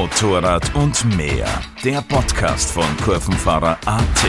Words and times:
Motorrad 0.00 0.74
und 0.74 1.04
mehr. 1.18 1.46
Der 1.84 2.00
Podcast 2.00 2.72
von 2.72 2.86
Kurvenfahrer 3.04 3.76
AT. 3.84 4.24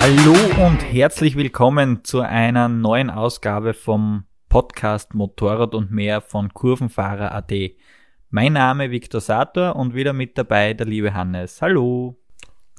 Hallo 0.00 0.66
und 0.66 0.78
herzlich 0.78 1.36
willkommen 1.36 2.02
zu 2.02 2.22
einer 2.22 2.68
neuen 2.68 3.08
Ausgabe 3.08 3.72
vom 3.72 4.24
Podcast 4.48 5.14
Motorrad 5.14 5.76
und 5.76 5.92
mehr 5.92 6.20
von 6.20 6.52
Kurvenfahrer 6.52 7.32
AT. 7.32 7.52
Mein 8.30 8.54
Name 8.54 8.90
Viktor 8.90 9.20
Sator 9.20 9.76
und 9.76 9.94
wieder 9.94 10.12
mit 10.12 10.36
dabei 10.36 10.74
der 10.74 10.86
liebe 10.86 11.14
Hannes. 11.14 11.62
Hallo. 11.62 12.18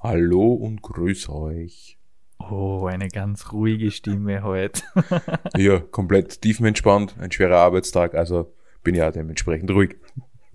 Hallo 0.03 0.51
und 0.51 0.81
grüß 0.81 1.29
euch. 1.29 1.97
Oh, 2.39 2.87
eine 2.87 3.07
ganz 3.07 3.53
ruhige 3.53 3.89
Stimme 3.89 4.43
heute. 4.43 4.81
ja, 5.55 5.79
komplett 5.79 6.41
tiefenentspannt, 6.41 7.15
ein 7.21 7.31
schwerer 7.31 7.59
Arbeitstag, 7.59 8.15
also 8.15 8.53
bin 8.89 8.95
ja 8.95 9.11
dementsprechend 9.11 9.69
ruhig. 9.69 9.97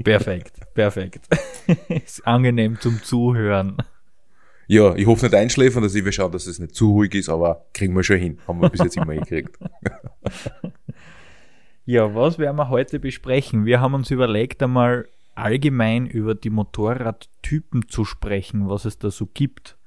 Perfekt, 0.02 0.58
perfekt. 0.74 1.28
ist 1.88 2.26
angenehm 2.26 2.80
zum 2.80 3.00
Zuhören. 3.00 3.76
Ja, 4.66 4.96
ich 4.96 5.06
hoffe 5.06 5.26
nicht 5.26 5.36
einschläfern, 5.36 5.84
dass 5.84 5.94
ich 5.94 6.04
will 6.04 6.10
schauen, 6.10 6.32
dass 6.32 6.48
es 6.48 6.58
nicht 6.58 6.74
zu 6.74 6.90
ruhig 6.90 7.14
ist, 7.14 7.28
aber 7.28 7.66
kriegen 7.74 7.94
wir 7.94 8.02
schon 8.02 8.18
hin. 8.18 8.38
Haben 8.48 8.60
wir 8.60 8.70
bis 8.70 8.80
jetzt 8.80 8.96
immer 8.96 9.14
gekriegt. 9.14 9.56
ja, 11.84 12.12
was 12.12 12.40
werden 12.40 12.56
wir 12.56 12.70
heute 12.70 12.98
besprechen? 12.98 13.66
Wir 13.66 13.80
haben 13.80 13.94
uns 13.94 14.10
überlegt, 14.10 14.64
einmal 14.64 15.06
allgemein 15.36 16.08
über 16.08 16.34
die 16.34 16.50
Motorradtypen 16.50 17.86
zu 17.86 18.04
sprechen, 18.04 18.68
was 18.68 18.84
es 18.84 18.98
da 18.98 19.12
so 19.12 19.26
gibt. 19.26 19.78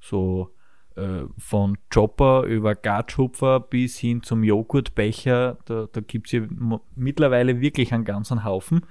So 0.00 0.50
äh, 0.96 1.24
von 1.38 1.78
Chopper 1.92 2.44
über 2.44 2.74
Gatschhupfer 2.74 3.60
bis 3.60 3.98
hin 3.98 4.22
zum 4.22 4.44
Joghurtbecher. 4.44 5.58
Da, 5.64 5.88
da 5.92 6.00
gibt 6.00 6.26
es 6.26 6.32
ja 6.32 6.42
mittlerweile 6.94 7.60
wirklich 7.60 7.92
einen 7.92 8.04
ganzen 8.04 8.44
Haufen. 8.44 8.86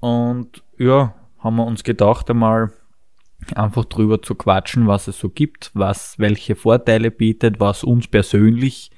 Und 0.00 0.62
ja, 0.78 1.14
haben 1.38 1.56
wir 1.56 1.66
uns 1.66 1.84
gedacht, 1.84 2.30
einmal 2.30 2.72
einfach 3.54 3.84
drüber 3.84 4.22
zu 4.22 4.34
quatschen, 4.34 4.86
was 4.86 5.08
es 5.08 5.18
so 5.18 5.28
gibt, 5.28 5.70
was 5.74 6.18
welche 6.18 6.56
Vorteile 6.56 7.10
bietet, 7.10 7.60
was 7.60 7.84
uns 7.84 8.08
persönlich 8.08 8.90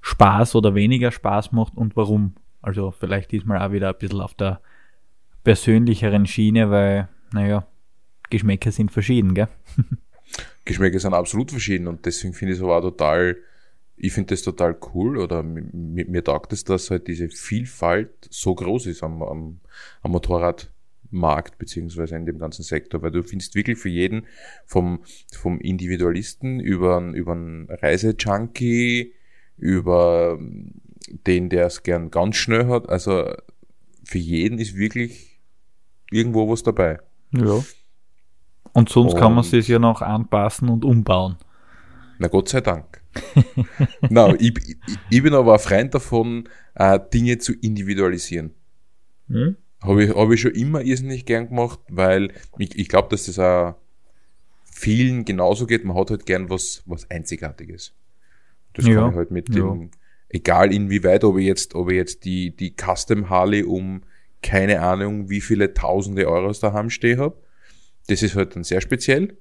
Spaß 0.00 0.54
oder 0.54 0.74
weniger 0.74 1.10
Spaß 1.10 1.52
macht 1.52 1.76
und 1.76 1.96
warum. 1.96 2.34
Also 2.62 2.90
vielleicht 2.90 3.32
diesmal 3.32 3.60
auch 3.60 3.72
wieder 3.72 3.88
ein 3.88 3.98
bisschen 3.98 4.20
auf 4.20 4.34
der 4.34 4.60
persönlicheren 5.44 6.26
Schiene, 6.26 6.70
weil, 6.70 7.08
naja, 7.32 7.66
Geschmäcker 8.30 8.72
sind 8.72 8.90
verschieden, 8.90 9.34
gell? 9.34 9.48
Geschmäcker 10.64 10.98
sind 10.98 11.14
absolut 11.14 11.50
verschieden 11.50 11.86
und 11.88 12.06
deswegen 12.06 12.34
finde 12.34 12.52
ich 12.52 12.58
es 12.58 12.62
aber 12.62 12.76
auch 12.76 12.82
total, 12.82 13.36
ich 13.96 14.12
finde 14.12 14.34
das 14.34 14.42
total 14.42 14.76
cool 14.94 15.18
oder 15.18 15.42
mir, 15.42 16.04
mir 16.06 16.22
taugt 16.22 16.52
es, 16.52 16.64
dass 16.64 16.90
halt 16.90 17.08
diese 17.08 17.28
Vielfalt 17.30 18.10
so 18.30 18.54
groß 18.54 18.86
ist 18.86 19.02
am, 19.02 19.22
am, 19.22 19.60
am 20.02 20.10
Motorradmarkt 20.10 21.58
beziehungsweise 21.58 22.16
in 22.16 22.26
dem 22.26 22.38
ganzen 22.38 22.62
Sektor, 22.62 23.02
weil 23.02 23.10
du 23.10 23.22
findest 23.22 23.54
wirklich 23.54 23.78
für 23.78 23.88
jeden 23.88 24.26
vom, 24.66 25.02
vom 25.32 25.58
Individualisten 25.60 26.60
über, 26.60 27.00
über 27.14 27.32
einen 27.32 27.68
Reisejunkie, 27.70 29.14
über 29.56 30.38
den, 31.26 31.48
der 31.48 31.66
es 31.66 31.82
gern 31.82 32.10
ganz 32.10 32.36
schnell 32.36 32.66
hat, 32.66 32.88
also 32.88 33.32
für 34.04 34.18
jeden 34.18 34.58
ist 34.58 34.76
wirklich 34.76 35.40
irgendwo 36.10 36.48
was 36.50 36.62
dabei. 36.62 36.98
Ja. 37.32 37.62
Und 38.72 38.88
sonst 38.88 39.14
und 39.14 39.20
kann 39.20 39.34
man 39.34 39.44
sich 39.44 39.68
ja 39.68 39.78
noch 39.78 40.02
anpassen 40.02 40.68
und 40.68 40.84
umbauen. 40.84 41.36
Na 42.18 42.28
Gott 42.28 42.48
sei 42.48 42.60
Dank. 42.60 43.00
no, 44.10 44.34
ich, 44.38 44.54
ich, 44.66 44.76
ich, 45.10 45.22
bin 45.22 45.34
aber 45.34 45.54
ein 45.54 45.58
Freund 45.58 45.94
davon, 45.94 46.48
äh, 46.74 46.98
Dinge 47.12 47.38
zu 47.38 47.52
individualisieren. 47.54 48.52
Hm? 49.28 49.56
Habe 49.82 50.04
ich, 50.04 50.14
hab 50.14 50.30
ich 50.30 50.40
schon 50.40 50.52
immer 50.52 50.82
irrsinnig 50.82 51.24
gern 51.24 51.48
gemacht, 51.48 51.80
weil 51.88 52.32
ich, 52.58 52.76
ich 52.76 52.88
glaube, 52.88 53.08
dass 53.10 53.26
das 53.26 53.38
auch 53.38 53.74
vielen 54.64 55.24
genauso 55.24 55.66
geht. 55.66 55.84
Man 55.84 55.96
hat 55.96 56.10
halt 56.10 56.26
gern 56.26 56.50
was, 56.50 56.82
was 56.86 57.10
Einzigartiges. 57.10 57.94
Das 58.74 58.86
ja, 58.86 58.94
kann 58.94 59.10
ich 59.10 59.16
halt 59.16 59.30
mit 59.30 59.54
ja. 59.54 59.62
dem, 59.62 59.90
egal 60.28 60.72
inwieweit, 60.72 61.24
ob 61.24 61.38
ich 61.38 61.46
jetzt, 61.46 61.74
ob 61.74 61.90
ich 61.90 61.96
jetzt 61.96 62.24
die, 62.24 62.54
die 62.54 62.74
Custom 62.76 63.30
Harley 63.30 63.62
um 63.62 64.02
keine 64.42 64.80
Ahnung, 64.80 65.28
wie 65.30 65.40
viele 65.40 65.74
tausende 65.74 66.28
Euros 66.28 66.60
daheim 66.60 66.90
stehe 66.90 67.18
habe, 67.18 67.36
das 68.08 68.22
ist 68.22 68.34
halt 68.34 68.56
dann 68.56 68.64
sehr 68.64 68.80
speziell. 68.80 69.36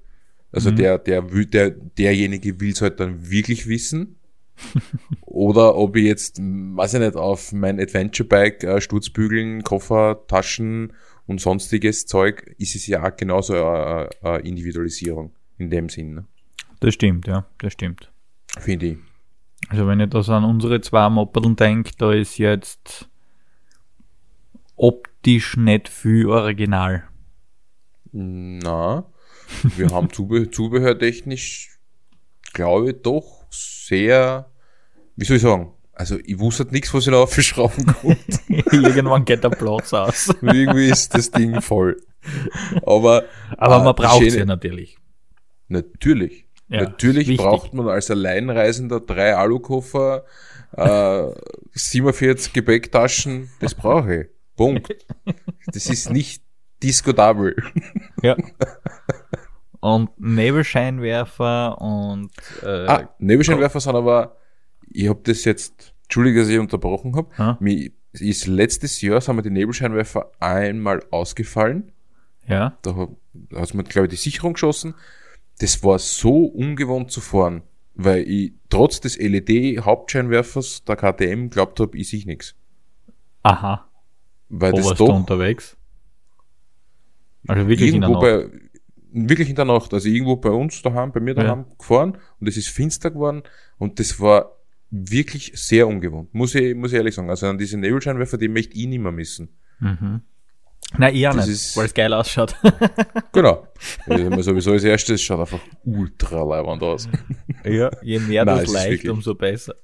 Also 0.52 0.72
mhm. 0.72 0.76
der, 0.78 0.98
der, 1.00 1.22
der, 1.22 1.72
derjenige 1.72 2.60
will 2.60 2.72
es 2.72 2.82
halt 2.82 3.00
dann 3.00 3.30
wirklich 3.30 3.68
wissen. 3.68 4.18
Oder 5.22 5.76
ob 5.76 5.96
ich 5.96 6.06
jetzt, 6.06 6.40
weiß 6.40 6.96
ich 6.96 7.00
nicht, 7.00 7.16
auf 7.16 7.52
mein 7.52 7.80
Adventure-Bike 7.80 8.64
äh, 8.64 8.82
Sturzbügeln, 8.82 9.64
Koffer, 9.64 10.24
Taschen 10.28 10.94
und 11.28 11.42
sonstiges 11.42 12.06
Zeug, 12.06 12.56
ist 12.58 12.76
es 12.76 12.88
ja 12.88 13.04
auch 13.04 13.16
genauso 13.16 13.54
eine, 13.54 14.10
eine 14.22 14.40
Individualisierung 14.40 15.34
in 15.58 15.70
dem 15.70 15.90
Sinn. 15.90 16.16
Ne? 16.16 16.26
Das 16.80 16.94
stimmt, 16.94 17.28
ja, 17.28 17.46
das 17.60 17.74
stimmt. 17.74 18.12
Finde 18.60 18.86
ich. 18.88 18.98
Also 19.70 19.88
wenn 19.88 20.00
ich 20.00 20.10
das 20.10 20.30
an 20.30 20.44
unsere 20.44 20.82
zwei 20.82 21.10
Moppedeln 21.10 21.56
denke, 21.56 21.92
da 21.98 22.14
ist 22.14 22.38
jetzt 22.38 23.10
optisch 24.76 25.58
nicht 25.58 25.90
viel 25.90 26.28
original. 26.28 27.04
Na, 28.20 29.06
wir 29.76 29.90
haben 29.90 30.10
Zubehör, 30.14 30.52
zubehörtechnisch, 30.52 31.78
glaube 32.54 32.90
ich, 32.90 33.02
doch 33.04 33.46
sehr, 33.52 34.50
wie 35.16 35.26
soll 35.26 35.38
ich 35.38 35.44
sagen, 35.44 35.72
also 35.94 36.18
ich 36.26 36.40
wusste 36.40 36.64
halt 36.64 36.74
nichts, 36.74 36.92
was 36.96 37.06
ich 37.06 37.12
da 37.12 37.18
aufschrauben 37.22 37.86
konnte. 37.86 38.40
Irgendwann 38.76 39.26
geht 39.26 39.44
der 39.44 39.50
Platz 39.50 39.94
aus. 39.94 40.34
Irgendwie 40.42 40.90
ist 40.90 41.14
das 41.14 41.30
Ding 41.30 41.62
voll. 41.62 42.02
Aber, 42.84 43.26
Aber 43.58 43.84
man 43.84 43.92
äh, 43.92 43.94
braucht 43.94 44.24
es 44.24 44.36
ja 44.36 44.46
natürlich. 44.46 44.98
Natürlich. 45.68 46.48
Ja, 46.70 46.82
natürlich 46.82 47.38
braucht 47.38 47.74
man 47.74 47.88
als 47.88 48.10
Alleinreisender 48.10 49.00
drei 49.00 49.36
Alukoffer, 49.36 50.26
äh, 50.74 51.28
47 51.74 52.52
Gepäcktaschen, 52.52 53.52
das 53.60 53.76
brauche 53.76 54.16
ich. 54.16 54.28
Punkt. 54.56 55.06
Das 55.68 55.86
ist 55.86 56.10
nicht 56.10 56.42
diskutabel. 56.84 57.56
Ja. 58.24 58.36
Und 59.80 60.10
Nebelscheinwerfer 60.20 61.80
und 61.80 62.32
äh, 62.64 62.88
ah, 62.88 63.10
Nebelscheinwerfer 63.20 63.80
sind 63.80 63.96
aber, 63.96 64.38
ich 64.90 65.08
habe 65.08 65.20
das 65.22 65.46
jetzt, 65.46 65.94
entschuldige, 66.06 66.40
dass 66.40 66.50
ich 66.50 66.58
unterbrochen 66.58 67.16
habe. 67.16 67.30
Hm? 67.38 67.58
Mir 67.60 67.92
ist 68.14 68.48
letztes 68.48 69.00
Jahr 69.02 69.22
sind 69.22 69.36
mir 69.36 69.44
die 69.44 69.52
Nebelscheinwerfer 69.52 70.32
einmal 70.40 71.04
ausgefallen. 71.12 71.92
Ja. 72.48 72.78
Da, 72.82 73.08
hat 73.56 73.74
man, 73.76 73.86
glaube 73.86 74.08
ich, 74.08 74.12
die 74.12 74.30
Sicherung 74.30 74.54
geschossen. 74.54 74.96
Das 75.60 75.84
war 75.84 76.00
so 76.00 76.46
ungewohnt 76.46 77.12
zu 77.12 77.22
fahren, 77.22 77.62
weil 77.94 78.28
ich 78.28 78.54
trotz 78.70 79.00
des 79.00 79.18
LED-Hauptscheinwerfers 79.18 80.86
der 80.86 80.96
KTM 80.96 81.50
glaubt 81.50 81.80
habe, 81.80 81.98
ich 81.98 82.10
sehe 82.10 82.26
nichts. 82.26 82.56
Aha. 83.44 83.88
Weil 84.50 84.74
Wo 84.74 84.78
das 84.78 84.98
doch, 84.98 85.16
unterwegs? 85.16 85.78
Also 87.48 87.68
wirklich 87.68 87.94
irgendwo 87.94 88.16
in 88.16 88.22
der 88.22 88.38
Nacht? 88.40 88.52
Bei, 88.52 89.28
wirklich 89.30 89.50
in 89.50 89.56
der 89.56 89.66
Nacht. 89.66 89.94
Also 89.94 90.08
irgendwo 90.10 90.36
bei 90.36 90.50
uns 90.50 90.82
daheim, 90.82 91.12
bei 91.12 91.20
mir 91.20 91.34
daheim 91.34 91.66
ja. 91.68 91.76
gefahren 91.78 92.18
und 92.40 92.48
es 92.48 92.58
ist 92.58 92.68
finster 92.68 93.12
geworden 93.12 93.44
und 93.78 94.00
das 94.00 94.20
war 94.20 94.58
wirklich 94.90 95.52
sehr 95.56 95.88
ungewohnt. 95.88 96.34
Muss 96.34 96.56
ich, 96.56 96.76
muss 96.76 96.92
ich 96.92 96.98
ehrlich 96.98 97.16
sagen. 97.16 97.30
Also 97.30 97.48
an 97.48 97.58
diese 97.58 97.78
Nebelscheinwerfer, 97.78 98.38
die 98.38 98.48
möchte 98.48 98.76
ich 98.78 98.88
nicht 98.88 99.00
mehr 99.00 99.12
missen. 99.12 99.50
Mhm. 99.80 100.22
Na, 100.98 101.10
eher 101.10 101.34
das 101.34 101.48
nicht, 101.48 101.76
weil 101.76 101.86
es 101.86 101.94
geil 101.94 102.14
ausschaut. 102.14 102.56
genau. 103.34 103.68
Also 104.06 104.42
sowieso 104.42 104.72
als 104.72 104.84
erstes 104.84 105.22
schaut 105.22 105.42
einfach 105.42 105.60
ultra 105.84 106.44
leibend 106.44 106.82
aus. 106.82 107.10
Ja, 107.66 107.92
je 108.02 108.20
mehr 108.20 108.46
Nein, 108.46 108.60
das 108.60 108.72
leicht, 108.72 109.08
umso 109.10 109.36
besser. 109.36 109.76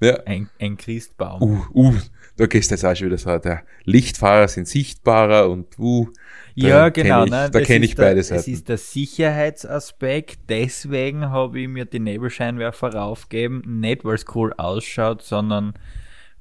Ja. 0.00 0.22
Ein, 0.24 0.48
ein 0.60 0.76
Christbaum. 0.76 1.42
Uh, 1.42 1.64
uh, 1.74 1.94
da 2.38 2.46
gehst 2.46 2.70
du 2.70 2.76
jetzt 2.76 2.84
auch 2.84 2.94
schon 2.94 3.08
wieder 3.08 3.18
so, 3.18 3.36
der 3.36 3.64
Lichtfahrer 3.84 4.46
sind 4.46 4.68
sichtbarer 4.68 5.50
und 5.50 5.78
uh, 5.78 6.08
ja, 6.54 6.88
genau. 6.88 7.24
Ich, 7.24 7.30
ne, 7.30 7.50
da 7.50 7.60
kenne 7.60 7.84
ich 7.84 7.96
beide 7.96 8.22
Seiten. 8.22 8.38
Das 8.38 8.48
ist 8.48 8.68
der 8.68 8.78
Sicherheitsaspekt, 8.78 10.38
deswegen 10.48 11.30
habe 11.30 11.60
ich 11.60 11.68
mir 11.68 11.84
die 11.84 11.98
Nebelscheinwerfer 11.98 12.94
raufgegeben, 12.94 13.80
nicht 13.80 14.04
weil 14.04 14.14
es 14.14 14.24
cool 14.34 14.52
ausschaut, 14.56 15.22
sondern 15.22 15.74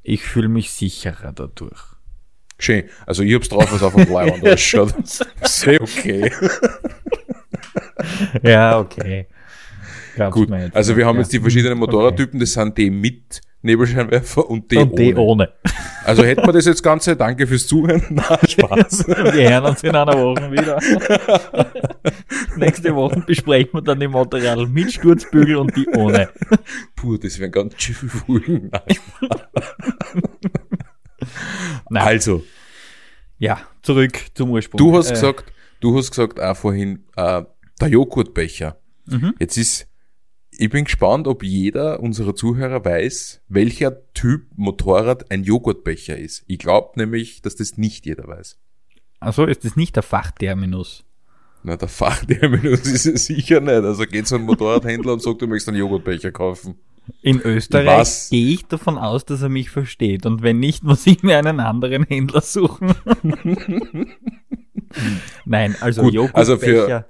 ich 0.03 0.23
fühle 0.23 0.49
mich 0.49 0.71
sicherer 0.71 1.33
dadurch. 1.33 1.81
Schön. 2.59 2.85
Also 3.05 3.23
ich 3.23 3.33
hab's 3.33 3.49
drauf, 3.49 3.71
was 3.71 3.83
auf 3.83 3.95
dem 3.95 4.05
Bleiwand 4.05 4.47
ausschaut. 4.47 4.93
Sehr 5.43 5.81
okay. 5.81 6.31
ja, 8.43 8.79
okay. 8.79 9.27
Glaub's 10.15 10.35
Gut, 10.35 10.51
also 10.73 10.95
wir 10.95 11.05
haben 11.05 11.19
jetzt 11.19 11.33
die 11.33 11.39
verschiedenen 11.39 11.77
Motorradtypen, 11.77 12.39
das 12.39 12.53
sind 12.53 12.77
die 12.77 12.89
mit 12.89 13.41
Nebelscheinwerfer 13.61 14.49
und 14.49 14.71
die, 14.71 14.77
und 14.77 14.93
ohne. 14.93 15.17
ohne. 15.17 15.53
Also 16.03 16.23
hätten 16.23 16.45
wir 16.45 16.53
das 16.53 16.65
jetzt 16.65 16.83
Ganze. 16.83 17.15
Danke 17.15 17.47
fürs 17.47 17.67
Zuhören. 17.67 18.03
Na, 18.09 18.39
Spaß. 18.47 19.07
wir 19.07 19.49
hören 19.49 19.65
uns 19.65 19.83
in 19.83 19.95
einer 19.95 20.13
Woche 20.13 20.51
wieder. 20.51 20.79
Nächste 22.57 22.95
Woche 22.95 23.21
besprechen 23.21 23.73
wir 23.73 23.81
dann 23.81 23.99
die 23.99 24.07
Material 24.07 24.67
mit 24.67 24.93
Sturzbügel 24.93 25.57
und 25.57 25.75
die 25.75 25.87
ohne. 25.87 26.29
Puh, 26.95 27.17
das 27.17 27.39
wären 27.39 27.51
ganz 27.51 27.81
schön 27.81 28.09
Folgen. 28.09 28.71
Also. 31.89 32.43
Ja, 33.39 33.59
zurück 33.81 34.19
zum 34.33 34.51
Ursprung. 34.51 34.77
Du 34.77 34.95
hast 34.95 35.09
äh, 35.09 35.13
gesagt, 35.13 35.51
du 35.79 35.97
hast 35.97 36.11
gesagt 36.11 36.39
auch 36.39 36.55
vorhin, 36.55 37.05
äh, 37.15 37.43
der 37.79 37.87
Joghurtbecher. 37.87 38.77
Mhm. 39.05 39.35
Jetzt 39.39 39.57
ist, 39.57 39.86
ich 40.59 40.69
bin 40.69 40.85
gespannt, 40.85 41.27
ob 41.27 41.43
jeder 41.43 41.99
unserer 41.99 42.35
Zuhörer 42.35 42.83
weiß, 42.83 43.41
welcher 43.47 44.11
Typ 44.13 44.47
Motorrad 44.55 45.31
ein 45.31 45.43
Joghurtbecher 45.43 46.17
ist. 46.17 46.43
Ich 46.47 46.59
glaube 46.59 46.91
nämlich, 46.95 47.41
dass 47.41 47.55
das 47.55 47.77
nicht 47.77 48.05
jeder 48.05 48.27
weiß. 48.27 48.57
Also 49.19 49.45
ist 49.45 49.65
das 49.65 49.75
nicht 49.75 49.95
der 49.95 50.03
Fachterminus? 50.03 51.03
Na, 51.63 51.75
der 51.75 51.87
Fachterminus 51.87 52.81
ist 52.85 53.05
es 53.05 53.25
sicher 53.25 53.59
nicht. 53.59 53.83
Also 53.83 54.03
geht 54.03 54.27
zu 54.27 54.35
einem 54.35 54.45
Motorradhändler 54.45 55.13
und 55.13 55.21
sagt, 55.21 55.41
du 55.41 55.47
möchtest 55.47 55.69
einen 55.69 55.77
Joghurtbecher 55.77 56.31
kaufen. 56.31 56.75
In 57.21 57.39
Österreich 57.41 58.29
gehe 58.29 58.53
ich 58.53 58.65
davon 58.65 58.97
aus, 58.97 59.23
dass 59.25 59.41
er 59.41 59.49
mich 59.49 59.69
versteht. 59.69 60.25
Und 60.25 60.43
wenn 60.43 60.59
nicht, 60.59 60.83
muss 60.83 61.07
ich 61.07 61.23
mir 61.23 61.37
einen 61.37 61.59
anderen 61.59 62.03
Händler 62.03 62.41
suchen. 62.41 62.93
Nein, 65.45 65.75
also 65.79 66.01
Gut, 66.01 66.13
Joghurtbecher 66.13 66.39
also 66.39 66.57
für, 66.57 67.05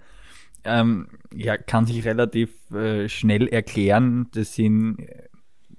ähm, 0.64 1.08
ja, 1.34 1.58
kann 1.58 1.86
sich 1.86 2.06
relativ 2.06 2.72
äh, 2.72 3.10
schnell 3.10 3.48
erklären. 3.48 4.28
Das 4.34 4.56
sind 4.56 5.00
äh, 5.00 5.28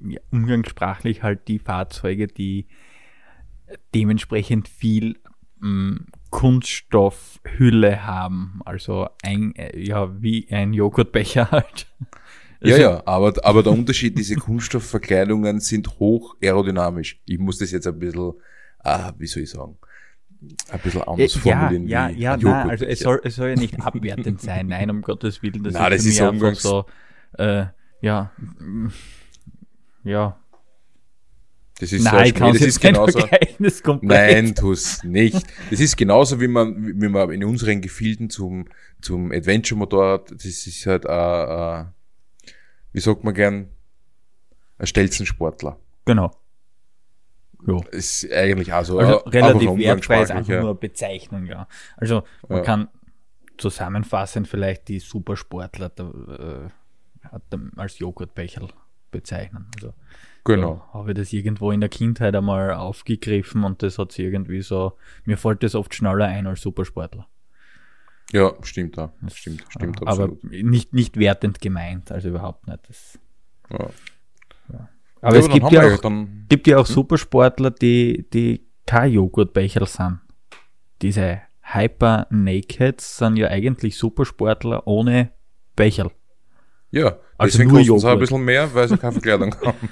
ja, 0.00 0.21
umgangssprachlich 0.31 1.23
halt 1.23 1.49
die 1.49 1.59
Fahrzeuge, 1.59 2.27
die 2.27 2.67
dementsprechend 3.95 4.69
viel 4.69 5.17
ähm, 5.62 6.06
Kunststoffhülle 6.31 8.06
haben. 8.06 8.61
Also 8.65 9.09
ein, 9.23 9.55
äh, 9.56 9.79
ja, 9.79 10.21
wie 10.23 10.49
ein 10.50 10.73
Joghurtbecher 10.73 11.50
halt. 11.50 11.87
Ja, 12.61 12.75
also, 12.75 12.83
ja, 12.83 13.03
aber, 13.06 13.35
aber 13.45 13.62
der 13.62 13.73
Unterschied, 13.73 14.19
diese 14.19 14.35
Kunststoffverkleidungen 14.37 15.61
sind 15.61 15.99
hoch 15.99 16.37
aerodynamisch. 16.43 17.21
Ich 17.27 17.39
muss 17.39 17.59
das 17.59 17.71
jetzt 17.71 17.87
ein 17.87 17.99
bisschen, 17.99 18.33
ah, 18.81 19.12
wie 19.19 19.27
soll 19.27 19.45
ich 19.45 19.50
sagen, 19.50 19.79
ein 20.70 20.81
bisschen 20.81 21.02
anders 21.02 21.37
äh, 21.37 21.38
formulieren. 21.38 21.88
Ja, 21.88 22.08
ja, 22.08 22.37
ja, 22.37 22.37
nein, 22.37 22.70
also 22.70 22.85
es 22.85 23.00
soll, 23.00 23.20
es 23.25 23.37
soll 23.37 23.50
ja 23.50 23.56
nicht 23.56 23.81
abwertend 23.81 24.40
sein, 24.40 24.69
nein, 24.69 24.90
um 24.90 25.02
Gottes 25.02 25.43
Willen. 25.43 25.62
Das 25.64 25.75
nein, 25.75 25.93
ist, 25.93 26.06
das 26.06 26.12
ist 26.12 26.20
einfach 26.20 26.55
so, 26.55 26.87
äh, 27.38 27.67
ja, 28.00 28.31
ja, 30.05 30.38
das 31.79 31.93
ist 31.93 32.02
Nein, 32.02 32.35
so, 32.37 32.52
das 32.52 32.61
ist 32.61 32.81
genauso. 32.81 33.20
Nein, 34.02 34.55
tu's 34.55 35.05
nicht. 35.05 35.46
Das 35.70 35.79
ist 35.79 35.96
genauso, 35.96 36.40
wie 36.40 36.49
man, 36.49 37.00
wie 37.00 37.08
man 37.08 37.31
in 37.31 37.44
unseren 37.44 37.81
Gefilden 37.81 38.31
zum, 38.31 38.67
zum 39.00 39.31
Adventure-Motorrad, 39.31 40.32
das 40.32 40.44
ist 40.44 40.87
halt, 40.87 41.05
äh, 41.05 41.81
äh, 41.81 41.85
wie 42.93 43.00
sagt 43.00 43.23
man 43.23 43.32
gern, 43.32 43.69
ein 44.79 44.87
Stelzensportler. 44.87 45.79
Genau. 46.05 46.32
Ja. 47.66 47.81
Ist 47.90 48.31
eigentlich 48.32 48.72
auch 48.72 48.84
so. 48.84 48.99
Also 48.99 49.16
relativ 49.28 49.76
wertfrei 49.76 50.22
ist 50.22 50.31
einfach 50.31 50.52
ja. 50.52 50.62
nur 50.62 50.78
Bezeichnung, 50.78 51.46
ja. 51.46 51.66
Also 51.96 52.22
man 52.49 52.58
ja. 52.58 52.64
kann 52.64 52.88
zusammenfassend 53.56 54.46
vielleicht 54.46 54.88
die 54.88 55.00
Supersportler 55.00 55.90
äh, 55.99 57.40
als 57.76 57.99
Joghurtbecher 57.99 58.69
bezeichnen. 59.10 59.66
Also 59.75 59.93
Genau. 60.49 60.82
Da 60.93 60.99
habe 60.99 61.10
ich 61.10 61.16
das 61.19 61.32
irgendwo 61.34 61.72
in 61.72 61.81
der 61.81 61.90
Kindheit 61.90 62.34
einmal 62.34 62.72
aufgegriffen 62.72 63.64
und 63.64 63.82
das 63.82 63.99
hat 63.99 64.12
sich 64.12 64.25
irgendwie 64.25 64.62
so, 64.62 64.94
mir 65.26 65.37
fällt 65.37 65.62
das 65.62 65.75
oft 65.75 65.94
schneller 65.94 66.25
ein 66.25 66.46
als 66.46 66.62
Supersportler. 66.62 67.26
Ja, 68.32 68.54
stimmt 68.62 68.96
da. 68.96 69.12
Das 69.20 69.37
stimmt, 69.37 69.64
stimmt 69.69 70.00
aber 70.02 70.25
absolut. 70.25 70.44
nicht, 70.44 70.94
nicht 70.94 71.19
wertend 71.19 71.61
gemeint, 71.61 72.11
also 72.11 72.31
überhaupt 72.31 72.66
nicht. 72.66 72.78
Das, 72.88 73.19
ja. 73.70 73.90
ja. 74.72 74.88
Aber 75.20 75.37
ja, 75.37 75.41
es 75.41 75.49
gibt 75.49 75.73
ja, 75.73 75.94
auch, 75.94 75.99
dann, 75.99 76.47
gibt 76.49 76.67
ja 76.67 76.79
auch 76.79 76.87
hm? 76.87 76.94
Supersportler, 76.94 77.70
die, 77.70 78.29
die 78.32 78.67
kein 78.87 79.12
Joghurtbecher 79.12 79.87
sind. 79.87 80.20
Diese 81.03 81.41
Hyper 81.62 82.26
Nakeds 82.31 83.19
sind 83.19 83.37
ja 83.37 83.49
eigentlich 83.49 83.97
Supersportler 83.97 84.87
ohne 84.87 85.32
Becher. 85.76 86.11
Ja, 86.91 87.19
also 87.37 87.59
deswegen 87.59 87.70
nur 87.70 88.00
sie 88.00 88.09
ein 88.09 88.19
bisschen 88.19 88.44
mehr, 88.44 88.73
weil 88.75 88.88
sie 88.88 88.97
keine 88.97 89.12
Verkleidung 89.12 89.55
haben. 89.65 89.88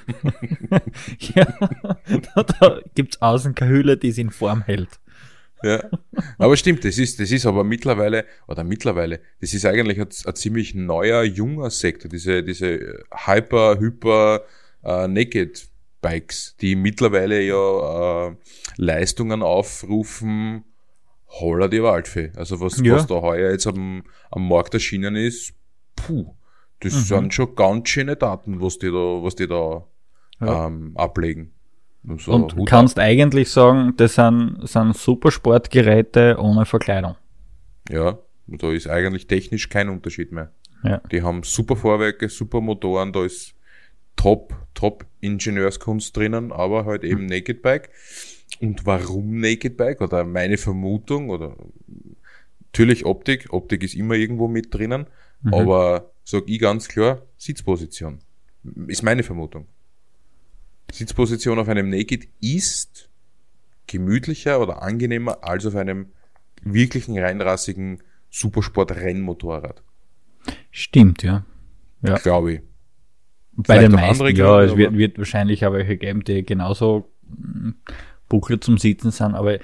ja, 1.19 1.45
da, 2.35 2.43
da 2.43 2.79
gibt's 2.95 3.21
außen 3.21 3.53
keine 3.53 3.71
Hülle, 3.71 3.97
die 3.97 4.11
sie 4.11 4.21
in 4.21 4.31
Form 4.31 4.63
hält. 4.63 4.99
Ja, 5.63 5.83
aber 6.37 6.55
stimmt, 6.55 6.85
das 6.85 6.97
ist, 6.97 7.19
das 7.19 7.31
ist 7.31 7.45
aber 7.45 7.63
mittlerweile, 7.63 8.25
oder 8.47 8.63
mittlerweile, 8.63 9.21
das 9.41 9.53
ist 9.53 9.65
eigentlich 9.65 9.99
ein, 9.99 10.07
ein 10.25 10.35
ziemlich 10.35 10.75
neuer, 10.75 11.23
junger 11.23 11.69
Sektor, 11.71 12.09
diese, 12.09 12.43
diese 12.43 13.03
Hyper, 13.11 13.79
Hyper, 13.79 14.43
äh, 14.87 15.07
Naked 15.07 15.69
Bikes, 16.01 16.55
die 16.61 16.75
mittlerweile 16.75 17.41
ja 17.41 18.29
äh, 18.29 18.35
Leistungen 18.77 19.43
aufrufen, 19.43 20.63
holla 21.27 21.67
die 21.67 21.83
Waldfee. 21.83 22.31
Also 22.35 22.59
was, 22.61 22.79
ja. 22.81 22.95
was 22.95 23.07
da 23.07 23.15
heuer 23.21 23.51
jetzt 23.51 23.67
am, 23.67 24.03
am 24.31 24.47
Markt 24.47 24.73
erschienen 24.73 25.15
ist, 25.15 25.53
puh. 25.95 26.33
Das 26.79 26.93
mhm. 26.93 26.99
sind 26.99 27.33
schon 27.33 27.55
ganz 27.55 27.89
schöne 27.89 28.15
Daten, 28.15 28.61
was 28.61 28.77
die 28.77 28.87
da, 28.87 29.23
was 29.23 29.35
die 29.35 29.47
da 29.47 29.83
ja. 30.39 30.67
ähm, 30.67 30.93
ablegen. 30.95 31.53
So, 32.17 32.31
und 32.31 32.55
Hut 32.55 32.69
kannst 32.69 32.99
ab. 32.99 33.05
eigentlich 33.05 33.49
sagen, 33.49 33.93
das 33.97 34.15
sind, 34.15 34.59
sind 34.61 34.95
Supersportgeräte 34.95 36.37
ohne 36.39 36.65
Verkleidung. 36.65 37.15
Ja, 37.89 38.19
da 38.45 38.71
ist 38.71 38.87
eigentlich 38.87 39.27
technisch 39.27 39.67
kein 39.69 39.89
Unterschied 39.89 40.31
mehr. 40.31 40.51
Ja. 40.83 41.01
Die 41.11 41.23
haben 41.23 41.41
super 41.43 41.75
Vorwerke, 41.75 42.29
super 42.29 42.61
Motoren, 42.61 43.11
da 43.11 43.25
ist 43.25 43.56
top, 44.17 44.53
top 44.73 45.05
Ingenieurskunst 45.21 46.15
drinnen, 46.15 46.51
aber 46.51 46.83
halt 46.83 47.05
eben 47.05 47.21
mhm. 47.21 47.27
Naked 47.27 47.61
Bike. 47.61 47.89
Und 48.59 48.85
warum 48.85 49.39
Naked 49.39 49.77
Bike? 49.77 50.01
Oder 50.01 50.25
meine 50.25 50.57
Vermutung, 50.57 51.29
oder 51.29 51.55
natürlich 52.59 53.05
Optik, 53.05 53.53
Optik 53.53 53.83
ist 53.83 53.95
immer 53.95 54.15
irgendwo 54.15 54.49
mit 54.49 54.73
drinnen, 54.73 55.07
mhm. 55.41 55.53
aber 55.53 56.11
sage 56.25 56.45
ich 56.47 56.59
ganz 56.59 56.89
klar, 56.89 57.21
Sitzposition. 57.37 58.19
Ist 58.87 59.03
meine 59.03 59.23
Vermutung. 59.23 59.65
Sitzposition 60.91 61.59
auf 61.59 61.69
einem 61.69 61.89
Naked 61.89 62.27
ist 62.41 63.09
gemütlicher 63.87 64.59
oder 64.59 64.81
angenehmer 64.81 65.43
als 65.43 65.65
auf 65.65 65.75
einem 65.75 66.07
wirklichen 66.61 67.17
reinrassigen 67.17 68.03
Supersport-Rennmotorrad. 68.29 69.81
Stimmt, 70.71 71.23
ja. 71.23 71.45
ja. 72.01 72.17
Glaube 72.17 72.53
ich. 72.53 72.61
Bei 73.57 73.79
den 73.79 73.91
meisten, 73.91 74.35
ja, 74.35 74.61
es 74.61 74.77
wird, 74.77 74.95
wird 74.95 75.17
wahrscheinlich 75.17 75.65
aber 75.65 75.77
welche 75.77 75.97
geben, 75.97 76.23
die 76.23 76.43
genauso 76.43 77.09
hm, 77.27 77.75
Buchler 78.29 78.61
zum 78.61 78.77
Sitzen 78.77 79.11
sind, 79.11 79.33
aber 79.35 79.57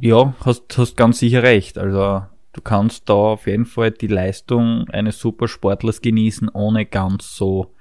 ja, 0.00 0.34
hast, 0.44 0.78
hast 0.78 0.96
ganz 0.96 1.18
sicher 1.18 1.42
recht. 1.42 1.78
Also 1.78 2.22
du 2.52 2.60
kannst 2.60 3.08
da 3.08 3.14
auf 3.14 3.46
jeden 3.46 3.66
Fall 3.66 3.90
die 3.90 4.06
Leistung 4.06 4.88
eines 4.90 5.18
Supersportlers 5.18 6.02
genießen, 6.02 6.48
ohne 6.50 6.86
ganz 6.86 7.34
so 7.34 7.74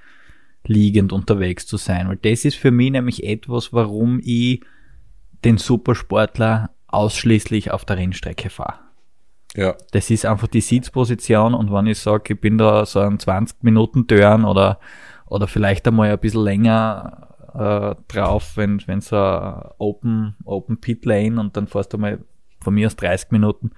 liegend 0.66 1.14
unterwegs 1.14 1.68
zu 1.68 1.78
sein. 1.78 2.08
Weil 2.08 2.18
das 2.18 2.46
ist 2.46 2.56
für 2.56 2.72
mich 2.72 2.92
nämlich 2.92 3.24
etwas, 3.24 3.72
warum 3.72 4.20
ich 4.24 4.62
den 5.44 5.58
Supersportler 5.58 6.72
ausschließlich 6.88 7.72
auf 7.72 7.86
der 7.86 7.98
Rennstrecke 7.98 8.50
fahre. 8.50 8.80
Ja. 9.56 9.76
Das 9.92 10.10
ist 10.10 10.26
einfach 10.26 10.48
die 10.48 10.62
Sitzposition 10.62 11.54
und 11.54 11.72
wenn 11.72 11.88
ich 11.88 12.00
sage, 12.00 12.34
ich 12.34 12.42
bin 12.42 12.58
da 12.58 12.86
so 12.86 13.00
ein 13.00 13.20
20 13.20 13.64
Minuten 13.64 14.08
Turn 14.08 14.44
oder, 14.44 14.80
oder 15.36 15.48
vielleicht 15.48 15.86
einmal 15.88 16.12
ein 16.12 16.20
bisschen 16.20 16.44
länger 16.44 17.36
äh, 17.54 18.02
drauf, 18.08 18.54
wenn 18.56 18.82
wenn 18.88 19.02
so 19.02 19.18
Open, 19.18 20.36
Open 20.46 20.80
Pit 20.80 21.06
Lane 21.06 21.40
und 21.40 21.58
dann 21.58 21.68
fährst 21.68 21.94
du 21.94 21.98
mal 21.98 22.20
von 22.62 22.74
mir 22.74 22.88
aus 22.88 22.96
30 22.96 23.32
Minuten, 23.32 23.72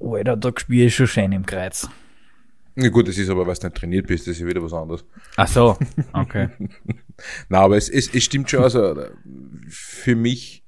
Alter, 0.00 0.36
da 0.36 0.52
spiele 0.56 0.86
ich 0.86 0.96
schon 0.96 1.06
schön 1.06 1.32
im 1.32 1.46
Kreuz. 1.46 1.88
Ja 2.74 2.90
gut, 2.90 3.08
das 3.08 3.16
ist 3.16 3.30
aber, 3.30 3.46
weil 3.46 3.54
du 3.54 3.66
nicht 3.66 3.76
trainiert 3.76 4.06
bist, 4.06 4.26
das 4.26 4.32
ist 4.32 4.40
ja 4.40 4.46
wieder 4.46 4.62
was 4.62 4.74
anderes. 4.74 5.04
Ach 5.36 5.48
so, 5.48 5.78
okay. 6.12 6.48
Na, 7.48 7.60
aber 7.60 7.76
es, 7.76 7.88
es, 7.88 8.12
es 8.12 8.24
stimmt 8.24 8.50
schon, 8.50 8.62
also 8.62 8.94
für 9.68 10.14
mich 10.14 10.64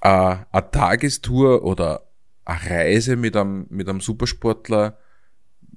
äh, 0.00 0.36
eine 0.50 0.70
Tagestour 0.70 1.64
oder 1.64 2.08
eine 2.46 2.70
Reise 2.70 3.16
mit 3.16 3.36
einem, 3.36 3.66
mit 3.68 3.88
einem 3.88 4.00
Supersportler, 4.00 4.98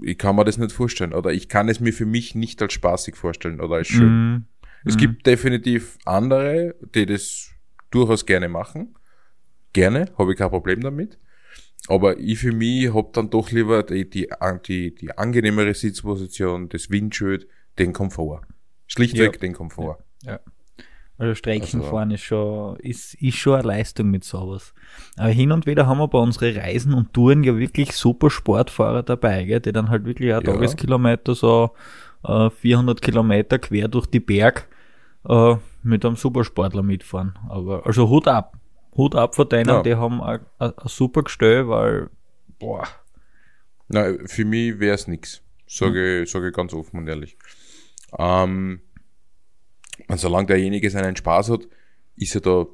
ich 0.01 0.17
kann 0.17 0.35
mir 0.35 0.45
das 0.45 0.57
nicht 0.57 0.71
vorstellen. 0.71 1.13
Oder 1.13 1.31
ich 1.31 1.49
kann 1.49 1.69
es 1.69 1.79
mir 1.79 1.93
für 1.93 2.05
mich 2.05 2.35
nicht 2.35 2.61
als 2.61 2.73
spaßig 2.73 3.15
vorstellen 3.15 3.59
oder 3.59 3.75
als 3.75 3.87
schön. 3.87 4.35
Mm. 4.35 4.45
Es 4.85 4.95
mm. 4.95 4.97
gibt 4.97 5.27
definitiv 5.27 5.97
andere, 6.05 6.75
die 6.95 7.05
das 7.05 7.51
durchaus 7.91 8.25
gerne 8.25 8.49
machen. 8.49 8.95
Gerne, 9.73 10.11
habe 10.17 10.31
ich 10.31 10.37
kein 10.37 10.49
Problem 10.49 10.81
damit. 10.81 11.17
Aber 11.87 12.19
ich 12.19 12.39
für 12.39 12.51
mich 12.51 12.93
hab 12.93 13.13
dann 13.13 13.29
doch 13.29 13.51
lieber 13.51 13.83
die, 13.83 14.09
die, 14.09 14.27
die, 14.67 14.95
die 14.95 15.17
angenehmere 15.17 15.73
Sitzposition, 15.73 16.69
das 16.69 16.89
Windschild, 16.89 17.47
den 17.79 17.93
Komfort. 17.93 18.41
Schlichtweg 18.87 19.33
ja. 19.33 19.39
den 19.39 19.53
Komfort. 19.53 20.03
Ja. 20.23 20.33
ja. 20.33 20.39
Also 21.21 21.35
Streckenfahren 21.35 22.09
also, 22.09 22.15
ist 22.15 22.21
schon, 22.23 22.75
ist, 22.77 23.13
ist 23.21 23.37
schon 23.37 23.53
eine 23.53 23.67
Leistung 23.67 24.09
mit 24.09 24.23
sowas. 24.23 24.73
Aber 25.17 25.29
hin 25.29 25.51
und 25.51 25.67
wieder 25.67 25.85
haben 25.85 25.99
wir 25.99 26.07
bei 26.07 26.17
unseren 26.17 26.57
Reisen 26.57 26.95
und 26.95 27.13
Touren 27.13 27.43
ja 27.43 27.55
wirklich 27.55 27.91
super 27.91 28.31
Sportfahrer 28.31 29.03
dabei, 29.03 29.43
gell, 29.43 29.59
die 29.59 29.71
dann 29.71 29.89
halt 29.89 30.03
wirklich 30.05 30.33
auch 30.33 30.41
ja. 30.41 30.51
Tageskilometer 30.51 31.35
so 31.35 31.75
äh, 32.23 32.49
400 32.49 33.03
Kilometer 33.03 33.59
quer 33.59 33.87
durch 33.87 34.07
die 34.07 34.19
Berg 34.19 34.67
äh, 35.29 35.57
mit 35.83 36.03
einem 36.03 36.15
Supersportler 36.15 36.81
mitfahren. 36.81 37.37
Aber 37.47 37.85
also 37.85 38.09
Hut 38.09 38.27
ab. 38.27 38.57
Hut 38.97 39.13
ab 39.13 39.35
von 39.35 39.47
denen, 39.47 39.69
ja. 39.69 39.83
die 39.83 39.95
haben 39.95 40.23
ein, 40.23 40.39
super 40.85 41.21
Gestell, 41.21 41.67
weil, 41.69 42.09
boah. 42.57 42.87
Nein, 43.89 44.21
für 44.25 44.43
mich 44.43 44.79
wäre 44.79 44.95
es 44.95 45.07
nichts. 45.07 45.43
Sage, 45.67 46.21
mhm. 46.21 46.25
sage 46.25 46.47
ich 46.47 46.53
ganz 46.55 46.73
offen 46.73 46.97
und 46.97 47.07
ehrlich. 47.07 47.37
Ähm, 48.17 48.81
und 50.07 50.19
solange 50.19 50.47
derjenige 50.47 50.89
seinen 50.89 51.15
Spaß 51.15 51.49
hat, 51.49 51.67
ist 52.15 52.35
er 52.35 52.41
da 52.41 52.65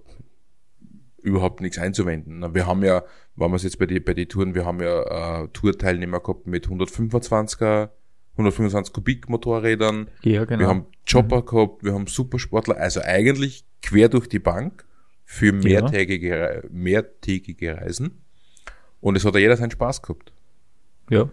überhaupt 1.22 1.62
nichts 1.62 1.78
einzuwenden. 1.78 2.54
Wir 2.54 2.66
haben 2.66 2.84
ja, 2.84 3.04
wenn 3.36 3.52
wir 3.52 3.56
es 3.56 3.64
jetzt 3.64 3.80
bei 3.80 3.86
den 3.86 4.04
bei 4.04 4.14
die 4.14 4.28
Touren, 4.28 4.56
wir 4.56 4.66
haben 4.66 4.82
ja 4.82 5.44
äh, 5.44 5.48
Tourteilnehmer 5.50 6.20
gehabt 6.20 6.48
mit 6.48 6.68
125er, 6.68 7.90
125 8.34 8.94
Kubik 8.94 9.30
Motorrädern. 9.30 10.10
Ja, 10.24 10.46
genau. 10.46 10.60
Wir 10.60 10.68
haben 10.68 10.86
Chopper 11.10 11.42
mhm. 11.42 11.46
gehabt, 11.46 11.84
wir 11.84 11.94
haben 11.94 12.08
Supersportler, 12.08 12.78
also 12.78 13.02
eigentlich 13.02 13.66
quer 13.82 14.10
durch 14.10 14.28
die 14.28 14.40
Bank 14.40 14.86
für 15.26 15.52
mehrtägige, 15.52 16.62
ja. 16.64 16.70
mehrtägige 16.72 17.78
Reisen. 17.78 18.22
Und 19.02 19.16
es 19.16 19.26
hat 19.26 19.34
ja 19.36 19.42
jeder 19.42 19.58
seinen 19.58 19.72
Spaß 19.72 20.02
gehabt. 20.02 20.32
Ja. 21.10 21.30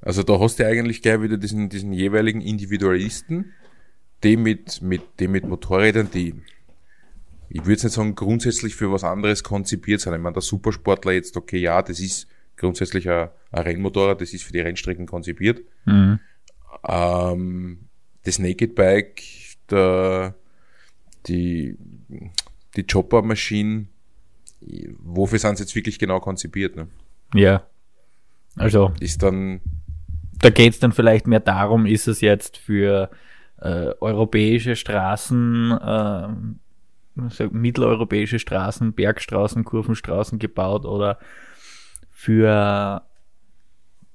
Also 0.00 0.22
da 0.22 0.38
hast 0.38 0.58
du 0.58 0.66
eigentlich 0.66 1.02
gleich 1.02 1.20
wieder 1.22 1.36
diesen, 1.36 1.68
diesen 1.68 1.92
jeweiligen 1.92 2.40
Individualisten, 2.40 3.52
die 4.22 4.36
mit, 4.36 4.82
mit, 4.82 5.02
die 5.20 5.28
mit 5.28 5.46
Motorrädern, 5.46 6.10
die, 6.10 6.34
ich 7.48 7.60
würde 7.60 7.72
jetzt 7.72 7.84
nicht 7.84 7.92
sagen, 7.92 8.14
grundsätzlich 8.14 8.74
für 8.74 8.92
was 8.92 9.04
anderes 9.04 9.44
konzipiert 9.44 10.00
sind. 10.00 10.14
Ich 10.14 10.20
meine, 10.20 10.34
der 10.34 10.42
Supersportler 10.42 11.12
jetzt, 11.12 11.36
okay, 11.36 11.58
ja, 11.58 11.82
das 11.82 12.00
ist 12.00 12.26
grundsätzlich 12.56 13.08
ein, 13.08 13.28
ein 13.52 13.62
Rennmotorrad, 13.62 14.20
das 14.20 14.32
ist 14.32 14.44
für 14.44 14.52
die 14.52 14.60
Rennstrecken 14.60 15.06
konzipiert. 15.06 15.60
Mhm. 15.84 16.18
Ähm, 16.86 17.78
das 18.24 18.38
Naked 18.38 18.74
Bike, 18.74 19.22
der, 19.70 20.34
die, 21.26 21.76
die 22.76 22.86
Chopper-Maschinen, 22.86 23.88
wofür 24.98 25.38
sind 25.38 25.56
sie 25.56 25.62
jetzt 25.62 25.74
wirklich 25.74 25.98
genau 25.98 26.20
konzipiert? 26.20 26.76
Ne? 26.76 26.88
Ja. 27.34 27.66
Also. 28.56 28.92
Ist 29.00 29.22
dann. 29.22 29.60
Da 30.40 30.50
geht 30.50 30.74
es 30.74 30.78
dann 30.78 30.92
vielleicht 30.92 31.26
mehr 31.26 31.40
darum, 31.40 31.86
ist 31.86 32.08
es 32.08 32.20
jetzt 32.20 32.56
für 32.56 33.10
äh, 33.60 33.92
europäische 34.00 34.76
Straßen, 34.76 35.72
äh, 35.72 36.28
mitteleuropäische 37.50 38.38
Straßen, 38.38 38.92
Bergstraßen, 38.92 39.64
Kurvenstraßen 39.64 40.38
gebaut 40.38 40.84
oder 40.84 41.18
für 42.10 43.02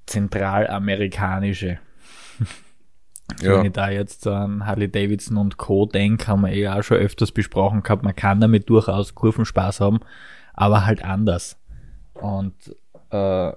zentralamerikanische. 0.05 1.79
Ja. 3.41 3.57
Wenn 3.57 3.65
ich 3.65 3.71
da 3.71 3.89
jetzt 3.89 4.27
an 4.27 4.65
Harley 4.65 4.91
Davidson 4.91 5.37
und 5.37 5.57
Co. 5.57 5.85
denke, 5.85 6.27
haben 6.27 6.41
wir 6.41 6.51
eh 6.51 6.67
auch 6.67 6.83
schon 6.83 6.97
öfters 6.97 7.31
besprochen 7.31 7.81
gehabt, 7.81 8.03
man 8.03 8.15
kann 8.15 8.41
damit 8.41 8.69
durchaus 8.69 9.15
Kurvenspaß 9.15 9.79
haben, 9.79 10.01
aber 10.53 10.85
halt 10.85 11.03
anders. 11.03 11.57
Und 12.13 12.53
äh, 13.09 13.53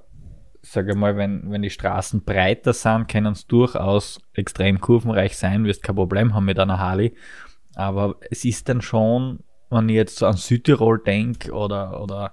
sage 0.70 0.94
mal, 0.94 1.16
wenn, 1.16 1.50
wenn 1.50 1.62
die 1.62 1.70
Straßen 1.70 2.24
breiter 2.24 2.72
sind, 2.72 3.08
können 3.08 3.32
es 3.32 3.46
durchaus 3.46 4.20
extrem 4.34 4.80
kurvenreich 4.80 5.36
sein, 5.36 5.64
wirst 5.64 5.82
kein 5.82 5.96
Problem 5.96 6.34
haben 6.34 6.44
mit 6.44 6.58
einer 6.58 6.78
Harley. 6.78 7.14
Aber 7.74 8.16
es 8.30 8.44
ist 8.44 8.68
dann 8.68 8.80
schon, 8.80 9.40
wenn 9.70 9.88
ich 9.88 9.96
jetzt 9.96 10.16
so 10.16 10.26
an 10.26 10.36
Südtirol 10.36 11.02
denke 11.04 11.52
oder, 11.52 12.02
oder 12.02 12.32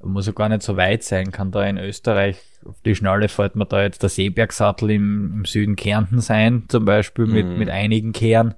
muss 0.00 0.26
ja 0.26 0.32
gar 0.32 0.48
nicht 0.48 0.62
so 0.62 0.76
weit 0.76 1.02
sein, 1.02 1.32
kann 1.32 1.50
da 1.50 1.64
in 1.64 1.78
Österreich 1.78 2.38
auf 2.64 2.80
die 2.82 2.94
Schnalle 2.94 3.28
fällt 3.28 3.56
mir 3.56 3.66
da 3.66 3.82
jetzt 3.82 4.02
der 4.02 4.10
Seebergsattel 4.10 4.90
im, 4.90 5.32
im 5.34 5.44
Süden 5.44 5.76
Kärnten 5.76 6.20
sein, 6.20 6.64
zum 6.68 6.84
Beispiel 6.84 7.26
mit, 7.26 7.46
mhm. 7.46 7.58
mit 7.58 7.70
einigen 7.70 8.12
Kehren. 8.12 8.54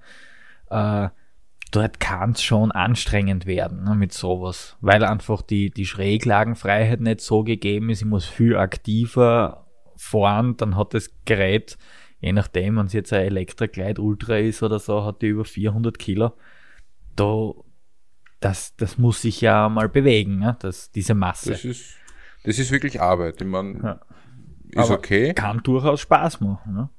Äh, 0.71 1.09
dort 1.71 2.01
kann 2.01 2.33
es 2.33 2.43
schon 2.43 2.73
anstrengend 2.73 3.47
werden 3.47 3.85
ne, 3.85 3.95
mit 3.95 4.13
sowas, 4.13 4.77
weil 4.81 5.05
einfach 5.05 5.43
die, 5.43 5.71
die 5.71 5.87
Schräglagenfreiheit 5.87 7.01
nicht 7.01 7.21
so 7.21 7.45
gegeben 7.45 7.91
ist. 7.91 8.03
Ich 8.03 8.07
muss 8.07 8.27
viel 8.27 8.57
aktiver 8.57 9.67
fahren, 9.97 10.57
dann 10.57 10.77
hat 10.77 10.95
das 10.95 11.11
Gerät, 11.25 11.79
je 12.21 12.33
nachdem, 12.33 12.77
wenn 12.77 12.87
es 12.87 12.93
jetzt 12.93 13.13
ein 13.13 13.25
Elektrogleit 13.25 13.99
Ultra 13.99 14.39
ist 14.39 14.63
oder 14.63 14.79
so, 14.79 15.05
hat 15.05 15.23
die 15.23 15.29
über 15.29 15.45
400 15.45 15.99
Kilo. 15.99 16.33
Da, 17.17 17.53
das, 18.41 18.75
das 18.77 18.99
muss 18.99 19.23
sich 19.23 19.41
ja 19.41 19.69
mal 19.69 19.89
bewegen, 19.89 20.39
ne, 20.39 20.57
das, 20.61 20.91
diese 20.91 21.15
Masse. 21.15 21.53
Das 21.53 21.65
ist, 21.65 21.95
das 22.45 22.59
ist 22.59 22.71
wirklich 22.71 23.01
Arbeit. 23.01 23.41
Ich 23.41 23.47
meine, 23.47 23.79
ja. 23.83 24.01
ist 24.71 24.79
Aber 24.79 24.99
okay. 24.99 25.35
Kann 25.35 25.63
durchaus 25.63 26.01
Spaß 26.01 26.41
machen. 26.41 26.75
Ne? 26.75 26.91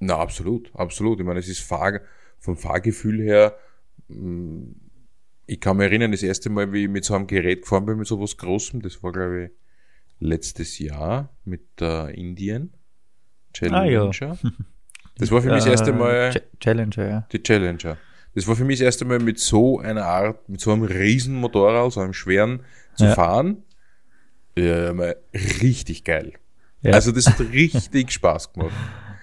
Na, 0.00 0.16
absolut, 0.16 0.74
absolut. 0.74 1.20
Ich 1.20 1.26
meine, 1.26 1.38
es 1.38 1.48
ist 1.48 1.60
Fahr 1.60 2.00
vom 2.38 2.56
Fahrgefühl 2.56 3.20
her, 3.22 3.56
mm, 4.08 4.72
ich 5.46 5.60
kann 5.60 5.78
mich 5.78 5.86
erinnern, 5.86 6.12
das 6.12 6.22
erste 6.22 6.50
Mal, 6.50 6.72
wie 6.72 6.84
ich 6.84 6.90
mit 6.90 7.04
so 7.04 7.14
einem 7.14 7.26
Gerät 7.26 7.62
gefahren 7.62 7.86
bin, 7.86 7.96
mit 7.96 8.06
so 8.06 8.20
was 8.20 8.36
Großem, 8.36 8.82
das 8.82 9.02
war, 9.02 9.12
glaube 9.12 9.44
ich, 9.44 9.50
letztes 10.20 10.78
Jahr 10.78 11.34
mit 11.44 11.80
der 11.80 12.08
Indien 12.08 12.74
Challenger. 13.52 13.78
Ah, 13.78 13.84
ja. 13.84 14.38
Das 15.20 15.32
war 15.32 15.42
für 15.42 15.48
mich 15.48 15.64
das 15.64 15.66
erste 15.66 15.92
Mal. 15.92 16.30
Ch 16.30 16.38
Challenger, 16.60 17.08
ja. 17.08 17.26
Die 17.32 17.42
Challenger. 17.42 17.96
Das 18.36 18.46
war 18.46 18.54
für 18.54 18.64
mich 18.64 18.78
das 18.78 18.84
erste 18.84 19.04
Mal 19.04 19.18
mit 19.18 19.40
so 19.40 19.80
einer 19.80 20.04
Art, 20.04 20.48
mit 20.48 20.60
so 20.60 20.70
einem 20.70 20.84
riesen 20.84 21.34
Motorrad, 21.34 21.92
so 21.92 22.00
einem 22.00 22.12
schweren 22.12 22.60
zu 22.94 23.06
ja. 23.06 23.14
fahren. 23.14 23.64
Ja, 24.56 24.92
mal 24.92 25.16
richtig 25.60 26.04
geil. 26.04 26.34
Ja. 26.82 26.92
Also 26.92 27.10
das 27.10 27.26
hat 27.26 27.40
richtig 27.40 28.12
Spaß 28.12 28.52
gemacht. 28.52 28.72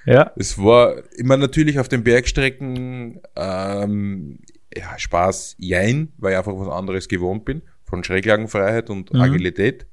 Ja. 0.06 0.32
Es 0.36 0.58
war 0.58 0.96
immer 1.18 1.38
natürlich 1.38 1.80
auf 1.80 1.90
den 1.90 2.04
Bergstrecken 2.04 3.22
ähm, 3.36 4.40
ja, 4.76 4.98
Spaß, 4.98 5.56
jein, 5.58 6.14
weil 6.18 6.34
ich 6.34 6.38
einfach 6.38 6.54
was 6.56 6.70
anderes 6.70 7.08
gewohnt 7.08 7.46
bin, 7.46 7.62
von 7.84 8.04
Schräglagenfreiheit 8.04 8.90
und 8.90 9.14
mhm. 9.14 9.22
Agilität. 9.22 9.88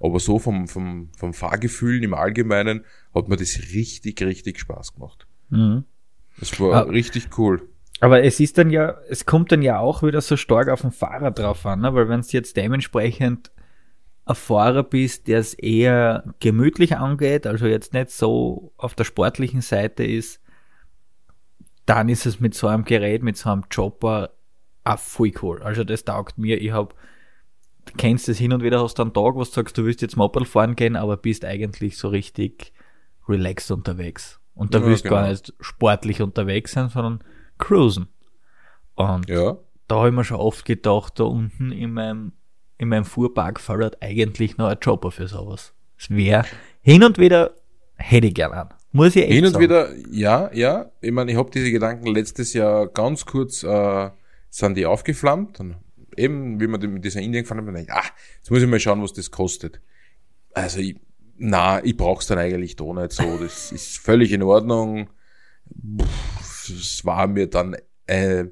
Aber 0.00 0.20
so 0.20 0.38
vom, 0.38 0.68
vom, 0.68 1.10
vom 1.16 1.32
Fahrgefühl 1.32 2.02
im 2.02 2.14
Allgemeinen 2.14 2.84
hat 3.14 3.28
mir 3.28 3.36
das 3.36 3.58
richtig, 3.72 4.20
richtig 4.22 4.58
Spaß 4.58 4.94
gemacht. 4.94 5.26
Mhm. 5.50 5.84
Das 6.38 6.58
war 6.60 6.74
ah. 6.74 6.80
richtig 6.80 7.38
cool. 7.38 7.62
Aber 8.00 8.22
es 8.22 8.40
ist 8.40 8.58
dann 8.58 8.70
ja, 8.70 8.96
es 9.08 9.24
kommt 9.24 9.52
dann 9.52 9.62
ja 9.62 9.78
auch 9.78 10.02
wieder 10.02 10.20
so 10.20 10.36
stark 10.36 10.68
auf 10.68 10.82
den 10.82 10.92
Fahrer 10.92 11.30
drauf 11.30 11.64
an, 11.64 11.80
ne? 11.80 11.94
weil 11.94 12.08
wenn 12.08 12.20
es 12.20 12.32
jetzt 12.32 12.56
dementsprechend 12.56 13.50
ein 14.26 14.34
Fahrer 14.34 14.82
bist, 14.82 15.28
der 15.28 15.38
es 15.38 15.54
eher 15.54 16.34
gemütlich 16.40 16.96
angeht, 16.96 17.46
also 17.46 17.66
jetzt 17.66 17.94
nicht 17.94 18.10
so 18.10 18.72
auf 18.76 18.94
der 18.94 19.04
sportlichen 19.04 19.60
Seite 19.60 20.04
ist, 20.04 20.42
dann 21.86 22.08
ist 22.08 22.26
es 22.26 22.40
mit 22.40 22.54
so 22.54 22.66
einem 22.66 22.84
Gerät, 22.84 23.22
mit 23.22 23.36
so 23.36 23.50
einem 23.50 23.68
Chopper 23.68 24.30
auch 24.82 24.98
voll 24.98 25.32
cool. 25.42 25.62
Also 25.62 25.84
das 25.84 26.04
taugt 26.04 26.38
mir. 26.38 26.60
Ich 26.60 26.72
hab, 26.72 26.94
kennst 27.96 28.26
das 28.26 28.36
hin 28.38 28.52
und 28.52 28.64
wieder, 28.64 28.82
hast 28.82 28.98
du 28.98 29.02
einen 29.02 29.14
Tag, 29.14 29.36
wo 29.36 29.38
du 29.38 29.44
sagst, 29.44 29.78
du 29.78 29.84
willst 29.84 30.02
jetzt 30.02 30.16
Moped 30.16 30.46
fahren 30.48 30.74
gehen, 30.74 30.96
aber 30.96 31.16
bist 31.16 31.44
eigentlich 31.44 31.96
so 31.96 32.08
richtig 32.08 32.72
relaxed 33.28 33.70
unterwegs. 33.70 34.40
Und 34.54 34.74
da 34.74 34.80
ja, 34.80 34.86
willst 34.86 35.04
du 35.04 35.10
genau. 35.10 35.20
gar 35.20 35.28
nicht 35.28 35.54
sportlich 35.60 36.20
unterwegs 36.20 36.72
sein, 36.72 36.88
sondern 36.88 37.22
cruisen. 37.58 38.08
Und 38.94 39.28
ja. 39.28 39.56
da 39.86 39.96
habe 39.96 40.08
ich 40.08 40.14
mir 40.14 40.24
schon 40.24 40.38
oft 40.38 40.64
gedacht, 40.64 41.20
da 41.20 41.24
unten 41.24 41.70
in 41.70 41.92
meinem 41.92 42.32
in 42.78 42.88
meinem 42.88 43.04
Fuhrpark 43.04 43.60
eigentlich 44.00 44.58
noch 44.58 44.68
ein 44.68 44.78
Jobber 44.80 45.10
für 45.10 45.28
sowas. 45.28 45.72
Es 45.98 46.10
wäre 46.10 46.44
hin 46.82 47.02
und 47.02 47.18
wieder 47.18 47.54
hätte 47.96 48.26
ich 48.26 48.34
gern 48.34 48.52
an. 48.52 48.68
Muss 48.92 49.16
ich 49.16 49.24
echt 49.24 49.32
Hin 49.32 49.44
und 49.44 49.52
sagen. 49.52 49.64
wieder, 49.64 49.94
ja, 50.10 50.50
ja. 50.52 50.90
Ich 51.00 51.12
meine, 51.12 51.30
ich 51.30 51.36
habe 51.36 51.50
diese 51.50 51.70
Gedanken 51.70 52.06
letztes 52.06 52.52
Jahr 52.52 52.86
ganz 52.86 53.26
kurz, 53.26 53.62
äh, 53.62 54.10
sind 54.48 54.76
die 54.76 54.86
aufgeflammt. 54.86 55.60
Und 55.60 55.76
eben, 56.16 56.60
wie 56.60 56.66
man 56.66 56.80
mit 56.80 57.04
dieser 57.04 57.20
Indien 57.20 57.44
gefahren 57.44 57.66
hat, 57.66 57.90
ah, 57.90 58.10
jetzt 58.38 58.50
muss 58.50 58.62
ich 58.62 58.68
mal 58.68 58.80
schauen, 58.80 59.02
was 59.02 59.12
das 59.12 59.30
kostet. 59.30 59.80
Also, 60.54 60.80
ich, 60.80 60.98
na, 61.36 61.84
ich 61.84 61.96
brauch's 61.96 62.26
dann 62.26 62.38
eigentlich 62.38 62.76
doch 62.76 62.94
nicht 62.94 63.12
so. 63.12 63.36
Das 63.38 63.70
ist 63.72 63.98
völlig 63.98 64.32
in 64.32 64.42
Ordnung. 64.42 65.10
Es 66.38 67.04
war 67.04 67.26
mir 67.26 67.48
dann 67.48 67.76
äh, 68.06 68.44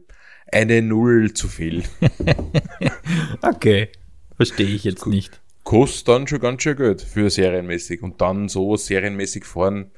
eine 0.53 0.83
Null 0.83 1.33
zu 1.33 1.49
viel. 1.49 1.85
okay. 3.43 3.89
Verstehe 4.37 4.67
ich 4.67 4.85
jetzt 4.85 5.07
nicht. 5.07 5.41
Kostet 5.63 6.09
dann 6.09 6.27
schon 6.27 6.41
ganz 6.41 6.63
schön 6.63 6.77
Geld 6.77 7.01
für 7.01 7.31
serienmäßig 7.31 8.03
und 8.03 8.21
dann 8.21 8.49
so 8.49 8.77
serienmäßig 8.77 9.45
fahren. 9.45 9.91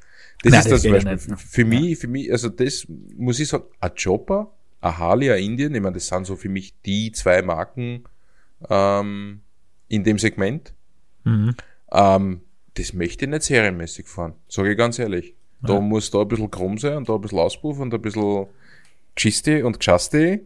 Das 0.43 0.51
Nein, 0.51 0.61
ist 0.61 0.71
das, 0.71 0.81
zum 0.83 0.91
Beispiel 0.91 1.37
für 1.37 1.61
ja. 1.61 1.67
mich, 1.67 1.97
für 1.97 2.07
mich, 2.07 2.31
also 2.31 2.49
das 2.49 2.87
muss 3.17 3.39
ich 3.39 3.47
sagen, 3.47 3.65
ein 3.81 3.91
Chopper, 4.01 4.51
ein 4.81 4.97
Harley, 4.97 5.31
ein 5.31 5.43
Indien, 5.43 5.73
ich 5.73 5.81
meine, 5.81 5.95
das 5.95 6.07
sind 6.07 6.25
so 6.25 6.35
für 6.35 6.49
mich 6.49 6.75
die 6.85 7.11
zwei 7.11 7.41
Marken 7.41 8.03
ähm, 8.69 9.41
in 9.87 10.03
dem 10.03 10.19
Segment. 10.19 10.73
Mhm. 11.23 11.55
Ähm, 11.91 12.41
das 12.75 12.93
möchte 12.93 13.25
ich 13.25 13.31
nicht 13.31 13.43
serienmäßig 13.43 14.07
fahren, 14.07 14.35
sage 14.47 14.71
ich 14.71 14.77
ganz 14.77 14.99
ehrlich. 14.99 15.33
Da 15.63 15.73
ja. 15.73 15.81
muss 15.81 16.11
da 16.11 16.21
ein 16.21 16.27
bisschen 16.27 16.51
krumm 16.51 16.77
sein 16.77 16.97
und 16.97 17.09
da 17.09 17.15
ein 17.15 17.21
bisschen 17.21 17.39
Auspuff 17.39 17.79
und 17.79 17.93
ein 17.93 18.01
bisschen 18.01 18.45
Geschichte 19.15 19.65
und 19.65 19.79
Geschaste. 19.79 20.41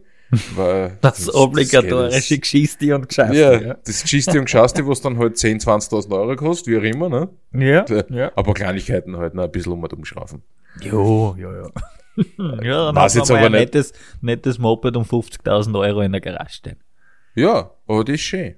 Weil 0.54 0.96
das, 1.00 1.26
das 1.26 1.34
obligatorische 1.34 2.38
Geschichte 2.38 2.94
und 2.94 3.08
Geschaste. 3.08 3.36
Ja, 3.36 3.60
ja, 3.60 3.74
das 3.84 4.02
Geschichte 4.02 4.38
und 4.38 4.46
Geschaste, 4.46 4.86
was 4.88 5.02
dann 5.02 5.18
halt 5.18 5.36
10, 5.36 5.60
20.000 5.60 6.10
Euro 6.10 6.36
kostet, 6.36 6.68
wie 6.68 6.78
auch 6.78 6.82
immer, 6.82 7.08
ne? 7.08 7.28
Ja, 7.52 7.84
ja. 8.08 8.32
Aber 8.34 8.54
Kleinigkeiten 8.54 9.16
halt 9.18 9.34
noch 9.34 9.44
ein 9.44 9.50
bisschen 9.50 9.72
um 9.72 9.82
und 9.82 9.92
umschrauben. 9.92 10.42
Jo, 10.80 11.36
jo, 11.38 11.52
jo. 11.52 11.70
ja, 12.62 12.86
dann 12.86 12.98
hast 12.98 13.14
jetzt 13.14 13.30
aber 13.30 13.40
ein 13.40 13.52
nettes, 13.52 13.92
nettes 14.20 14.58
Moped 14.58 14.96
um 14.96 15.04
50.000 15.04 15.78
Euro 15.78 16.00
in 16.00 16.12
der 16.12 16.20
Garage 16.20 16.54
stehen. 16.54 16.78
Ja, 17.34 17.70
aber 17.86 18.04
das 18.04 18.14
ist 18.14 18.22
schön. 18.22 18.54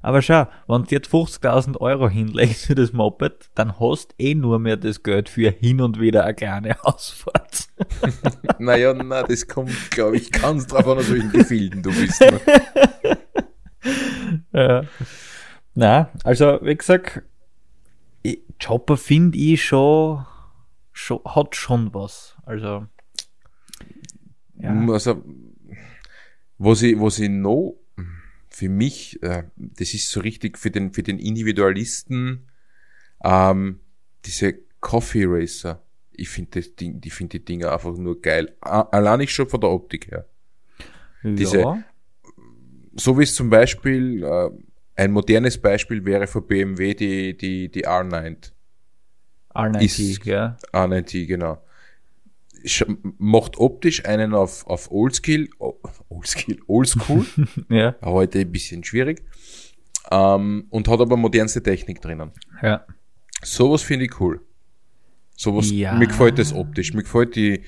Aber 0.00 0.22
schau, 0.22 0.46
wenn 0.68 0.84
du 0.84 0.90
jetzt 0.90 1.08
50.000 1.08 1.78
Euro 1.78 2.08
hinlegst 2.08 2.66
für 2.66 2.74
das 2.74 2.92
Moped, 2.92 3.50
dann 3.54 3.80
hast 3.80 4.14
eh 4.18 4.34
nur 4.34 4.58
mehr 4.58 4.76
das 4.76 5.02
Geld 5.02 5.28
für 5.28 5.50
hin 5.50 5.80
und 5.80 6.00
wieder 6.00 6.24
eine 6.24 6.34
kleine 6.34 6.84
Ausfahrt. 6.84 7.68
naja, 8.58 8.94
na, 8.94 9.22
das 9.22 9.46
kommt, 9.48 9.90
glaube 9.90 10.16
ich, 10.16 10.30
ganz 10.30 10.66
drauf 10.66 10.86
an, 10.86 10.98
aus 10.98 11.10
welchen 11.10 11.32
Gefilden 11.32 11.82
du 11.82 11.90
bist. 11.90 12.20
Ne? 12.20 12.40
ja. 14.52 14.82
Na, 15.74 16.10
also, 16.24 16.58
wie 16.62 16.76
gesagt, 16.76 17.22
Chopper 18.62 18.96
finde 18.96 19.38
ich 19.38 19.64
schon, 19.64 20.26
schon, 20.92 21.20
hat 21.24 21.54
schon 21.54 21.94
was. 21.94 22.36
Also, 22.44 22.86
ja. 24.56 24.72
Also, 24.88 25.22
was 26.58 26.82
ich, 26.82 26.98
was 27.00 27.18
ich 27.20 27.30
noch 27.30 27.77
für 28.58 28.68
mich, 28.68 29.22
äh, 29.22 29.44
das 29.56 29.94
ist 29.94 30.10
so 30.10 30.18
richtig 30.18 30.58
für 30.58 30.72
den, 30.72 30.92
für 30.92 31.04
den 31.04 31.20
Individualisten, 31.20 32.48
ähm, 33.22 33.78
diese 34.24 34.54
Coffee 34.80 35.26
Racer. 35.26 35.80
Ich 36.10 36.28
finde 36.28 36.58
das 36.58 36.74
Ding, 36.74 37.00
die 37.00 37.10
finde 37.10 37.38
die 37.38 37.44
Dinger 37.44 37.72
einfach 37.72 37.96
nur 37.96 38.20
geil. 38.20 38.56
Allein 38.60 39.20
nicht 39.20 39.32
schon 39.32 39.48
von 39.48 39.60
der 39.60 39.70
Optik 39.70 40.10
her. 40.10 40.26
Diese, 41.22 41.60
ja. 41.60 41.84
so 42.96 43.16
wie 43.16 43.22
es 43.22 43.34
zum 43.36 43.48
Beispiel, 43.48 44.24
äh, 44.24 44.50
ein 44.96 45.12
modernes 45.12 45.56
Beispiel 45.58 46.04
wäre 46.04 46.26
für 46.26 46.42
BMW 46.42 46.94
die, 46.94 47.36
die, 47.36 47.70
die 47.70 47.86
R9. 47.86 48.50
R90, 49.54 50.10
ist, 50.10 50.24
ja. 50.24 50.56
R90, 50.72 51.26
genau 51.26 51.62
macht 53.18 53.58
optisch 53.58 54.04
einen 54.04 54.34
auf, 54.34 54.66
auf 54.66 54.90
Oldschool, 54.90 55.48
Oldschool, 56.08 56.58
Oldschool, 56.66 57.26
ja. 57.68 57.94
heute 58.02 58.40
ein 58.40 58.52
bisschen 58.52 58.84
schwierig, 58.84 59.22
ähm, 60.10 60.66
und 60.70 60.88
hat 60.88 61.00
aber 61.00 61.16
modernste 61.16 61.62
Technik 61.62 62.00
drinnen. 62.00 62.32
Ja. 62.62 62.84
Sowas 63.42 63.82
finde 63.82 64.06
ich 64.06 64.20
cool. 64.20 64.40
Sowas, 65.36 65.70
ja. 65.70 65.94
mir 65.94 66.08
gefällt 66.08 66.38
das 66.38 66.52
optisch, 66.52 66.94
mir 66.94 67.02
gefällt 67.02 67.36
die, 67.36 67.62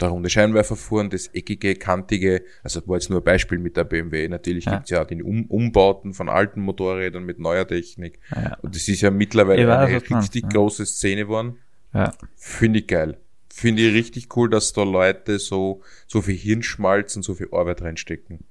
der 0.00 0.08
runde 0.08 0.30
Scheinwerferfuhren, 0.30 1.10
das 1.10 1.26
eckige, 1.28 1.74
kantige, 1.74 2.42
also 2.62 2.80
war 2.86 2.96
jetzt 2.96 3.10
nur 3.10 3.20
ein 3.20 3.24
Beispiel 3.24 3.58
mit 3.58 3.76
der 3.76 3.84
BMW. 3.84 4.26
Natürlich 4.28 4.64
ja. 4.64 4.76
gibt's 4.76 4.90
ja 4.90 5.04
die 5.04 5.22
um 5.22 5.44
Umbauten 5.44 6.14
von 6.14 6.30
alten 6.30 6.62
Motorrädern 6.62 7.24
mit 7.24 7.38
neuer 7.38 7.66
Technik. 7.66 8.18
Ja. 8.34 8.56
Und 8.62 8.74
das 8.74 8.88
ist 8.88 9.02
ja 9.02 9.10
mittlerweile 9.10 9.78
eine 9.78 10.00
richtig 10.00 10.48
große 10.48 10.86
Szene 10.86 11.22
geworden. 11.22 11.58
Ja. 11.92 12.14
Finde 12.36 12.78
ich 12.78 12.86
geil 12.86 13.18
finde 13.52 13.82
ich 13.82 13.94
richtig 13.94 14.36
cool, 14.36 14.48
dass 14.48 14.72
da 14.72 14.82
Leute 14.82 15.38
so, 15.38 15.82
so 16.06 16.22
viel 16.22 16.36
Hirnschmalz 16.36 17.16
und 17.16 17.22
so 17.22 17.34
viel 17.34 17.48
Arbeit 17.52 17.82
reinstecken. 17.82 18.44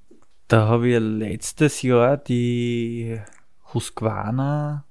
Da 0.48 0.68
habe 0.68 0.90
ich 0.90 1.00
letztes 1.00 1.82
Jahr 1.82 2.18
die 2.18 3.20
Husqvarna 3.74 4.86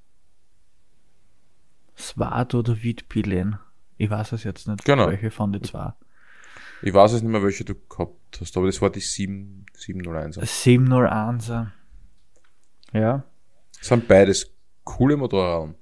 Swat 1.97 2.55
oder 2.55 2.83
Witpilen. 2.83 3.59
Ich 3.97 4.09
weiß 4.09 4.33
es 4.33 4.45
jetzt 4.45 4.69
nicht, 4.69 4.85
genau. 4.85 5.09
welche 5.09 5.31
von 5.31 5.53
den 5.53 5.65
zwei. 5.65 5.93
Ich 6.81 6.95
weiß 6.95 7.13
es 7.13 7.23
nicht 7.23 7.31
mehr, 7.33 7.43
welche 7.43 7.65
du 7.65 7.75
gehabt 7.75 8.39
hast, 8.41 8.57
aber 8.57 8.67
das 8.67 8.81
war 8.81 8.91
die 8.91 9.01
7, 9.01 9.67
701er. 9.77 10.43
701er. 10.43 11.67
Ja. 12.93 13.25
Das 13.77 13.89
sind 13.89 14.07
beides 14.07 14.53
coole 14.85 15.17
Motorraden. 15.17 15.75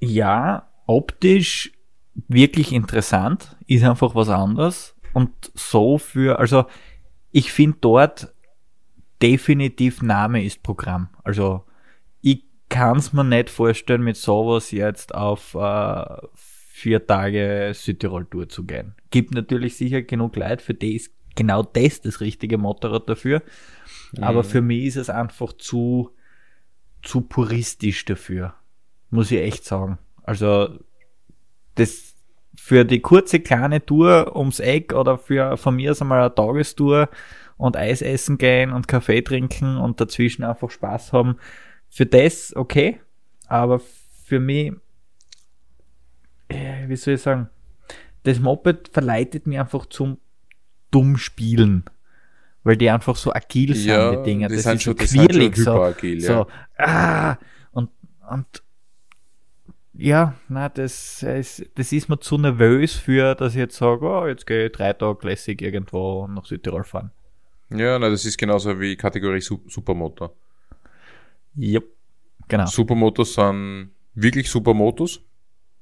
Ja, 0.00 0.68
optisch 0.86 1.72
wirklich 2.28 2.72
interessant, 2.72 3.56
ist 3.74 3.84
einfach 3.84 4.14
was 4.14 4.28
anderes 4.28 4.94
und 5.12 5.30
so 5.54 5.98
für, 5.98 6.38
also 6.38 6.64
ich 7.30 7.52
finde 7.52 7.78
dort 7.80 8.32
definitiv 9.22 10.02
Name 10.02 10.44
ist 10.44 10.62
Programm. 10.62 11.08
Also 11.22 11.64
ich 12.20 12.44
kann 12.68 12.98
es 12.98 13.12
mir 13.12 13.24
nicht 13.24 13.50
vorstellen, 13.50 14.02
mit 14.02 14.16
sowas 14.16 14.70
jetzt 14.70 15.14
auf 15.14 15.54
äh, 15.54 16.04
vier 16.34 17.06
Tage 17.06 17.72
Südtirol 17.74 18.26
Tour 18.26 18.48
zu 18.48 18.64
gehen. 18.64 18.94
Gibt 19.10 19.32
natürlich 19.32 19.76
sicher 19.76 20.02
genug 20.02 20.36
Leute, 20.36 20.62
für 20.62 20.74
die 20.74 20.96
ist 20.96 21.12
genau 21.34 21.62
das 21.62 22.00
das 22.00 22.20
richtige 22.20 22.58
Motorrad 22.58 23.08
dafür. 23.08 23.42
Mhm. 24.12 24.24
Aber 24.24 24.44
für 24.44 24.60
mich 24.60 24.86
ist 24.86 24.96
es 24.96 25.10
einfach 25.10 25.52
zu, 25.52 26.10
zu 27.02 27.22
puristisch 27.22 28.04
dafür. 28.04 28.54
Muss 29.10 29.30
ich 29.30 29.40
echt 29.40 29.64
sagen. 29.64 29.98
Also 30.22 30.78
das 31.74 32.11
für 32.54 32.84
die 32.84 33.00
kurze 33.00 33.40
kleine 33.40 33.84
Tour 33.84 34.36
ums 34.36 34.60
Eck 34.60 34.92
oder 34.92 35.18
für 35.18 35.56
von 35.56 35.76
mir 35.76 35.92
ist 35.92 36.02
einmal 36.02 36.20
eine 36.20 36.34
Tagestour 36.34 37.08
und 37.56 37.76
Eis 37.76 38.02
essen 38.02 38.38
gehen 38.38 38.72
und 38.72 38.88
Kaffee 38.88 39.22
trinken 39.22 39.76
und 39.76 40.00
dazwischen 40.00 40.44
einfach 40.44 40.70
Spaß 40.70 41.12
haben. 41.12 41.36
Für 41.88 42.06
das 42.06 42.54
okay, 42.56 43.00
aber 43.46 43.80
für 44.24 44.40
mich, 44.40 44.72
äh, 46.48 46.88
wie 46.88 46.96
soll 46.96 47.14
ich 47.14 47.22
sagen, 47.22 47.48
das 48.24 48.38
Moped 48.38 48.88
verleitet 48.88 49.46
mich 49.46 49.58
einfach 49.58 49.86
zum 49.86 50.18
dumm 50.90 51.16
Spielen. 51.16 51.84
Weil 52.64 52.76
die 52.76 52.90
einfach 52.90 53.16
so 53.16 53.32
agil 53.32 53.74
sind, 53.74 53.88
ja, 53.88 54.14
die 54.14 54.22
Dinger. 54.22 54.48
Das, 54.48 54.62
das 54.62 54.74
ist 54.76 54.82
so 54.84 54.94
quirlig, 54.94 55.56
so, 55.56 55.82
agil, 55.82 56.22
ja. 56.22 56.26
so, 56.26 56.46
ah, 56.78 57.36
und, 57.72 57.90
und 58.30 58.62
ja, 60.02 60.34
na, 60.48 60.68
das 60.68 61.22
ist, 61.22 61.64
das 61.76 61.92
ist 61.92 62.08
mir 62.08 62.18
zu 62.18 62.36
nervös 62.36 62.94
für, 62.94 63.34
dass 63.34 63.52
ich 63.52 63.58
jetzt 63.58 63.76
sage, 63.76 64.04
oh, 64.04 64.26
jetzt 64.26 64.46
gehe 64.46 64.66
ich 64.66 64.72
drei 64.72 64.92
Tage 64.92 65.26
lässig 65.26 65.62
irgendwo 65.62 66.26
nach 66.26 66.44
Südtirol 66.44 66.84
fahren. 66.84 67.12
Ja, 67.70 67.98
na, 67.98 68.10
das 68.10 68.24
ist 68.24 68.36
genauso 68.36 68.78
wie 68.80 68.96
Kategorie 68.96 69.40
Supermotor. 69.40 70.34
Yep, 71.56 71.84
genau. 72.48 72.66
Supermotos 72.66 73.34
sind 73.34 73.90
wirklich 74.14 74.50
Supermotos. 74.50 75.20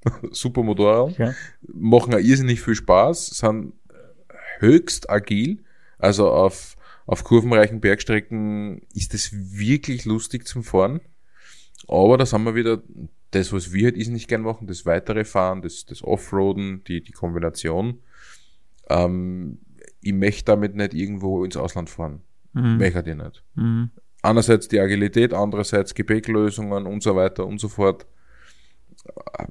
Supermotorrad. 0.31 1.19
Ja. 1.19 1.35
Machen 1.63 2.15
auch 2.15 2.19
irrsinnig 2.19 2.61
viel 2.61 2.75
Spaß, 2.75 3.27
sind 3.27 3.73
höchst 4.59 5.09
agil. 5.09 5.65
Also 5.99 6.31
auf, 6.31 6.77
auf 7.07 7.25
kurvenreichen 7.25 7.81
Bergstrecken 7.81 8.83
ist 8.95 9.15
es 9.15 9.31
wirklich 9.33 10.05
lustig 10.05 10.47
zum 10.47 10.63
Fahren. 10.63 11.01
Aber 11.89 12.19
da 12.19 12.27
sind 12.27 12.45
wir 12.45 12.55
wieder 12.55 12.83
das, 13.31 13.53
was 13.53 13.73
wir 13.73 13.85
halt 13.87 13.97
ist 13.97 14.09
nicht 14.09 14.29
gern 14.29 14.43
machen, 14.43 14.67
das 14.67 14.87
weitere 14.87 15.25
Fahren, 15.25 15.63
das, 15.63 15.87
das 15.87 16.03
Offroaden, 16.03 16.83
die, 16.85 17.03
die 17.03 17.13
Kombination. 17.13 18.01
Ähm, 18.89 19.59
ich 20.01 20.13
möchte 20.13 20.47
damit 20.47 20.75
nicht 20.75 20.95
irgendwo 20.95 21.45
ins 21.45 21.57
Ausland 21.57 21.91
fahren. 21.91 22.23
Mhm. 22.53 22.79
Möchte 22.79 23.11
ich 23.11 23.17
nicht. 23.17 23.45
Mhm. 23.55 23.91
Einerseits 24.23 24.69
die 24.69 24.81
Agilität, 24.81 25.33
andererseits 25.33 25.95
Gepäcklösungen 25.95 26.87
und 26.87 27.03
so 27.03 27.15
weiter 27.17 27.47
und 27.47 27.61
so 27.61 27.69
fort. 27.69 28.07
Äh, 29.39 29.47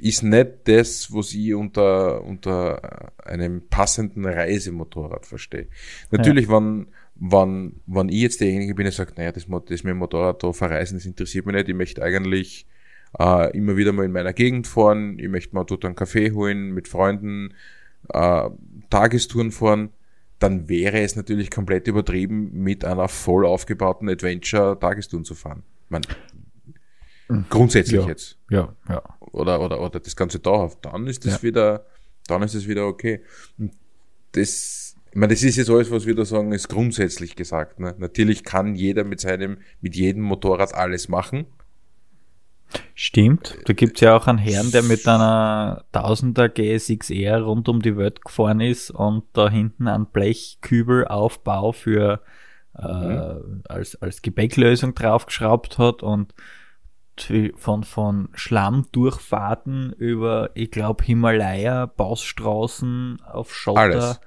ist 0.00 0.22
nicht 0.22 0.48
das, 0.64 1.12
was 1.12 1.32
ich 1.32 1.54
unter, 1.54 2.22
unter 2.22 3.12
einem 3.24 3.66
passenden 3.68 4.26
Reisemotorrad 4.26 5.26
verstehe. 5.26 5.68
Natürlich, 6.10 6.48
ja. 6.48 6.56
wenn, 6.56 6.88
wenn, 7.14 7.80
wenn 7.86 8.08
ich 8.08 8.20
jetzt 8.20 8.40
derjenige 8.40 8.74
bin, 8.74 8.84
der 8.84 8.92
sagt, 8.92 9.16
naja, 9.16 9.32
das, 9.32 9.46
das 9.46 9.84
mit 9.84 9.90
dem 9.90 9.96
Motorrad 9.96 10.42
da 10.42 10.52
verreisen, 10.52 10.98
das 10.98 11.06
interessiert 11.06 11.46
mich 11.46 11.54
nicht, 11.54 11.68
ich 11.68 11.74
möchte 11.74 12.02
eigentlich 12.02 12.66
äh, 13.18 13.56
immer 13.56 13.76
wieder 13.76 13.92
mal 13.92 14.04
in 14.04 14.12
meiner 14.12 14.32
Gegend 14.32 14.66
fahren, 14.66 15.18
ich 15.18 15.28
möchte 15.28 15.54
mal 15.54 15.64
dort 15.64 15.84
einen 15.84 15.94
Kaffee 15.94 16.32
holen, 16.32 16.72
mit 16.72 16.88
Freunden, 16.88 17.54
äh, 18.08 18.50
Tagestouren 18.90 19.52
fahren, 19.52 19.90
dann 20.38 20.68
wäre 20.68 21.00
es 21.00 21.16
natürlich 21.16 21.50
komplett 21.50 21.88
übertrieben, 21.88 22.50
mit 22.52 22.84
einer 22.84 23.08
voll 23.08 23.46
aufgebauten 23.46 24.08
Adventure-Tagestouren 24.08 25.24
zu 25.24 25.34
fahren. 25.34 25.62
Man, 25.88 26.02
mhm. 27.28 27.46
grundsätzlich 27.48 28.02
ja, 28.02 28.06
jetzt. 28.06 28.38
Ja, 28.50 28.74
ja. 28.88 29.02
Oder, 29.20 29.60
oder, 29.60 29.80
oder 29.80 30.00
das 30.00 30.14
Ganze 30.14 30.38
dauerhaft. 30.38 30.84
Dann 30.84 31.06
ist 31.06 31.24
das 31.24 31.36
ja. 31.36 31.42
wieder, 31.42 31.86
dann 32.26 32.42
ist 32.42 32.54
es 32.54 32.68
wieder 32.68 32.86
okay. 32.86 33.22
Das, 34.32 34.96
ich 35.10 35.16
meine, 35.16 35.32
das 35.32 35.42
ist 35.42 35.56
jetzt 35.56 35.70
alles, 35.70 35.90
was 35.90 36.04
wir 36.04 36.14
da 36.14 36.26
sagen, 36.26 36.52
ist 36.52 36.68
grundsätzlich 36.68 37.34
gesagt. 37.34 37.80
Ne? 37.80 37.94
Natürlich 37.98 38.44
kann 38.44 38.74
jeder 38.74 39.04
mit 39.04 39.20
seinem, 39.20 39.58
mit 39.80 39.96
jedem 39.96 40.22
Motorrad 40.22 40.74
alles 40.74 41.08
machen. 41.08 41.46
Stimmt. 42.94 43.58
Da 43.66 43.72
gibt's 43.72 44.00
ja 44.00 44.16
auch 44.16 44.26
einen 44.26 44.38
Herrn, 44.38 44.70
der 44.70 44.82
mit 44.82 45.06
einer 45.06 45.84
1000er 45.92 46.48
GSX-R 46.48 47.42
rund 47.42 47.68
um 47.68 47.80
die 47.80 47.96
Welt 47.96 48.24
gefahren 48.24 48.60
ist 48.60 48.90
und 48.90 49.24
da 49.32 49.48
hinten 49.48 49.88
einen 49.88 50.06
Blechkübelaufbau 50.06 51.72
für 51.72 52.20
äh, 52.78 52.86
mhm. 52.86 53.62
als, 53.68 54.00
als 54.02 54.22
Gepäcklösung 54.22 54.94
draufgeschraubt 54.94 55.78
hat 55.78 56.02
und 56.02 56.34
von, 57.56 57.84
von 57.84 58.28
Schlammdurchfahrten 58.34 59.92
über, 59.92 60.50
ich 60.54 60.70
glaube, 60.70 61.02
Himalaya, 61.02 61.86
Bausstraßen 61.86 63.22
auf 63.22 63.54
Schotter, 63.54 63.80
alles. 63.80 64.20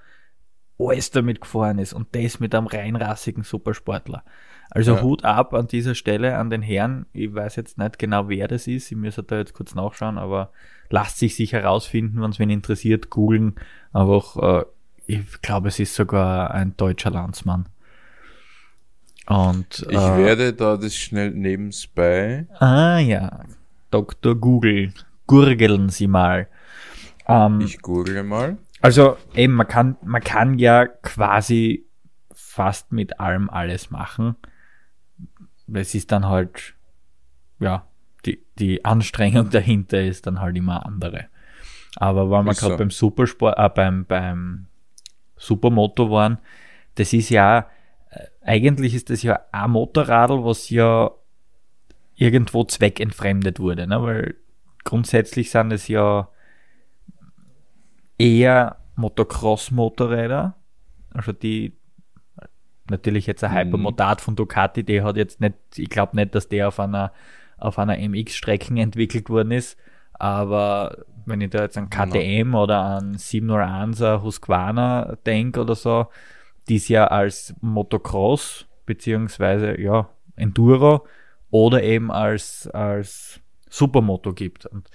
Alles 0.79 1.11
damit 1.11 1.41
gefahren 1.41 1.77
ist 1.77 1.93
und 1.93 2.07
das 2.15 2.39
mit 2.39 2.55
einem 2.55 2.67
reinrassigen 2.67 3.43
Supersportler. 3.43 4.23
Also 4.71 4.95
ja. 4.95 5.01
Hut 5.01 5.25
ab 5.25 5.53
an 5.53 5.67
dieser 5.67 5.95
Stelle 5.95 6.37
an 6.37 6.49
den 6.49 6.61
Herrn. 6.61 7.05
Ich 7.11 7.33
weiß 7.33 7.55
jetzt 7.55 7.77
nicht 7.77 7.97
genau, 7.97 8.29
wer 8.29 8.47
das 8.47 8.67
ist. 8.67 8.91
Ich 8.91 8.97
müsste 8.97 9.23
da 9.23 9.37
jetzt 9.37 9.53
kurz 9.53 9.73
nachschauen, 9.75 10.17
aber 10.17 10.51
lasst 10.89 11.17
sich 11.17 11.35
sich 11.35 11.53
herausfinden, 11.53 12.21
wenn 12.21 12.31
es 12.31 12.39
wen 12.39 12.49
interessiert, 12.49 13.09
googeln. 13.09 13.55
Einfach, 13.93 14.61
äh, 14.61 14.65
ich 15.07 15.41
glaube, 15.41 15.69
es 15.69 15.79
ist 15.79 15.95
sogar 15.95 16.51
ein 16.51 16.77
deutscher 16.77 17.09
Landsmann. 17.09 17.67
Und, 19.25 19.85
ich 19.89 19.97
äh, 19.97 20.17
werde 20.17 20.53
da 20.53 20.77
das 20.77 20.95
schnell 20.95 21.31
nebenbei. 21.31 22.47
Ah 22.59 22.99
ja, 22.99 23.43
Dr. 23.91 24.35
Google, 24.35 24.93
gurgeln 25.27 25.89
Sie 25.89 26.07
mal. 26.07 26.47
Ähm, 27.27 27.61
ich 27.61 27.81
google 27.81 28.23
mal. 28.23 28.57
Also 28.81 29.17
eben, 29.33 29.53
man 29.53 29.67
kann, 29.67 29.97
man 30.03 30.21
kann 30.21 30.57
ja 30.57 30.87
quasi 30.87 31.85
fast 32.33 32.91
mit 32.91 33.19
allem 33.19 33.49
alles 33.49 33.91
machen. 33.91 34.35
Es 35.71 35.93
ist 35.93 36.11
dann 36.11 36.27
halt, 36.27 36.75
ja, 37.59 37.85
die, 38.25 38.43
die 38.57 38.85
Anstrengung 38.85 39.49
dahinter 39.51 40.01
ist 40.01 40.27
dann 40.27 40.39
halt 40.39 40.55
immer 40.55 40.85
andere. 40.85 41.25
Aber 41.95 42.29
weil 42.29 42.43
wir 42.43 42.53
gerade 42.53 42.77
beim 42.77 42.91
Supersport, 42.91 43.57
äh, 43.57 43.69
beim, 43.69 44.05
beim 44.05 44.67
Supermoto 45.35 46.09
waren, 46.11 46.37
das 46.95 47.13
ist 47.13 47.29
ja, 47.29 47.69
äh, 48.11 48.25
eigentlich 48.41 48.93
ist 48.93 49.09
das 49.09 49.23
ja 49.23 49.39
ein 49.51 49.71
Motorradl, 49.71 50.43
was 50.43 50.69
ja 50.69 51.11
irgendwo 52.15 52.63
zweckentfremdet 52.63 53.59
wurde, 53.59 53.87
ne? 53.87 54.01
weil 54.01 54.35
grundsätzlich 54.83 55.51
sind 55.51 55.71
es 55.71 55.87
ja 55.87 56.29
eher 58.19 58.77
Motocross-Motorräder, 58.95 60.55
also 61.11 61.31
die 61.31 61.75
natürlich 62.89 63.25
jetzt 63.25 63.43
ein 63.43 63.51
mhm. 63.51 63.57
Hypermodad 63.57 64.21
von 64.21 64.35
Ducati, 64.35 64.83
der 64.83 65.03
hat 65.03 65.17
jetzt 65.17 65.41
nicht, 65.41 65.55
ich 65.75 65.89
glaube 65.89 66.15
nicht, 66.15 66.35
dass 66.35 66.47
der 66.47 66.67
auf 66.67 66.79
einer 66.79 67.11
auf 67.57 67.77
einer 67.77 67.97
MX-Strecken 67.97 68.77
entwickelt 68.77 69.29
worden 69.29 69.51
ist, 69.51 69.77
aber 70.13 71.03
wenn 71.25 71.41
ich 71.41 71.49
da 71.49 71.61
jetzt 71.61 71.77
an 71.77 71.89
KTM 71.89 72.51
no. 72.51 72.63
oder 72.63 72.79
an 72.79 73.15
701er 73.15 74.21
Husqvarna 74.21 75.17
denke 75.25 75.61
oder 75.61 75.75
so, 75.75 76.07
die 76.67 76.77
es 76.77 76.87
ja 76.87 77.07
als 77.07 77.53
Motocross 77.61 78.65
beziehungsweise 78.85 79.79
ja 79.79 80.09
Enduro 80.35 81.05
oder 81.51 81.83
eben 81.83 82.11
als, 82.11 82.67
als 82.67 83.41
Supermoto 83.69 84.33
gibt. 84.33 84.65
Und 84.65 84.89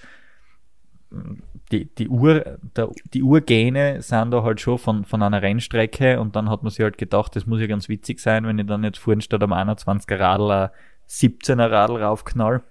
die, 1.72 1.86
die, 1.94 2.08
Ur, 2.08 2.58
der, 2.76 2.90
die 3.12 3.22
Urgene 3.22 4.02
sind 4.02 4.30
da 4.30 4.42
halt 4.42 4.60
schon 4.60 4.78
von, 4.78 5.04
von 5.04 5.22
einer 5.22 5.42
Rennstrecke 5.42 6.20
und 6.20 6.36
dann 6.36 6.50
hat 6.50 6.62
man 6.62 6.70
sich 6.70 6.80
halt 6.80 6.98
gedacht, 6.98 7.34
das 7.36 7.46
muss 7.46 7.60
ja 7.60 7.66
ganz 7.66 7.88
witzig 7.88 8.20
sein, 8.20 8.46
wenn 8.46 8.58
ich 8.58 8.66
dann 8.66 8.84
jetzt 8.84 8.98
vorhin 8.98 9.20
statt 9.20 9.42
am 9.42 9.52
21er 9.52 10.18
Radl 10.18 10.50
ein 10.50 10.70
17er 11.08 11.70
Radl 11.70 12.02
raufknall 12.02 12.62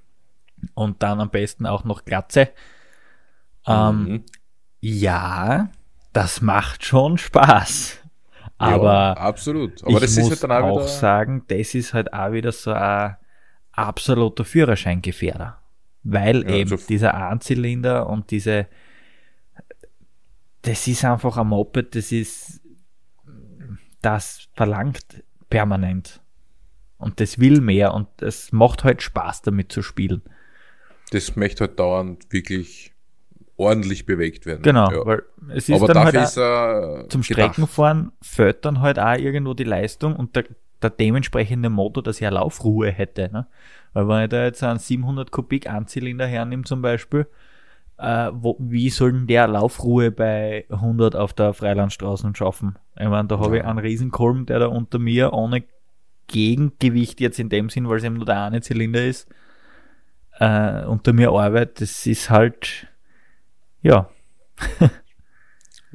und 0.74 1.04
dann 1.04 1.20
am 1.20 1.30
besten 1.30 1.66
auch 1.66 1.84
noch 1.84 2.06
Glatze. 2.06 2.50
Ähm, 3.68 4.04
mhm. 4.04 4.24
Ja, 4.80 5.70
das 6.14 6.42
macht 6.42 6.86
schon 6.86 7.18
Spaß. 7.18 8.00
Aber 8.58 8.94
ja, 8.94 9.14
absolut. 9.14 9.84
Aber 9.84 10.00
das 10.00 10.18
ist 10.18 10.30
halt 10.30 10.44
dann 10.44 10.52
auch, 10.52 10.82
auch 10.82 10.88
sagen, 10.88 11.44
das 11.48 11.74
ist 11.74 11.94
halt 11.94 12.14
auch 12.14 12.32
wieder 12.32 12.52
so 12.52 12.72
ein 12.72 13.18
absoluter 13.72 14.46
Führerscheingefährder. 14.46 15.63
Weil 16.04 16.44
ja, 16.44 16.56
eben 16.56 16.72
also 16.72 16.86
dieser 16.88 17.14
Einzylinder 17.14 18.08
und 18.08 18.32
diese, 18.32 18.68
das 20.62 20.88
ist 20.88 21.06
einfach 21.06 21.38
ein 21.38 21.48
Moped, 21.48 21.96
das 21.96 22.12
ist, 22.12 22.62
das 24.02 24.50
verlangt 24.54 25.24
permanent. 25.50 26.22
Und 26.98 27.20
das 27.20 27.40
will 27.40 27.60
mehr 27.60 27.94
und 27.94 28.22
es 28.22 28.52
macht 28.52 28.84
halt 28.84 29.02
Spaß 29.02 29.42
damit 29.42 29.72
zu 29.72 29.82
spielen. 29.82 30.22
Das 31.12 31.36
möchte 31.36 31.66
halt 31.66 31.80
dauernd 31.80 32.32
wirklich 32.32 32.94
ordentlich 33.58 34.06
bewegt 34.06 34.46
werden. 34.46 34.64
Genau, 34.64 34.92
ja. 34.92 35.06
weil 35.06 35.24
es 35.50 35.70
ist 35.70 35.76
Aber 35.76 35.94
dann 35.94 36.06
halt 36.06 36.16
ist, 36.16 36.38
äh, 36.38 37.08
zum 37.10 37.24
Streckenfahren 37.24 38.12
fällt 38.22 38.66
dann 38.66 38.82
halt 38.82 39.00
auch 39.00 39.18
irgendwo 39.18 39.54
die 39.54 39.64
Leistung 39.64 40.16
und 40.16 40.36
der, 40.36 40.46
der 40.82 40.90
dementsprechende 40.90 41.70
Motor, 41.70 42.04
dass 42.04 42.22
er 42.22 42.32
Laufruhe 42.32 42.90
hätte. 42.92 43.30
Ne? 43.32 43.48
Weil 43.94 44.08
wenn 44.08 44.24
ich 44.24 44.30
da 44.30 44.44
jetzt 44.44 44.64
einen 44.64 44.80
700 44.80 45.32
Kubik 45.32 45.70
Anzylinder 45.70 46.26
hernehme 46.26 46.64
zum 46.64 46.82
Beispiel, 46.82 47.28
äh, 47.98 48.32
wo, 48.34 48.58
wie 48.60 48.90
soll 48.90 49.14
denn 49.14 49.28
der 49.28 49.48
Laufruhe 49.48 50.12
bei 50.12 50.66
100 50.70 51.16
auf 51.16 51.34
der 51.34 51.54
Freilandstraße 51.54 52.32
schaffen? 52.36 52.78
Ich 53.00 53.08
meine, 53.08 53.28
da 53.28 53.40
habe 53.40 53.58
ich 53.58 53.64
einen 53.64 53.80
Riesenkolben, 53.80 54.46
der 54.46 54.60
da 54.60 54.68
unter 54.68 55.00
mir 55.00 55.34
ohne 55.34 55.64
Gegengewicht 56.28 57.20
jetzt 57.20 57.40
in 57.40 57.50
dem 57.50 57.70
Sinn, 57.70 57.88
weil 57.88 57.98
es 57.98 58.04
eben 58.04 58.16
nur 58.16 58.26
der 58.26 58.44
eine 58.44 58.62
Zylinder 58.62 59.06
ist, 59.06 59.28
äh, 60.40 60.84
unter 60.86 61.14
mir 61.14 61.32
arbeitet, 61.32 61.82
das 61.82 62.06
ist 62.08 62.30
halt, 62.30 62.88
ja. 63.82 64.10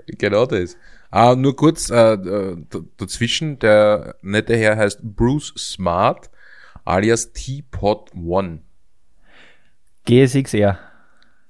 genau 0.06 0.46
das. 0.46 0.76
Ah, 1.10 1.34
nur 1.34 1.56
kurz 1.56 1.90
äh, 1.90 2.18
dazwischen, 2.96 3.58
der 3.58 4.16
nette 4.22 4.56
Herr 4.56 4.76
heißt 4.76 5.00
Bruce 5.02 5.54
Smart, 5.56 6.30
alias 6.88 7.32
T-Pod 7.32 8.12
One. 8.14 8.62
GSXR. 10.06 10.78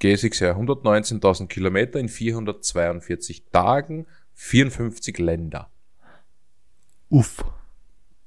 GSXR, 0.01 0.57
119.000 0.57 1.47
Kilometer 1.47 1.99
in 1.99 2.09
442 2.09 3.45
Tagen, 3.53 4.07
54 4.35 5.19
Länder. 5.19 5.71
Uff. 7.09 7.45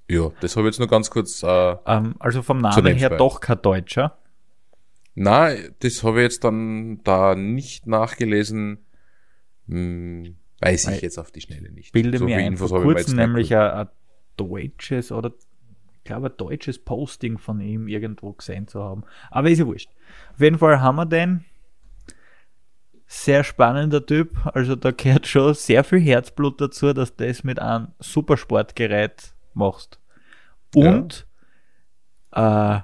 Ja, 0.10 0.32
das 0.41 0.56
habe 0.56 0.67
ich 0.67 0.74
jetzt 0.74 0.80
nur 0.80 0.89
ganz 0.89 1.10
kurz. 1.10 1.43
Äh, 1.43 1.76
ähm, 1.86 2.15
also 2.19 2.41
vom 2.41 2.60
Namen 2.60 2.95
her 2.97 3.12
doch 3.12 3.39
kein 3.39 3.62
Deutscher. 3.62 4.17
Na, 5.15 5.54
das 5.80 6.04
habe 6.04 6.19
ich 6.19 6.24
jetzt 6.24 6.43
dann 6.43 7.02
da 7.04 7.36
nicht 7.36 7.88
nachgelesen. 7.88 8.80
Hm, 9.67 10.36
weiß 10.60 10.88
ich 10.89 11.02
jetzt 11.02 11.17
auf 11.17 11.32
die 11.32 11.41
Schnelle 11.41 11.71
nicht. 11.71 11.93
Bilde 11.93 12.17
so 12.17 12.26
mir 12.26 12.38
ein, 12.38 12.58
vor 12.58 12.82
kurzem 12.82 13.17
nämlich 13.17 13.56
ein, 13.56 13.71
ein, 13.71 13.88
deutsches 14.36 15.12
oder 15.12 15.34
glaube 16.04 16.28
ein 16.28 16.38
deutsches 16.38 16.80
Posting 16.80 17.38
von 17.38 17.60
ihm 17.62 17.88
irgendwo 17.88 18.34
gesehen 18.34 18.68
zu 18.68 18.84
haben. 18.84 19.04
Aber 19.30 19.50
ist 19.50 19.60
ja 19.60 19.66
wurscht. 19.66 19.90
Auf 20.34 20.42
jeden 20.42 20.58
Fall 20.58 20.82
haben 20.82 20.96
wir 20.96 21.06
den. 21.06 21.46
Sehr 23.08 23.44
spannender 23.44 24.06
Typ. 24.06 24.38
Also 24.54 24.76
da 24.76 24.92
gehört 24.92 25.28
schon 25.28 25.54
sehr 25.54 25.84
viel 25.84 26.00
Herzblut 26.00 26.62
dazu, 26.62 26.94
dass 26.94 27.16
du 27.16 27.28
das 27.28 27.44
mit 27.44 27.60
einem 27.60 27.90
Supersportgerät 28.00 29.34
machst 29.54 30.00
und 30.74 31.28
ja. 32.34 32.78
äh, 32.78 32.82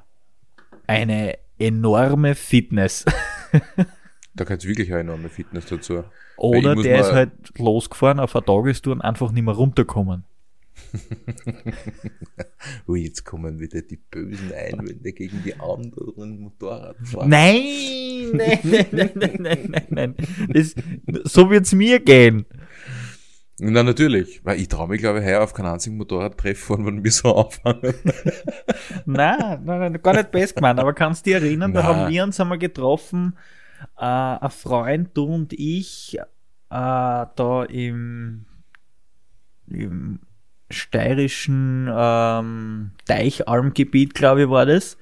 eine 0.87 1.37
enorme 1.57 2.35
Fitness. 2.35 3.05
da 4.35 4.43
gehört 4.43 4.65
wirklich 4.65 4.91
eine 4.91 5.01
enorme 5.01 5.29
Fitness 5.29 5.65
dazu. 5.67 6.03
Oder 6.37 6.75
der 6.75 6.99
ist 6.99 7.11
halt 7.11 7.31
losgefahren 7.57 8.19
auf 8.19 8.35
eine 8.35 8.45
Tagestour 8.45 8.93
und 8.93 9.01
einfach 9.01 9.31
nicht 9.31 9.43
mehr 9.43 9.55
runterkommen. 9.55 10.23
Ui, 12.87 13.03
jetzt 13.03 13.23
kommen 13.23 13.59
wieder 13.59 13.81
die 13.81 13.97
bösen 13.97 14.51
Einwände 14.53 15.13
gegen 15.13 15.43
die 15.43 15.53
anderen 15.59 16.39
Motorradfahrer. 16.39 17.27
Nein, 17.27 18.31
nein, 18.33 18.59
nein, 18.63 18.87
nein, 18.91 19.37
nein, 19.39 19.69
nein, 19.69 19.87
nein. 19.89 20.15
Das, 20.49 20.75
so 21.23 21.49
wird's 21.49 21.73
mir 21.73 21.99
gehen. 21.99 22.45
Na, 23.59 23.81
natürlich, 23.81 24.45
weil 24.45 24.59
ich 24.59 24.67
traue 24.67 24.87
mich, 24.87 25.01
glaube 25.01 25.19
ich, 25.19 25.25
heuer 25.25 25.41
auf 25.41 25.53
keinen 25.53 25.67
einzigen 25.73 25.97
Motorradtreff 25.97 26.59
fahren, 26.59 26.85
wenn 26.85 27.03
wir 27.03 27.11
so 27.11 27.35
anfangen. 27.43 27.95
nein, 29.05 29.61
nein, 29.63 29.79
nein, 29.79 30.01
gar 30.01 30.13
nicht 30.13 30.31
best 30.31 30.55
gemeint, 30.55 30.79
aber 30.79 30.93
kannst 30.93 31.25
du 31.25 31.31
dich 31.31 31.41
erinnern, 31.41 31.71
nein. 31.71 31.83
da 31.83 31.87
haben 31.87 32.11
wir 32.11 32.23
uns 32.23 32.39
einmal 32.39 32.59
getroffen, 32.59 33.35
äh, 33.97 34.05
ein 34.05 34.49
Freund, 34.51 35.09
du 35.15 35.23
und 35.23 35.53
ich, 35.53 36.17
äh, 36.19 36.25
da 36.69 37.65
im, 37.67 38.45
im 39.69 40.19
steirischen 40.69 41.89
ähm, 41.93 42.91
Deichalmgebiet, 43.07 44.13
glaube 44.13 44.43
ich, 44.43 44.49
war 44.49 44.65
das. 44.65 44.97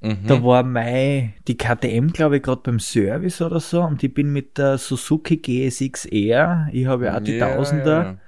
Mhm. 0.00 0.26
Da 0.26 0.42
war 0.42 0.64
mein, 0.64 1.34
die 1.46 1.56
KTM, 1.56 2.08
glaube 2.08 2.36
ich, 2.36 2.42
gerade 2.42 2.62
beim 2.64 2.80
Service 2.80 3.40
oder 3.40 3.60
so 3.60 3.82
und 3.82 4.02
ich 4.02 4.12
bin 4.12 4.32
mit 4.32 4.58
der 4.58 4.76
Suzuki 4.76 5.36
GSX-R, 5.36 6.68
ich 6.72 6.86
habe 6.86 7.06
ja 7.06 7.16
auch 7.16 7.22
die 7.22 7.38
Tausender, 7.38 8.02
yeah. 8.02 8.18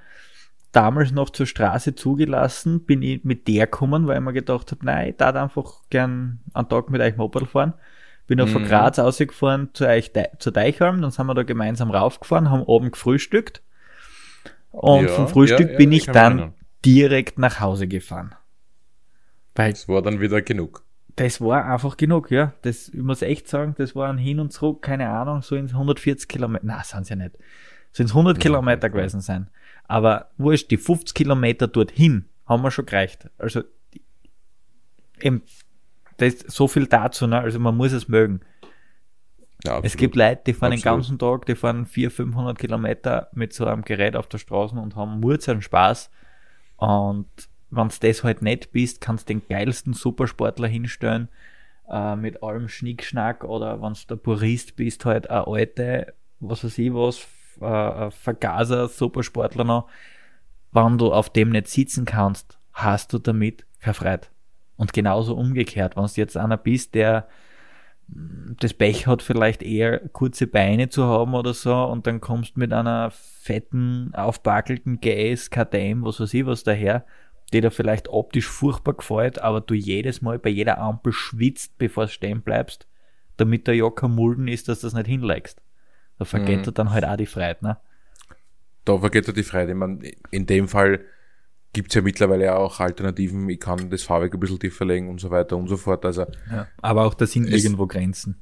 damals 0.71 1.11
noch 1.11 1.31
zur 1.31 1.45
Straße 1.45 1.93
zugelassen, 1.95 2.85
bin 2.85 3.01
ich 3.01 3.25
mit 3.25 3.49
der 3.49 3.65
gekommen, 3.65 4.07
weil 4.07 4.19
ich 4.19 4.23
mir 4.23 4.31
gedacht 4.31 4.71
habe, 4.71 4.85
nein, 4.85 5.09
ich 5.09 5.17
darf 5.17 5.35
einfach 5.35 5.81
gern 5.89 6.39
einen 6.53 6.69
Tag 6.69 6.89
mit 6.89 7.01
euch 7.01 7.17
Moped 7.17 7.47
fahren. 7.47 7.73
Bin 8.27 8.39
auch 8.39 8.47
mhm. 8.47 8.51
von 8.51 8.65
Graz 8.65 8.97
ausgefahren 8.97 9.69
zu 9.73 9.85
euch, 9.85 10.11
zu 10.39 10.51
Deichholm, 10.51 11.01
dann 11.01 11.11
sind 11.11 11.27
wir 11.27 11.35
da 11.35 11.43
gemeinsam 11.43 11.91
raufgefahren, 11.91 12.49
haben 12.49 12.63
oben 12.63 12.91
gefrühstückt 12.91 13.61
und 14.75 15.05
ja, 15.05 15.07
vom 15.09 15.27
Frühstück 15.27 15.71
ja, 15.71 15.77
bin 15.77 15.91
ich 15.91 16.05
dann 16.05 16.53
direkt 16.85 17.39
nach 17.39 17.59
Hause 17.59 17.87
gefahren. 17.87 18.35
Weil 19.55 19.71
es 19.71 19.87
war 19.87 20.01
dann 20.01 20.19
wieder 20.19 20.41
genug 20.41 20.85
das 21.15 21.39
war 21.39 21.65
einfach 21.65 21.97
genug, 21.97 22.29
ja. 22.31 22.53
Das, 22.61 22.89
ich 22.89 23.01
muss 23.01 23.21
echt 23.21 23.47
sagen, 23.47 23.75
das 23.77 23.95
waren 23.95 24.17
hin 24.17 24.39
und 24.39 24.51
zurück, 24.51 24.81
keine 24.81 25.09
Ahnung, 25.09 25.41
so 25.41 25.55
in 25.55 25.67
140 25.67 26.27
Kilometer, 26.27 26.65
na, 26.65 26.83
sind 26.83 27.09
ja 27.09 27.15
nicht. 27.15 27.37
So 27.91 28.03
ins 28.03 28.11
100 28.11 28.37
ja, 28.37 28.41
Kilometer 28.41 28.89
gewesen 28.89 29.21
sein. 29.21 29.49
Aber 29.85 30.29
wurscht, 30.37 30.71
die 30.71 30.77
50 30.77 31.13
Kilometer 31.13 31.67
dorthin 31.67 32.25
haben 32.45 32.63
wir 32.63 32.71
schon 32.71 32.85
gereicht. 32.85 33.29
Also, 33.37 33.63
eben, 35.21 35.43
das 36.17 36.33
ist 36.33 36.51
so 36.51 36.67
viel 36.67 36.87
dazu, 36.87 37.27
ne? 37.27 37.39
Also, 37.39 37.59
man 37.59 37.77
muss 37.77 37.93
es 37.93 38.09
mögen. 38.09 38.41
Ja, 39.65 39.79
es 39.83 39.97
gibt 39.97 40.15
Leute, 40.15 40.41
die 40.47 40.53
fahren 40.53 40.73
absolut. 40.73 40.85
den 40.85 40.97
ganzen 40.97 41.19
Tag, 41.19 41.45
die 41.45 41.55
fahren 41.55 41.85
400, 41.85 42.13
500 42.15 42.59
Kilometer 42.59 43.29
mit 43.33 43.53
so 43.53 43.65
einem 43.65 43.83
Gerät 43.83 44.15
auf 44.15 44.27
der 44.27 44.37
Straße 44.37 44.75
und 44.75 44.95
haben 44.95 45.19
Murz 45.19 45.49
Spaß. 45.59 46.11
Und 46.77 47.27
wenn 47.69 47.89
du 47.89 47.95
das 48.01 48.23
halt 48.23 48.41
nicht 48.41 48.71
bist, 48.71 49.01
kannst 49.01 49.29
du 49.29 49.33
den 49.33 49.47
geilsten 49.47 49.93
Supersportler 49.93 50.67
hinstellen, 50.67 51.29
äh, 51.89 52.15
mit 52.15 52.43
allem 52.43 52.67
Schnickschnack 52.67 53.43
oder 53.43 53.81
wenn 53.81 53.93
du 53.93 53.99
der 54.09 54.15
Purist 54.15 54.75
bist, 54.75 55.05
halt 55.05 55.29
eine 55.29 55.47
alte, 55.47 56.13
was 56.39 56.63
weiß 56.63 56.77
ich 56.77 56.93
was, 56.93 57.27
äh, 57.61 58.11
Vergaser, 58.11 58.87
Supersportler 58.87 59.63
noch. 59.63 59.87
Wenn 60.71 60.97
du 60.97 61.13
auf 61.13 61.29
dem 61.29 61.49
nicht 61.49 61.67
sitzen 61.67 62.05
kannst, 62.05 62.59
hast 62.73 63.13
du 63.13 63.19
damit 63.19 63.65
keine 63.79 63.93
Freude. 63.93 64.27
Und 64.77 64.93
genauso 64.93 65.35
umgekehrt, 65.35 65.95
wenn 65.95 66.05
du 66.05 66.11
jetzt 66.15 66.35
einer 66.35 66.57
bist, 66.57 66.95
der 66.95 67.27
das 68.07 68.73
Pech 68.73 69.07
hat, 69.07 69.21
vielleicht 69.21 69.63
eher 69.63 69.99
kurze 70.09 70.47
Beine 70.47 70.89
zu 70.89 71.05
haben 71.05 71.33
oder 71.33 71.53
so, 71.53 71.73
und 71.75 72.07
dann 72.07 72.21
kommst 72.21 72.57
mit 72.57 72.71
einer 72.71 73.11
fetten, 73.11 74.13
aufbackelten 74.13 74.99
GS, 75.01 75.49
KTM, 75.49 76.03
was 76.03 76.19
weiß 76.19 76.33
ich 76.33 76.45
was 76.45 76.63
daher, 76.63 77.05
die 77.53 77.61
dir 77.61 77.71
vielleicht 77.71 78.07
optisch 78.09 78.47
furchtbar 78.47 78.93
gefällt, 78.93 79.39
aber 79.39 79.61
du 79.61 79.73
jedes 79.73 80.21
Mal 80.21 80.39
bei 80.39 80.49
jeder 80.49 80.77
Ampel 80.77 81.13
schwitzt, 81.13 81.77
bevor 81.77 82.05
du 82.05 82.11
stehen 82.11 82.41
bleibst, 82.41 82.87
damit 83.37 83.67
der 83.67 83.75
ja 83.75 83.89
kein 83.89 84.11
Mulden 84.11 84.47
ist, 84.47 84.67
dass 84.67 84.81
du 84.81 84.87
das 84.87 84.93
nicht 84.93 85.07
hinlegst. 85.07 85.61
Da 86.17 86.25
vergeht 86.25 86.59
mhm. 86.59 86.65
er 86.65 86.71
dann 86.71 86.91
halt 86.91 87.05
auch 87.05 87.17
die 87.17 87.25
Freude, 87.25 87.57
ne? 87.61 87.77
Da 88.85 88.97
vergeht 88.99 89.27
er 89.27 89.33
die 89.33 89.43
Freude. 89.43 89.71
Ich 89.71 89.77
meine, 89.77 90.11
in 90.31 90.45
dem 90.45 90.67
Fall 90.67 91.01
gibt 91.75 91.91
es 91.91 91.95
ja 91.95 92.01
mittlerweile 92.01 92.55
auch 92.55 92.79
Alternativen. 92.79 93.49
Ich 93.49 93.59
kann 93.59 93.89
das 93.89 94.03
Fahrwerk 94.03 94.33
ein 94.33 94.39
bisschen 94.39 94.59
tiefer 94.59 94.85
legen 94.85 95.09
und 95.09 95.19
so 95.19 95.29
weiter 95.29 95.57
und 95.57 95.67
so 95.67 95.75
fort. 95.75 96.05
Also, 96.05 96.25
ja, 96.49 96.67
aber 96.81 97.05
auch 97.05 97.13
da 97.13 97.27
sind 97.27 97.49
irgendwo 97.49 97.85
Grenzen. 97.85 98.41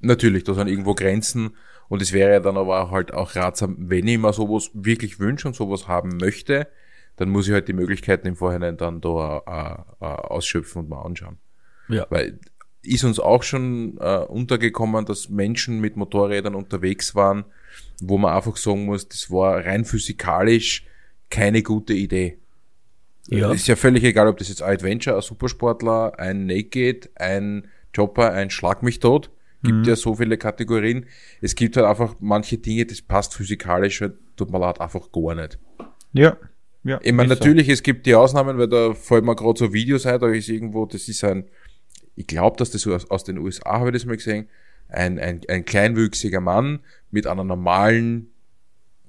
Natürlich, 0.00 0.42
da 0.42 0.52
sind 0.52 0.66
irgendwo 0.66 0.94
Grenzen. 0.94 1.56
Und 1.88 2.02
es 2.02 2.12
wäre 2.12 2.40
dann 2.40 2.56
aber 2.56 2.90
halt 2.90 3.14
auch 3.14 3.36
ratsam, 3.36 3.76
wenn 3.78 4.08
ich 4.08 4.18
mir 4.18 4.32
sowas 4.32 4.70
wirklich 4.74 5.20
wünsche 5.20 5.46
und 5.46 5.54
sowas 5.54 5.86
haben 5.86 6.16
möchte, 6.16 6.66
dann 7.16 7.28
muss 7.28 7.46
ich 7.46 7.52
halt 7.52 7.68
die 7.68 7.72
Möglichkeiten 7.72 8.26
im 8.26 8.34
Vorhinein 8.34 8.76
dann 8.76 9.00
da 9.00 9.84
äh, 10.00 10.04
äh, 10.04 10.08
ausschöpfen 10.08 10.82
und 10.82 10.88
mal 10.88 11.02
anschauen. 11.02 11.38
Ja. 11.88 12.06
Weil 12.10 12.40
ist 12.82 13.04
uns 13.04 13.20
auch 13.20 13.44
schon 13.44 13.96
äh, 14.00 14.24
untergekommen, 14.26 15.04
dass 15.04 15.28
Menschen 15.28 15.80
mit 15.80 15.96
Motorrädern 15.96 16.56
unterwegs 16.56 17.14
waren, 17.14 17.44
wo 18.00 18.18
man 18.18 18.34
einfach 18.34 18.56
sagen 18.56 18.86
muss, 18.86 19.06
das 19.08 19.30
war 19.30 19.64
rein 19.64 19.84
physikalisch 19.84 20.84
keine 21.30 21.62
gute 21.62 21.94
Idee. 21.94 22.41
Ja. 23.28 23.52
Ist 23.52 23.68
ja 23.68 23.76
völlig 23.76 24.02
egal, 24.04 24.26
ob 24.28 24.38
das 24.38 24.48
jetzt 24.48 24.62
ein 24.62 24.74
Adventure, 24.74 25.16
ein 25.16 25.22
Supersportler, 25.22 26.18
ein 26.18 26.46
Naked, 26.46 27.10
ein 27.14 27.68
Chopper, 27.94 28.32
ein 28.32 28.50
Schlag 28.50 28.82
mich 28.82 29.00
tot. 29.00 29.30
Gibt 29.62 29.78
mhm. 29.78 29.84
ja 29.84 29.96
so 29.96 30.16
viele 30.16 30.36
Kategorien. 30.38 31.06
Es 31.40 31.54
gibt 31.54 31.76
halt 31.76 31.86
einfach 31.86 32.16
manche 32.18 32.58
Dinge, 32.58 32.84
das 32.84 33.00
passt 33.00 33.34
physikalisch, 33.34 34.00
halt, 34.00 34.14
tut 34.36 34.50
mir 34.50 34.58
leid, 34.58 34.80
einfach 34.80 35.12
gar 35.12 35.34
nicht. 35.34 35.58
Ja. 36.12 36.36
Ja, 36.84 36.98
ich 37.00 37.12
meine, 37.12 37.28
natürlich, 37.28 37.66
so. 37.68 37.72
es 37.74 37.82
gibt 37.84 38.06
die 38.06 38.14
Ausnahmen, 38.16 38.58
weil 38.58 38.66
da 38.66 38.92
fällt 38.92 39.24
mir 39.24 39.36
gerade 39.36 39.56
so 39.56 39.72
Videos 39.72 40.04
ein, 40.04 40.18
da 40.18 40.26
ist 40.26 40.48
irgendwo, 40.48 40.84
das 40.84 41.06
ist 41.06 41.22
ein, 41.22 41.44
ich 42.16 42.26
glaube, 42.26 42.56
dass 42.56 42.72
das 42.72 42.84
aus, 42.88 43.08
aus 43.08 43.22
den 43.22 43.38
USA, 43.38 43.78
habe 43.78 43.90
ich 43.90 43.94
das 43.94 44.04
mal 44.04 44.16
gesehen, 44.16 44.48
ein, 44.88 45.20
ein, 45.20 45.42
ein 45.48 45.64
kleinwüchsiger 45.64 46.40
Mann 46.40 46.80
mit 47.12 47.28
einer 47.28 47.44
normalen 47.44 48.32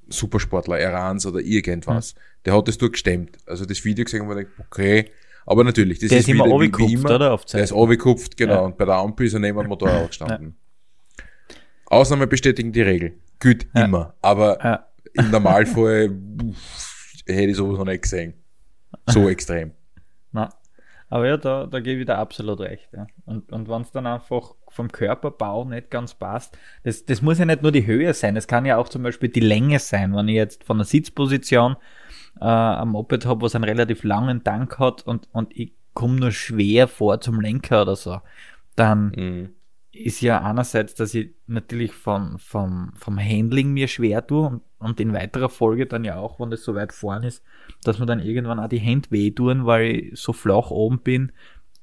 Supersportler, 0.08 0.78
Erans 0.80 1.26
oder 1.26 1.39
irgendwas. 1.39 2.13
Mhm. 2.13 2.19
Der 2.45 2.56
hat 2.56 2.67
das 2.67 2.77
durchgestemmt. 2.77 3.38
Also 3.45 3.65
das 3.65 3.84
Video 3.86 4.03
gesehen, 4.06 4.27
wo 4.27 4.36
ich 4.36 4.47
okay, 4.60 5.12
aber 5.45 5.63
natürlich, 5.63 5.99
das 5.99 6.10
der 6.10 6.19
ist, 6.19 6.27
ist 6.27 6.34
immer 6.34 6.45
wie, 6.45 6.71
wie 6.71 6.93
immer. 6.93 7.15
Oder? 7.15 7.34
Auf 7.34 7.45
der 7.45 7.63
ist 7.63 7.73
abgekupft, 7.73 8.38
genau. 8.38 8.53
Ja. 8.53 8.60
Und 8.62 8.77
bei 8.77 8.86
der 8.86 8.95
Ampel 8.95 9.27
ist 9.27 9.34
er 9.34 9.39
neben 9.39 9.58
dem 9.58 9.67
Motorrad 9.67 10.08
gestanden. 10.08 10.56
Ja. 11.17 11.25
Ausnahme 11.88 12.27
bestätigen 12.27 12.71
die 12.71 12.82
Regel. 12.82 13.19
Gut, 13.41 13.67
ja. 13.75 13.86
immer. 13.86 14.15
Aber 14.21 14.88
im 15.13 15.29
Normalfall 15.32 16.17
hätte 17.27 17.51
ich 17.51 17.58
sowas 17.58 17.77
noch 17.77 17.86
nicht 17.86 18.03
gesehen. 18.03 18.34
So 19.08 19.29
extrem. 19.29 19.71
Na. 20.32 20.49
Aber 21.10 21.27
ja, 21.27 21.38
da, 21.38 21.67
da 21.67 21.79
gebe 21.79 21.99
ich 21.99 22.08
dir 22.08 22.17
absolut 22.17 22.60
recht. 22.62 22.89
Ja. 22.91 23.06
Und, 23.25 23.51
und 23.51 23.69
wenn 23.69 23.84
es 23.84 23.91
dann 23.91 24.08
einfach 24.08 24.56
vom 24.69 24.91
Körperbau 24.91 25.65
nicht 25.65 25.91
ganz 25.91 26.15
passt, 26.15 26.58
das, 26.84 27.06
das 27.06 27.21
muss 27.21 27.38
ja 27.38 27.45
nicht 27.45 27.62
nur 27.62 27.71
die 27.71 27.86
Höhe 27.86 28.15
sein, 28.15 28.36
es 28.36 28.47
kann 28.47 28.65
ja 28.65 28.77
auch 28.77 28.89
zum 28.89 29.03
Beispiel 29.03 29.29
die 29.29 29.39
Länge 29.39 29.77
sein. 29.77 30.15
Wenn 30.15 30.27
ich 30.27 30.36
jetzt 30.36 30.63
von 30.63 30.77
der 30.77 30.86
Sitzposition 30.86 31.75
äh, 32.39 32.46
am 32.46 32.91
Moped 32.91 33.26
habe, 33.26 33.41
was 33.41 33.56
einen 33.56 33.63
relativ 33.63 34.04
langen 34.04 34.43
Tank 34.43 34.80
hat 34.80 35.04
und, 35.04 35.28
und 35.32 35.56
ich 35.56 35.74
komme 35.93 36.19
nur 36.19 36.32
schwer 36.32 36.88
vor 36.88 37.22
zum 37.22 37.39
Lenker 37.39 37.84
oder 37.84 37.96
so, 37.96 38.22
dann 38.76 39.12
mhm 39.15 39.50
ist 39.93 40.22
ja 40.22 40.41
einerseits, 40.41 40.96
dass 40.96 41.13
ich 41.13 41.36
natürlich 41.46 41.93
vom, 41.93 42.39
vom, 42.39 42.91
vom 42.96 43.19
Handling 43.19 43.74
mir 43.74 43.88
schwer 43.88 44.26
tue 44.26 44.48
und, 44.48 44.62
und 44.80 45.00
in 45.00 45.13
weiterer 45.13 45.50
Folge 45.50 45.86
dann 45.86 46.04
ja 46.04 46.17
auch, 46.17 46.39
wenn 46.39 46.50
das 46.50 46.63
so 46.63 46.74
weit 46.74 46.91
vorn 46.91 47.24
ist, 47.24 47.43
dass 47.84 48.00
mir 48.00 48.08
dann 48.08 48.19
irgendwann 48.19 48.60
auch 48.60 48.67
die 48.67 48.80
Hände 48.80 49.12
wehtun, 49.12 49.67
weil 49.67 49.86
ich 49.86 50.19
so 50.19 50.34
flach 50.34 50.72
oben 50.72 51.00
bin, 51.00 51.32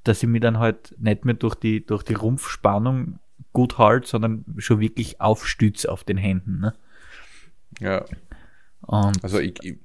dass 0.03 0.23
ich 0.23 0.29
mich 0.29 0.41
dann 0.41 0.59
halt 0.59 0.95
nicht 0.99 1.25
mehr 1.25 1.35
durch 1.35 1.55
die, 1.55 1.87
durch 1.87 2.03
die 2.03 2.15
Rumpfspannung 2.15 3.21
gut 3.53 3.79
halte, 3.79 4.09
sondern 4.09 4.45
schon 4.59 4.81
wirklich 4.81 5.21
aufstütze 5.21 5.91
auf 5.91 6.03
den 6.03 6.17
Händen. 6.17 6.59
Ne? 6.59 6.75
Ja. 7.79 8.05
Und, 8.81 9.23
also 9.23 9.39
ich, 9.39 9.55
ich, 9.63 9.79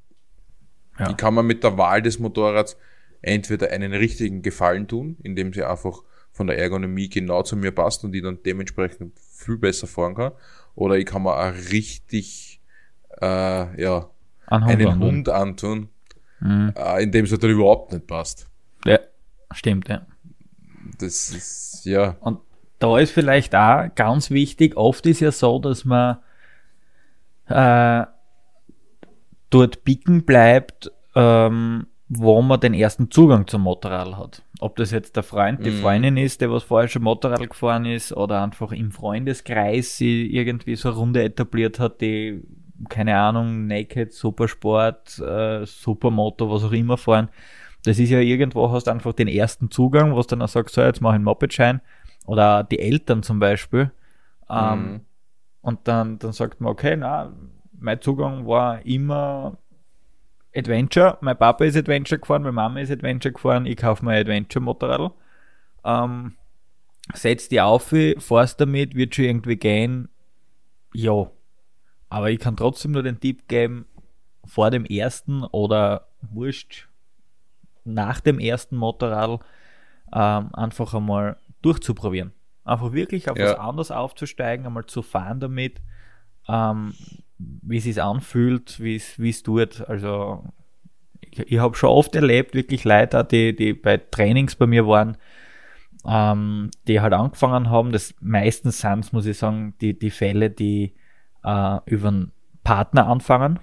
ja. 1.00 1.10
ich 1.10 1.18
kann 1.18 1.34
mir 1.34 1.44
mit 1.44 1.64
der 1.64 1.78
Wahl 1.78 2.02
des 2.02 2.20
Motorrads 2.20 2.78
entweder 3.22 3.72
einen 3.72 3.94
richtigen 3.94 4.42
Gefallen 4.42 4.88
tun, 4.88 5.18
indem 5.24 5.54
sie 5.54 5.64
einfach 5.64 6.02
von 6.32 6.48
der 6.48 6.58
Ergonomie 6.58 7.10
genau 7.10 7.44
zu 7.44 7.56
mir 7.56 7.72
passt 7.72 8.04
und 8.04 8.12
die 8.12 8.22
dann 8.22 8.40
dementsprechend 8.46 9.18
viel 9.20 9.58
besser 9.58 9.88
fahren 9.88 10.16
kann. 10.16 10.32
Oder 10.76 10.98
ich 10.98 11.06
kann 11.06 11.24
mir 11.24 11.34
auch 11.34 11.54
richtig 11.72 12.62
äh, 13.22 13.82
ja, 13.82 14.10
Hund 14.52 14.64
einen 14.64 14.88
antun. 14.88 15.02
Hund 15.02 15.30
antun, 15.30 15.90
mhm. 16.42 16.74
äh, 16.76 17.04
in 17.04 17.12
dem 17.12 17.26
es 17.26 17.32
natürlich 17.32 17.56
überhaupt 17.56 17.94
nicht 17.94 18.06
passt. 18.06 18.50
Ja, 18.86 19.00
stimmt, 19.54 19.88
ja. 19.88 20.06
Das 21.00 21.30
ist, 21.32 21.86
ja. 21.86 22.16
Und 22.20 22.40
da 22.80 23.00
ist 23.00 23.12
vielleicht 23.12 23.56
auch 23.56 23.88
ganz 23.96 24.30
wichtig, 24.30 24.76
oft 24.76 25.06
ist 25.06 25.22
ja 25.22 25.32
so, 25.32 25.60
dass 25.60 25.86
man 25.86 26.18
äh, 27.48 28.06
dort 29.56 29.84
bicken 29.84 30.26
bleibt, 30.26 30.92
ähm, 31.16 31.88
wo 32.10 32.42
man 32.42 32.60
den 32.60 32.74
ersten 32.74 33.10
Zugang 33.10 33.48
zum 33.48 33.62
Motorrad 33.62 34.18
hat. 34.18 34.44
Ob 34.60 34.76
das 34.76 34.92
jetzt 34.92 35.16
der 35.16 35.24
Freund, 35.24 35.66
die 35.66 35.72
mhm. 35.72 35.82
Freundin 35.82 36.18
ist, 36.18 36.42
der 36.42 36.52
was 36.52 36.64
vorher 36.64 36.88
schon 36.88 37.04
Motorrad 37.04 37.50
gefahren 37.50 37.86
ist, 37.86 38.12
oder 38.12 38.44
einfach 38.44 38.72
im 38.72 38.92
Freundeskreis 38.92 39.98
sie 39.98 40.28
irgendwie 40.28 40.76
so 40.76 40.90
eine 40.90 40.98
Runde 40.98 41.24
etabliert 41.24 41.80
hat, 41.80 42.02
die, 42.02 42.44
keine 42.90 43.18
Ahnung, 43.18 43.66
Naked, 43.68 44.14
Supersport, 44.14 45.20
äh, 45.20 45.66
Supermoto, 45.66 46.52
was 46.52 46.64
auch 46.64 46.74
immer 46.74 46.98
fahren. 46.98 47.30
Das 47.86 47.98
ist 47.98 48.10
ja 48.10 48.20
irgendwo, 48.20 48.72
hast 48.72 48.88
du 48.88 48.92
einfach 48.92 49.14
den 49.14 49.28
ersten 49.28 49.72
Zugang, 49.72 50.16
was 50.16 50.28
dann 50.28 50.42
auch 50.42 50.48
sagst, 50.48 50.76
so, 50.76 50.82
jetzt 50.82 51.02
mach 51.02 51.12
ich 51.12 51.16
einen 51.16 51.24
Mopedschein. 51.24 51.82
Oder 52.26 52.64
die 52.64 52.80
Eltern 52.80 53.24
zum 53.24 53.40
Beispiel. 53.40 53.92
Ähm, 54.50 54.80
mhm. 54.80 55.02
Und 55.62 55.88
dann, 55.88 56.20
dann 56.20 56.34
sagt 56.34 56.62
man, 56.62 56.72
okay, 56.72 56.98
na, 56.98 57.32
mein 57.86 58.02
Zugang 58.02 58.48
war 58.48 58.84
immer 58.84 59.58
Adventure. 60.56 61.18
Mein 61.22 61.38
Papa 61.38 61.66
ist 61.66 61.78
Adventure 61.78 62.20
gefahren, 62.20 62.42
meine 62.42 62.52
Mama 62.52 62.80
ist 62.80 62.92
Adventure 62.92 63.32
gefahren. 63.32 63.66
Ich 63.68 63.78
kaufe 63.78 64.04
mir 64.04 64.12
ein 64.12 64.22
Adventure-Motorrad. 64.22 65.14
Ähm, 65.84 66.34
setz 67.14 67.48
die 67.48 67.62
auf, 67.62 67.94
fahrst 68.18 68.60
damit, 68.60 68.96
wird 68.96 69.14
schon 69.14 69.26
irgendwie 69.26 69.56
gehen. 69.56 70.10
Ja. 70.94 71.30
Aber 72.10 72.32
ich 72.32 72.40
kann 72.40 72.58
trotzdem 72.58 72.92
nur 72.92 73.04
den 73.04 73.20
Tipp 73.20 73.48
geben, 73.48 73.86
vor 74.46 74.72
dem 74.72 74.86
ersten 74.86 75.44
oder 75.44 76.08
wurscht, 76.22 76.88
nach 77.84 78.20
dem 78.20 78.40
ersten 78.40 78.78
Motorrad 78.78 79.42
ähm, 80.12 80.50
einfach 80.56 80.94
einmal 80.96 81.38
durchzuprobieren. 81.62 82.32
Einfach 82.64 82.94
wirklich 82.94 83.30
auf 83.30 83.38
ja. 83.38 83.46
was 83.46 83.60
anderes 83.60 83.92
aufzusteigen, 83.92 84.66
einmal 84.66 84.88
zu 84.88 85.04
fahren 85.04 85.40
damit. 85.40 85.82
Ähm, 86.48 86.94
wie 87.38 87.78
es 87.78 87.84
sich 87.84 88.02
anfühlt, 88.02 88.80
wie 88.80 88.96
es 88.96 89.44
tut. 89.44 89.82
Also 89.82 90.44
ich, 91.22 91.40
ich 91.52 91.60
habe 91.60 91.76
schon 91.76 91.90
oft 91.90 92.16
erlebt, 92.16 92.56
wirklich 92.56 92.84
Leute, 92.84 93.24
die, 93.24 93.56
die 93.56 93.74
bei 93.74 93.98
Trainings 93.98 94.56
bei 94.56 94.68
mir 94.68 94.88
waren, 94.88 95.18
ähm, 96.06 96.72
die 96.88 97.02
halt 97.02 97.14
angefangen 97.14 97.70
haben. 97.70 97.92
Das 97.92 98.14
meistens 98.20 98.80
sind 98.80 99.12
muss 99.14 99.26
ich 99.26 99.38
sagen, 99.38 99.74
die, 99.82 99.98
die 99.98 100.12
Fälle, 100.12 100.50
die 100.50 100.94
äh, 101.44 101.80
über 101.86 102.10
einen 102.10 102.32
Partner 102.64 103.08
anfangen. 103.08 103.60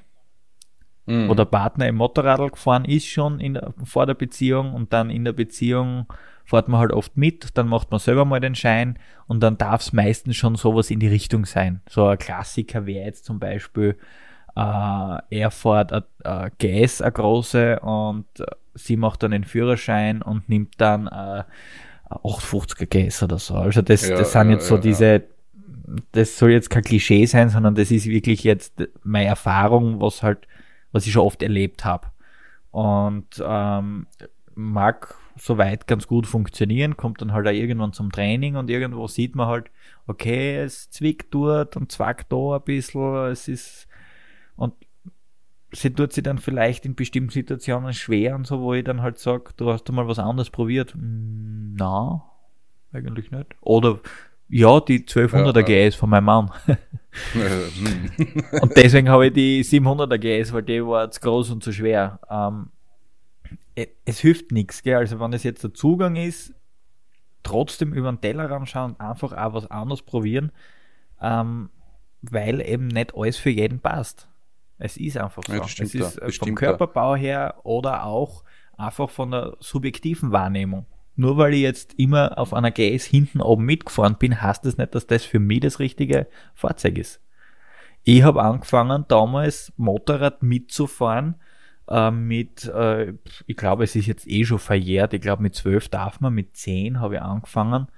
Mhm. 1.06 1.30
Oder 1.30 1.44
Partner 1.44 1.88
im 1.88 1.96
Motorrad 1.96 2.52
gefahren 2.52 2.84
ist 2.84 3.06
schon 3.06 3.40
in, 3.40 3.58
vor 3.84 4.06
der 4.06 4.14
Beziehung 4.14 4.72
und 4.72 4.92
dann 4.92 5.10
in 5.10 5.24
der 5.24 5.32
Beziehung 5.32 6.06
fährt 6.44 6.68
man 6.68 6.80
halt 6.80 6.92
oft 6.92 7.16
mit, 7.16 7.56
dann 7.56 7.68
macht 7.68 7.90
man 7.90 8.00
selber 8.00 8.24
mal 8.24 8.40
den 8.40 8.54
Schein 8.54 8.98
und 9.26 9.40
dann 9.40 9.58
darf 9.58 9.80
es 9.82 9.92
meistens 9.92 10.36
schon 10.36 10.56
sowas 10.56 10.90
in 10.90 11.00
die 11.00 11.08
Richtung 11.08 11.46
sein. 11.46 11.80
So 11.88 12.06
ein 12.06 12.18
Klassiker 12.18 12.86
wäre 12.86 13.06
jetzt 13.06 13.24
zum 13.24 13.38
Beispiel, 13.38 13.96
äh, 14.56 15.18
er 15.30 15.50
fährt 15.50 15.92
ein 15.92 16.02
äh, 16.24 16.50
GS, 16.58 17.00
eine 17.00 17.12
große, 17.12 17.80
und 17.80 18.26
äh, 18.38 18.44
sie 18.74 18.96
macht 18.96 19.22
dann 19.22 19.30
den 19.30 19.44
Führerschein 19.44 20.22
und 20.22 20.48
nimmt 20.48 20.74
dann 20.78 21.06
äh, 21.06 21.44
850er 22.10 22.86
GS 22.86 23.22
oder 23.22 23.38
so. 23.38 23.54
Also 23.54 23.82
das, 23.82 24.06
ja, 24.06 24.16
das 24.16 24.32
sind 24.32 24.48
ja, 24.48 24.54
jetzt 24.54 24.66
so 24.66 24.76
ja, 24.76 24.80
diese, 24.82 25.22
das 26.12 26.38
soll 26.38 26.50
jetzt 26.50 26.70
kein 26.70 26.82
Klischee 26.82 27.24
sein, 27.26 27.48
sondern 27.48 27.74
das 27.74 27.90
ist 27.90 28.06
wirklich 28.06 28.44
jetzt 28.44 28.74
meine 29.02 29.28
Erfahrung, 29.28 30.00
was 30.00 30.22
halt, 30.22 30.46
was 30.92 31.06
ich 31.06 31.12
schon 31.12 31.26
oft 31.26 31.42
erlebt 31.42 31.84
habe. 31.84 32.08
und 32.70 33.42
ähm, 33.44 34.06
mag 34.54 35.14
soweit 35.36 35.86
ganz 35.86 36.06
gut 36.06 36.26
funktionieren, 36.26 36.96
kommt 36.96 37.20
dann 37.20 37.32
halt 37.32 37.46
auch 37.46 37.52
irgendwann 37.52 37.92
zum 37.92 38.12
Training 38.12 38.56
und 38.56 38.70
irgendwo 38.70 39.06
sieht 39.06 39.34
man 39.34 39.46
halt, 39.46 39.70
okay, 40.06 40.56
es 40.56 40.90
zwickt 40.90 41.32
dort 41.34 41.76
und 41.76 41.92
zwackt 41.92 42.32
da 42.32 42.56
ein 42.56 42.62
bisschen, 42.62 43.26
es 43.26 43.48
ist 43.48 43.88
und 44.56 44.74
sie 45.72 45.90
tut 45.90 46.12
sich 46.12 46.22
dann 46.22 46.38
vielleicht 46.38 46.84
in 46.84 46.94
bestimmten 46.94 47.30
Situationen 47.30 47.92
schwer 47.92 48.34
und 48.34 48.46
so, 48.46 48.60
wo 48.60 48.74
ich 48.74 48.84
dann 48.84 49.02
halt 49.02 49.18
sage, 49.18 49.50
du 49.56 49.70
hast 49.70 49.90
mal 49.90 50.06
was 50.06 50.18
anderes 50.18 50.50
probiert. 50.50 50.94
Hm, 50.94 51.74
na, 51.78 52.24
eigentlich 52.92 53.30
nicht. 53.30 53.46
Oder 53.60 54.00
ja, 54.48 54.80
die 54.80 55.00
1200er 55.00 55.66
ja, 55.68 55.88
GS 55.88 55.94
von 55.94 56.10
meinem 56.10 56.24
Mann. 56.24 56.50
und 58.60 58.76
deswegen 58.76 59.08
habe 59.08 59.28
ich 59.28 59.32
die 59.32 59.64
700er 59.64 60.18
GS, 60.18 60.52
weil 60.52 60.62
die 60.62 60.84
war 60.84 61.10
zu 61.10 61.20
groß 61.20 61.50
und 61.50 61.64
zu 61.64 61.72
schwer. 61.72 62.20
Ähm, 62.30 62.68
es 64.04 64.18
hilft 64.20 64.52
nichts, 64.52 64.82
gell? 64.82 64.96
Also 64.96 65.18
wenn 65.20 65.32
es 65.32 65.42
jetzt 65.42 65.64
der 65.64 65.74
Zugang 65.74 66.16
ist, 66.16 66.54
trotzdem 67.42 67.92
über 67.92 68.10
den 68.12 68.20
Tellerrand 68.20 68.68
schauen, 68.68 68.98
einfach 69.00 69.32
auch 69.32 69.54
was 69.54 69.70
anderes 69.70 70.02
probieren, 70.02 70.52
ähm, 71.20 71.70
weil 72.22 72.60
eben 72.60 72.88
nicht 72.88 73.14
alles 73.14 73.36
für 73.36 73.50
jeden 73.50 73.80
passt. 73.80 74.28
Es 74.78 74.96
ist 74.96 75.16
einfach 75.16 75.42
so. 75.46 75.52
Ja, 75.52 75.64
es 75.64 75.94
ist 75.94 76.18
da, 76.20 76.30
vom 76.30 76.54
Körperbau 76.54 77.14
her 77.16 77.60
oder 77.64 78.04
auch 78.04 78.44
einfach 78.76 79.10
von 79.10 79.30
der 79.30 79.56
subjektiven 79.60 80.32
Wahrnehmung. 80.32 80.86
Nur 81.14 81.36
weil 81.36 81.54
ich 81.54 81.60
jetzt 81.60 81.94
immer 81.98 82.38
auf 82.38 82.54
einer 82.54 82.70
GS 82.70 83.04
hinten 83.04 83.40
oben 83.40 83.64
mitgefahren 83.64 84.16
bin, 84.18 84.40
heißt 84.40 84.64
das 84.64 84.78
nicht, 84.78 84.94
dass 84.94 85.06
das 85.06 85.24
für 85.24 85.38
mich 85.38 85.60
das 85.60 85.78
richtige 85.78 86.26
Fahrzeug 86.54 86.98
ist. 86.98 87.20
Ich 88.02 88.22
habe 88.22 88.42
angefangen, 88.42 89.04
damals 89.08 89.72
Motorrad 89.76 90.42
mitzufahren, 90.42 91.36
äh, 91.88 92.10
mit, 92.10 92.64
äh, 92.66 93.14
ich 93.46 93.56
glaube, 93.56 93.84
es 93.84 93.96
ist 93.96 94.06
jetzt 94.06 94.28
eh 94.28 94.44
schon 94.44 94.58
verjährt, 94.58 95.14
ich 95.14 95.20
glaube, 95.20 95.42
mit 95.42 95.54
zwölf 95.54 95.88
darf 95.88 96.20
man, 96.20 96.34
mit 96.34 96.56
zehn 96.56 97.00
habe 97.00 97.16
ich 97.16 97.22
angefangen, 97.22 97.88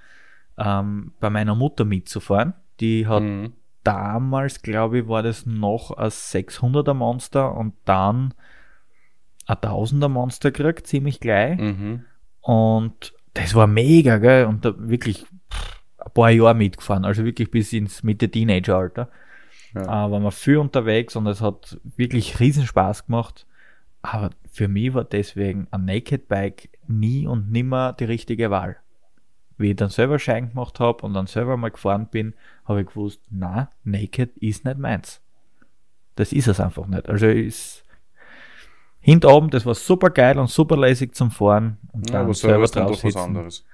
ähm, 0.59 1.13
bei 1.21 1.31
meiner 1.31 1.55
Mutter 1.55 1.85
mitzufahren. 1.85 2.55
Die 2.81 3.07
hat 3.07 3.23
mhm 3.23 3.53
damals, 3.85 4.63
glaube 4.63 5.01
ich, 5.01 5.09
war 5.09 5.23
das 5.23 5.47
noch 5.47 5.93
ein 5.93 6.09
600er 6.09 6.95
Monster 6.95 7.55
und 7.55 7.75
dann 7.85 8.35
ein 9.47 9.57
1000er 9.57 10.09
Monster 10.09 10.51
gekriegt, 10.51 10.87
ziemlich 10.87 11.21
gleich. 11.21 11.59
Mhm. 11.59 12.05
Und 12.41 13.13
das 13.35 13.55
war 13.55 13.67
mega, 13.67 14.19
gell? 14.19 14.47
Und 14.47 14.65
da 14.65 14.75
wirklich 14.77 15.27
ein 15.99 16.13
paar 16.13 16.31
Jahre 16.31 16.55
mitgefahren, 16.55 17.05
also 17.05 17.25
wirklich 17.25 17.51
bis 17.51 17.73
ins 17.73 18.03
Mitte 18.03 18.31
Teenageralter. 18.31 19.11
Ja. 19.75 19.83
Äh, 19.83 20.11
waren 20.11 20.23
wir 20.23 20.31
viel 20.31 20.57
unterwegs 20.57 21.15
und 21.17 21.27
es 21.27 21.41
hat 21.41 21.79
wirklich 21.97 22.41
riesen 22.41 22.67
Spaß 22.67 23.07
gemacht. 23.07 23.47
Aber 24.05 24.31
für 24.51 24.69
mich 24.69 24.95
war 24.95 25.05
deswegen 25.05 25.67
ein 25.71 25.87
Naked 25.87 26.29
Bike 26.29 26.71
nie 26.87 27.27
und 27.27 27.51
nimmer 27.51 27.93
die 27.93 28.05
richtige 28.05 28.51
Wahl 28.51 28.77
wie 29.57 29.71
ich 29.71 29.77
dann 29.77 29.91
selber 29.91 30.19
Schein 30.19 30.51
gemacht 30.51 30.81
habe 30.81 31.05
und 31.05 31.15
dann 31.15 31.27
selber 31.27 31.57
mal 31.57 31.71
gefahren 31.71 32.09
bin, 32.11 32.35
habe 32.65 32.83
ich 32.83 32.89
gewusst, 32.89 33.21
na, 33.31 33.71
Naked 33.85 34.37
ist 34.39 34.65
nicht 34.65 34.79
meins. 34.79 35.21
Das 36.17 36.33
ist 36.33 36.49
es 36.49 36.61
einfach 36.61 36.87
nicht. 36.87 37.09
Also 37.09 37.27
ist 37.27 37.85
hinten 39.01 39.27
oben, 39.27 39.51
das 39.51 39.67
war 39.67 39.75
super 39.75 40.11
geil 40.11 40.39
und 40.39 40.49
super 40.49 40.77
lässig 40.77 41.15
zum 41.15 41.31
Fahren 41.31 41.79
und 41.93 42.09
ja, 42.09 42.15
dann 42.15 42.25
aber 42.25 42.35
selber 42.35 42.67
drauf 42.67 42.73
dann 42.73 42.95
sitzen. 42.95 43.07
was 43.07 43.17
anderes. 43.17 43.65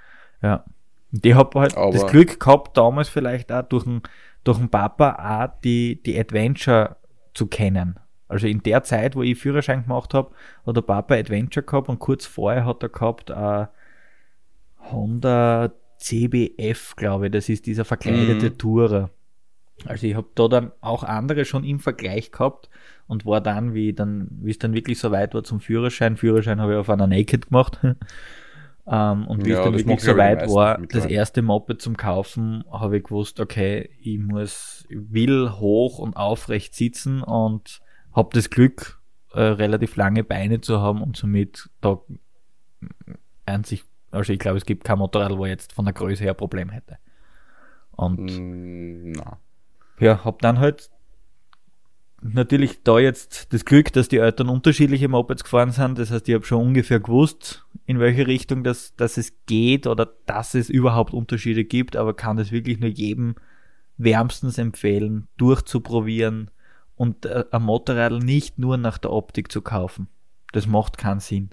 Ja. 0.43 0.65
Und 1.13 1.25
ich 1.25 1.35
habe 1.35 1.61
halt 1.61 1.77
aber 1.77 1.93
das 1.93 2.07
Glück 2.07 2.41
gehabt, 2.41 2.77
damals 2.77 3.09
vielleicht 3.09 3.53
auch 3.53 3.63
durch 3.63 3.85
den, 3.85 4.03
durch 4.45 4.59
den 4.59 4.69
Papa 4.69 5.45
auch 5.45 5.61
die, 5.61 6.03
die 6.03 6.19
Adventure 6.19 6.97
zu 7.35 7.47
kennen. 7.47 7.99
Also 8.31 8.47
in 8.47 8.63
der 8.63 8.85
Zeit, 8.85 9.17
wo 9.17 9.23
ich 9.23 9.39
Führerschein 9.39 9.83
gemacht 9.83 10.15
habe, 10.15 10.31
hat 10.65 10.77
der 10.77 10.83
Papa 10.83 11.15
Adventure 11.15 11.67
gehabt 11.67 11.89
und 11.89 11.99
kurz 11.99 12.27
vorher 12.27 12.65
hat 12.65 12.83
er 12.83 12.89
gehabt 12.89 13.31
äh, 13.31 13.67
Honda 14.93 15.73
CBF, 15.99 16.95
glaube 16.95 17.27
ich, 17.27 17.33
das 17.33 17.49
ist 17.49 17.67
dieser 17.67 17.85
verkleidete 17.85 18.51
mhm. 18.51 18.59
Tourer. 18.59 19.11
Also 19.85 20.07
ich 20.07 20.15
habe 20.15 20.29
da 20.37 20.47
dann 20.47 20.71
auch 20.81 21.03
andere 21.03 21.45
schon 21.45 21.65
im 21.65 21.81
Vergleich 21.81 22.31
gehabt 22.31 22.71
und 23.09 23.27
war 23.27 23.41
dann, 23.41 23.75
wie 23.75 23.93
dann, 23.93 24.29
wie 24.41 24.51
es 24.51 24.59
dann 24.59 24.75
wirklich 24.75 25.01
so 25.01 25.11
weit 25.11 25.35
war 25.35 25.43
zum 25.43 25.59
Führerschein, 25.59 26.17
Führerschein 26.17 26.61
habe 26.61 26.75
ich 26.75 26.79
auf 26.79 26.91
einer 26.91 27.09
Naked 27.09 27.49
gemacht. 27.49 27.81
um, 27.83 27.97
ähm, 28.87 29.27
und 29.27 29.45
wie 29.45 29.51
ja, 29.51 29.59
es 29.59 29.65
dann 29.65 29.77
wirklich 29.77 30.01
so 30.03 30.17
weit 30.17 30.49
war, 30.49 30.79
das 30.87 31.07
erste 31.07 31.43
Moped 31.43 31.83
zum 31.83 31.97
Kaufen, 31.97 32.63
habe 32.71 32.99
ich 32.99 33.05
gewusst, 33.05 33.41
okay, 33.41 33.91
ich 34.01 34.19
muss, 34.21 34.87
will 34.89 35.51
hoch 35.51 35.99
und 35.99 36.17
aufrecht 36.17 36.77
sitzen 36.77 37.23
und 37.23 37.81
habe 38.13 38.31
das 38.33 38.51
Glück, 38.51 39.01
äh, 39.33 39.41
relativ 39.41 39.97
lange 39.97 40.25
Beine 40.25 40.61
zu 40.61 40.81
haben 40.81 41.03
und 41.03 41.17
somit 41.17 41.71
da 41.81 42.01
einzig 43.47 43.85
also 44.11 44.33
ich 44.33 44.39
glaube, 44.39 44.59
es 44.59 44.67
gibt 44.67 44.85
kein 44.85 44.99
Motorrad, 44.99 45.37
wo 45.37 45.47
jetzt 45.47 45.73
von 45.73 45.85
der 45.85 45.95
Größe 45.95 46.25
her 46.25 46.33
ein 46.33 46.37
Problem 46.37 46.71
hätte. 46.71 46.99
Und 47.93 48.27
mm, 48.27 49.13
na. 49.13 49.39
ja, 49.99 50.25
hab 50.25 50.43
dann 50.43 50.59
halt 50.59 50.91
natürlich 52.23 52.83
da 52.83 52.99
jetzt 52.99 53.53
das 53.53 53.65
Glück, 53.65 53.93
dass 53.93 54.09
die 54.09 54.19
Eltern 54.19 54.49
unterschiedliche 54.49 55.09
Mopeds 55.09 55.45
gefahren 55.45 55.71
sind. 55.71 55.99
Das 55.99 56.11
heißt, 56.11 56.29
ich 56.29 56.35
habe 56.35 56.45
schon 56.45 56.63
ungefähr 56.63 57.01
gewusst, 57.01 57.67
in 57.87 57.99
welche 57.99 58.27
Richtung 58.27 58.65
das, 58.65 58.95
dass 58.97 59.17
es 59.17 59.33
geht 59.47 59.87
oder 59.87 60.13
dass 60.27 60.55
es 60.55 60.69
überhaupt 60.69 61.15
Unterschiede 61.15 61.65
gibt, 61.65 61.97
aber 61.97 62.15
kann 62.15 62.37
das 62.37 62.53
wirklich 62.53 62.79
nur 62.81 62.91
jedem 62.91 63.37
wärmstens 63.97 64.59
empfehlen, 64.59 65.29
durchzuprobieren 65.37 66.51
und 67.01 67.25
äh, 67.25 67.47
ein 67.51 67.63
Motorrad 67.63 68.23
nicht 68.23 68.59
nur 68.59 68.77
nach 68.77 68.99
der 68.99 69.11
Optik 69.11 69.51
zu 69.51 69.63
kaufen. 69.63 70.09
Das 70.53 70.67
macht 70.67 70.99
keinen 70.99 71.21
Sinn. 71.21 71.49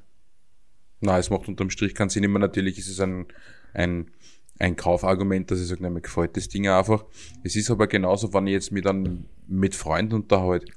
Na, 0.99 1.17
es 1.17 1.29
macht 1.29 1.47
unterm 1.47 1.69
Strich 1.69 1.95
keinen 1.95 2.10
Sinn. 2.10 2.25
Immer 2.25 2.39
natürlich 2.39 2.77
ist 2.77 2.89
es 2.89 2.99
ein, 2.99 3.27
ein, 3.73 4.12
ein 4.60 4.75
Kaufargument, 4.75 5.49
dass 5.49 5.62
ich 5.62 5.67
sage, 5.67 5.89
mir 5.89 6.01
gefällt 6.01 6.36
das 6.36 6.49
Ding 6.49 6.67
einfach. 6.67 7.05
Es 7.43 7.55
ist 7.55 7.71
aber 7.71 7.88
genauso, 7.88 8.33
wenn 8.33 8.47
ich 8.47 8.53
jetzt 8.53 8.73
mit, 8.73 8.83
dann 8.86 9.23
mit 9.47 9.73
Freunden 9.73 10.15
unterhalte. 10.15 10.69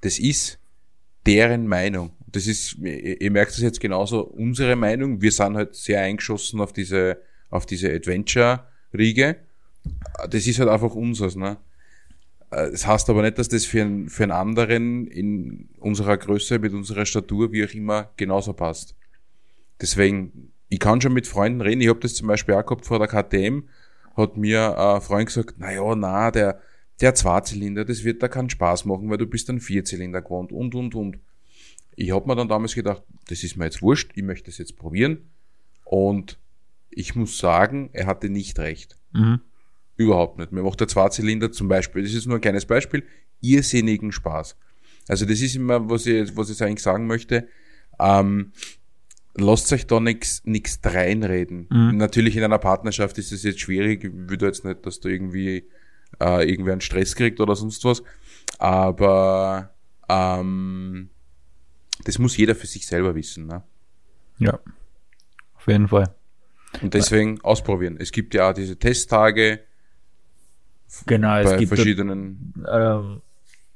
Das 0.00 0.18
ist 0.18 0.58
deren 1.26 1.66
Meinung. 1.66 2.12
Das 2.28 2.46
ist, 2.46 2.78
ihr 2.78 3.30
merkt 3.30 3.52
es 3.52 3.58
jetzt 3.58 3.78
genauso, 3.78 4.22
unsere 4.24 4.74
Meinung. 4.74 5.20
Wir 5.20 5.32
sind 5.32 5.54
halt 5.54 5.74
sehr 5.74 6.00
eingeschossen 6.00 6.62
auf 6.62 6.72
diese, 6.72 7.18
auf 7.50 7.66
diese 7.66 7.92
Adventure-Riege. 7.92 9.36
Das 10.30 10.46
ist 10.46 10.60
halt 10.60 10.70
einfach 10.70 10.94
unseres, 10.94 11.36
ne? 11.36 11.58
Das 12.50 12.86
heißt 12.86 13.10
aber 13.10 13.22
nicht, 13.22 13.38
dass 13.38 13.48
das 13.48 13.66
für, 13.66 13.82
einen, 13.82 14.08
für 14.08 14.22
einen 14.22 14.32
anderen 14.32 15.06
in 15.06 15.68
unserer 15.78 16.16
Größe, 16.16 16.58
mit 16.58 16.72
unserer 16.72 17.04
Statur, 17.04 17.52
wie 17.52 17.64
auch 17.64 17.74
immer, 17.74 18.10
genauso 18.16 18.54
passt. 18.54 18.96
Deswegen, 19.80 20.52
ich 20.68 20.80
kann 20.80 21.00
schon 21.00 21.12
mit 21.12 21.26
Freunden 21.26 21.60
reden. 21.60 21.80
Ich 21.80 21.88
habe 21.88 22.00
das 22.00 22.14
zum 22.14 22.26
Beispiel 22.28 22.54
auch 22.54 22.64
gehabt 22.64 22.86
vor 22.86 22.98
der 22.98 23.08
KTM, 23.08 23.64
hat 24.16 24.36
mir 24.36 24.78
ein 24.78 25.00
Freund 25.02 25.26
gesagt, 25.26 25.56
na 25.58 25.72
ja, 25.72 25.94
na, 25.94 26.30
der, 26.30 26.60
der 27.00 27.14
Zweizylinder, 27.14 27.84
das 27.84 28.02
wird 28.02 28.22
da 28.22 28.28
keinen 28.28 28.50
Spaß 28.50 28.86
machen, 28.86 29.10
weil 29.10 29.18
du 29.18 29.26
bist 29.26 29.48
ein 29.50 29.60
Vierzylinder 29.60 30.22
gewohnt 30.22 30.50
und, 30.50 30.74
und, 30.74 30.94
und. 30.94 31.18
Ich 31.96 32.12
habe 32.12 32.26
mir 32.26 32.36
dann 32.36 32.48
damals 32.48 32.74
gedacht, 32.74 33.02
das 33.28 33.42
ist 33.42 33.56
mir 33.56 33.66
jetzt 33.66 33.82
wurscht, 33.82 34.12
ich 34.14 34.22
möchte 34.22 34.46
das 34.46 34.58
jetzt 34.58 34.76
probieren. 34.76 35.30
Und 35.84 36.38
ich 36.90 37.14
muss 37.14 37.38
sagen, 37.38 37.90
er 37.92 38.06
hatte 38.06 38.30
nicht 38.30 38.58
recht. 38.58 38.96
Mhm. 39.12 39.40
Überhaupt 39.98 40.38
nicht. 40.38 40.52
Mir 40.52 40.62
macht 40.62 40.80
der 40.80 40.88
Zweizylinder 40.88 41.52
zum 41.52 41.68
Beispiel, 41.68 42.04
das 42.04 42.14
ist 42.14 42.26
nur 42.26 42.36
ein 42.36 42.40
kleines 42.40 42.64
Beispiel, 42.64 43.02
irrsinnigen 43.40 44.12
Spaß. 44.12 44.56
Also 45.08 45.26
das 45.26 45.40
ist 45.40 45.56
immer, 45.56 45.90
was 45.90 46.06
ich, 46.06 46.36
was 46.36 46.50
ich 46.50 46.62
eigentlich 46.62 46.82
sagen 46.82 47.06
möchte. 47.06 47.48
Ähm, 47.98 48.52
lasst 49.34 49.72
euch 49.72 49.86
da 49.88 49.98
nichts 49.98 50.42
nichts 50.44 50.78
reinreden. 50.84 51.66
Mhm. 51.70 51.96
Natürlich 51.96 52.36
in 52.36 52.44
einer 52.44 52.58
Partnerschaft 52.58 53.18
ist 53.18 53.32
es 53.32 53.42
jetzt 53.42 53.60
schwierig. 53.60 54.04
Ich 54.04 54.12
würde 54.12 54.46
jetzt 54.46 54.64
nicht, 54.64 54.86
dass 54.86 55.00
da 55.00 55.08
irgendwie 55.08 55.68
äh, 56.20 56.48
irgendwer 56.48 56.72
einen 56.72 56.80
Stress 56.80 57.16
kriegt 57.16 57.40
oder 57.40 57.56
sonst 57.56 57.84
was. 57.84 58.02
Aber 58.58 59.74
ähm, 60.08 61.10
das 62.04 62.20
muss 62.20 62.36
jeder 62.36 62.54
für 62.54 62.68
sich 62.68 62.86
selber 62.86 63.16
wissen. 63.16 63.46
Ne? 63.46 63.64
Ja, 64.38 64.60
auf 65.54 65.66
jeden 65.66 65.88
Fall. 65.88 66.14
Und 66.82 66.94
deswegen 66.94 67.36
ja. 67.36 67.42
ausprobieren. 67.42 67.96
Es 67.98 68.12
gibt 68.12 68.34
ja 68.34 68.50
auch 68.50 68.54
diese 68.54 68.78
Testtage. 68.78 69.60
Genau, 71.06 71.36
es 71.38 71.56
gibt 71.56 71.74
verschiedenen. 71.74 72.54
ähm, 72.70 73.20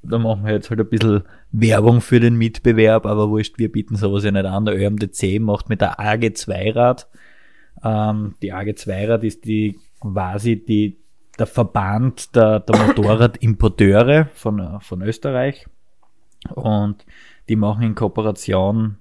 da 0.02 0.18
machen 0.18 0.44
wir 0.44 0.52
jetzt 0.52 0.70
halt 0.70 0.80
ein 0.80 0.88
bisschen 0.88 1.22
Werbung 1.52 2.00
für 2.00 2.18
den 2.18 2.36
Mitbewerb, 2.36 3.06
aber 3.06 3.28
wurscht, 3.30 3.58
wir 3.58 3.70
bieten 3.70 3.96
sowas 3.96 4.24
ja 4.24 4.30
nicht 4.30 4.44
an. 4.44 4.64
Der 4.64 4.76
ÖMDC 4.76 5.40
macht 5.40 5.68
mit 5.68 5.80
der 5.80 6.00
AG2-Rad. 6.00 7.08
Ähm, 7.84 8.34
die 8.42 8.52
AG2-Rad 8.52 9.24
ist 9.24 9.44
die 9.44 9.78
quasi 10.00 10.56
die, 10.56 10.98
der 11.38 11.46
Verband 11.46 12.34
der, 12.34 12.60
der 12.60 12.86
Motorradimporteure 12.86 14.26
von, 14.34 14.80
von 14.80 15.02
Österreich. 15.02 15.66
Und 16.50 17.04
die 17.48 17.56
machen 17.56 17.82
in 17.82 17.94
Kooperation 17.94 18.96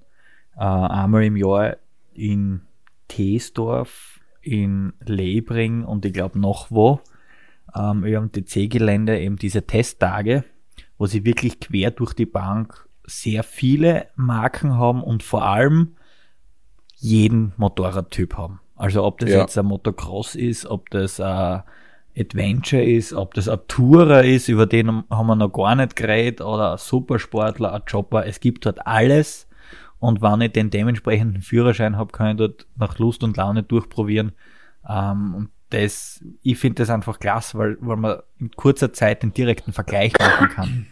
äh, 0.56 0.60
einmal 0.60 1.24
im 1.24 1.36
Jahr 1.36 1.76
in 2.14 2.62
Teesdorf, 3.08 4.20
in 4.40 4.92
Lebring 5.04 5.84
und 5.84 6.04
ich 6.04 6.12
glaube 6.12 6.38
noch 6.38 6.70
wo, 6.70 7.00
ähm, 7.74 8.04
ÖMTC-Gelände 8.04 9.20
eben 9.20 9.36
diese 9.36 9.66
Testtage 9.66 10.44
wo 11.02 11.06
sie 11.06 11.24
wirklich 11.24 11.58
quer 11.58 11.90
durch 11.90 12.14
die 12.14 12.26
Bank 12.26 12.88
sehr 13.04 13.42
viele 13.42 14.06
Marken 14.14 14.78
haben 14.78 15.02
und 15.02 15.24
vor 15.24 15.44
allem 15.44 15.96
jeden 16.94 17.54
Motorradtyp 17.56 18.36
haben. 18.36 18.60
Also 18.76 19.02
ob 19.02 19.18
das 19.18 19.30
ja. 19.30 19.40
jetzt 19.40 19.58
ein 19.58 19.66
Motocross 19.66 20.36
ist, 20.36 20.64
ob 20.64 20.90
das 20.90 21.18
ein 21.18 21.64
Adventure 22.16 22.84
ist, 22.84 23.14
ob 23.14 23.34
das 23.34 23.48
ein 23.48 23.58
Tourer 23.66 24.22
ist, 24.22 24.46
über 24.46 24.66
den 24.66 25.02
haben 25.10 25.26
wir 25.26 25.34
noch 25.34 25.52
gar 25.52 25.74
nicht 25.74 25.96
geredet, 25.96 26.40
oder 26.40 26.70
ein 26.70 26.78
Supersportler, 26.78 27.72
ein 27.74 27.82
Chopper. 27.90 28.24
Es 28.24 28.38
gibt 28.38 28.64
dort 28.64 28.86
alles. 28.86 29.48
Und 29.98 30.22
wenn 30.22 30.40
ich 30.40 30.52
den 30.52 30.70
dementsprechenden 30.70 31.42
Führerschein 31.42 31.96
habe, 31.96 32.12
kann 32.12 32.30
ich 32.30 32.36
dort 32.36 32.68
nach 32.76 32.96
Lust 33.00 33.24
und 33.24 33.36
Laune 33.36 33.64
durchprobieren. 33.64 34.30
Ähm, 34.88 35.34
und 35.34 35.48
das, 35.72 36.22
ich 36.42 36.58
finde 36.58 36.82
das 36.82 36.90
einfach 36.90 37.18
klasse, 37.18 37.58
weil, 37.58 37.76
weil 37.80 37.96
man 37.96 38.18
in 38.38 38.50
kurzer 38.50 38.92
Zeit 38.92 39.22
den 39.22 39.32
direkten 39.32 39.72
Vergleich 39.72 40.12
machen 40.18 40.48
kann. 40.48 40.86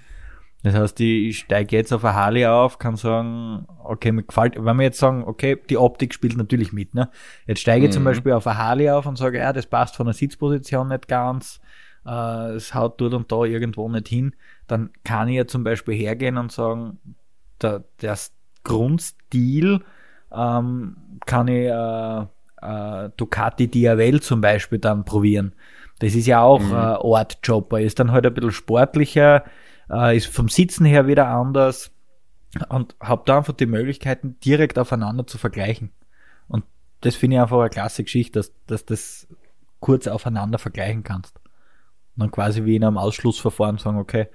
Das 0.63 0.75
heißt, 0.75 1.01
ich 1.01 1.39
steige 1.39 1.77
jetzt 1.77 1.93
auf 1.93 2.05
eine 2.05 2.15
Harley 2.15 2.47
auf, 2.47 2.79
kann 2.79 2.97
sagen, 2.97 3.67
okay, 3.83 4.13
mir 4.13 4.25
gefällt, 4.25 4.63
wenn 4.63 4.77
wir 4.77 4.85
jetzt 4.85 4.99
sagen, 4.99 5.25
okay, 5.25 5.59
die 5.71 5.79
Optik 5.79 6.13
spielt 6.13 6.37
natürlich 6.37 6.73
mit, 6.73 6.95
ne? 6.95 7.11
Jetzt 7.47 7.61
steige 7.61 7.87
ich 7.87 7.91
mhm. 7.91 7.95
zum 7.95 8.05
Beispiel 8.05 8.33
auf 8.33 8.47
eine 8.47 8.59
Harley 8.59 8.91
auf 8.91 9.07
und 9.07 9.17
sage, 9.17 9.39
ja, 9.39 9.55
das 9.55 9.67
passt 9.67 9.97
von 9.97 10.07
der 10.07 10.13
Sitzposition 10.13 10.89
nicht 10.89 11.09
ganz, 11.09 11.61
äh, 12.05 12.51
es 12.53 12.75
haut 12.75 13.01
dort 13.01 13.15
und 13.15 13.33
da 13.33 13.45
irgendwo 13.45 13.89
nicht 13.89 14.09
hin, 14.09 14.35
dann 14.67 14.91
kann 15.03 15.29
ich 15.29 15.37
ja 15.37 15.47
zum 15.47 15.65
Beispiel 15.65 15.95
hergehen 15.95 16.37
und 16.37 16.53
sagen, 16.53 16.99
der, 17.63 17.85
der 18.03 18.19
Grundstil 18.63 19.81
ähm, 20.31 20.97
kann 21.25 21.49
ich 21.49 21.69
äh, 21.69 22.27
äh, 22.63 23.11
Ducati 23.17 23.69
Diavel 23.69 24.21
zum 24.21 24.41
Beispiel 24.41 24.79
dann 24.79 25.05
probieren. 25.05 25.53
Das 26.01 26.15
ist 26.15 26.27
ja 26.27 26.43
auch 26.43 26.61
mhm. 26.61 26.73
äh, 26.73 26.97
Ortjobber, 26.97 27.81
ist 27.81 27.99
dann 27.99 28.13
halt 28.13 28.27
ein 28.27 28.35
bisschen 28.35 28.53
sportlicher, 28.53 29.45
äh, 29.91 30.17
ist 30.17 30.27
vom 30.27 30.49
Sitzen 30.49 30.85
her 30.85 31.07
wieder 31.07 31.29
anders 31.29 31.93
und 32.69 32.97
habe 33.01 33.23
da 33.27 33.39
einfach 33.39 33.53
die 33.53 33.67
Möglichkeiten, 33.67 34.39
direkt 34.45 34.79
aufeinander 34.79 35.27
zu 35.27 35.39
vergleichen. 35.39 35.91
Und 36.49 36.65
das 37.01 37.17
finde 37.17 37.37
ich 37.37 37.43
einfach 37.43 37.61
eine 37.61 37.71
klasse 37.71 38.03
Geschichte, 38.03 38.39
dass, 38.39 38.53
dass 38.67 38.85
das 38.85 39.29
kurz 39.79 40.07
aufeinander 40.07 40.59
vergleichen 40.59 41.03
kannst. 41.03 41.37
Und 42.17 42.21
dann 42.25 42.31
quasi 42.31 42.65
wie 42.65 42.77
in 42.77 42.85
einem 42.85 42.99
Ausschlussverfahren 42.99 43.79
sagen, 43.79 43.99
okay, 43.99 44.29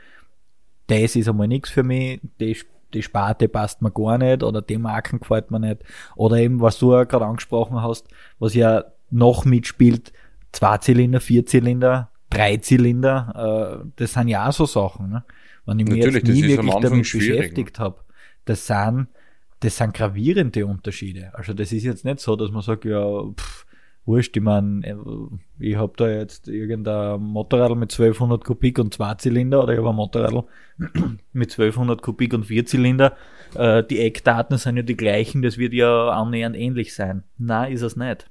das 0.88 1.16
ist 1.16 1.28
einmal 1.28 1.48
nichts 1.48 1.70
für 1.70 1.84
mich, 1.84 2.22
die, 2.40 2.58
die 2.94 3.04
Sparte 3.04 3.48
passt 3.48 3.82
mir 3.82 3.92
gar 3.92 4.18
nicht 4.18 4.44
oder 4.44 4.62
die 4.62 4.78
Marken 4.78 5.20
gefällt 5.20 5.52
mir 5.52 5.60
nicht. 5.60 5.84
Oder 6.16 6.38
eben, 6.38 6.62
was 6.62 6.80
du 6.80 6.94
ja 6.94 7.04
gerade 7.04 7.26
angesprochen 7.26 7.82
hast, 7.82 8.08
was 8.40 8.54
ja 8.54 8.86
noch 9.12 9.46
mitspielt, 9.46 10.14
Zweizylinder, 10.52 11.20
Vierzylinder, 11.20 12.10
Dreizylinder, 12.30 13.82
äh, 13.84 13.88
das 13.98 14.14
sind 14.14 14.30
ja 14.30 14.48
auch 14.48 14.54
so 14.54 14.66
Sachen. 14.66 15.10
Ne? 15.10 15.24
wenn 15.66 15.80
ich 15.80 15.86
mich 15.86 15.98
Natürlich, 15.98 16.28
jetzt 16.28 16.28
nie 16.28 16.48
wirklich 16.48 16.76
damit 16.76 17.12
beschäftigt 17.12 17.80
habe, 17.80 17.98
das 18.46 18.68
sind, 18.68 19.08
das 19.62 19.78
sind 19.78 19.94
gravierende 19.94 20.66
Unterschiede. 20.66 21.32
Also 21.34 21.54
das 21.54 21.72
ist 21.72 21.84
jetzt 21.84 22.06
nicht 22.06 22.20
so, 22.20 22.36
dass 22.36 22.52
man 22.52 22.62
sagt, 22.62 22.86
ja, 22.86 23.24
pff, 23.24 23.65
wurscht, 24.06 24.38
ich 24.38 24.44
meine, 24.44 24.86
äh, 24.86 24.96
ich 25.60 25.76
habe 25.76 25.94
da 25.98 26.10
jetzt 26.10 26.48
irgendein 26.48 27.22
Motorrad 27.22 27.76
mit 27.78 27.92
1200 27.92 28.44
Kubik 28.44 28.80
und 28.80 28.94
zwei 28.94 29.16
Zylinder 29.16 29.64
oder 29.64 29.74
ich 29.74 29.80
habe 29.80 29.90
ein 29.90 29.96
Motorrad 29.96 30.46
mit 31.34 31.52
1200 31.52 32.02
Kubik 32.02 32.34
und 32.34 32.46
vier 32.46 32.66
Zylinder. 32.66 33.16
Äh, 33.56 33.84
die 33.84 34.00
Eckdaten 34.00 34.58
sind 34.58 34.78
ja 34.78 34.84
die 34.84 34.98
gleichen, 34.98 35.42
das 35.42 35.58
wird 35.58 35.74
ja 35.74 36.10
annähernd 36.10 36.56
ähnlich 36.56 36.94
sein. 36.94 37.24
Nein, 37.38 37.72
ist 37.72 37.82
es 37.82 37.96
nicht. 37.96 38.30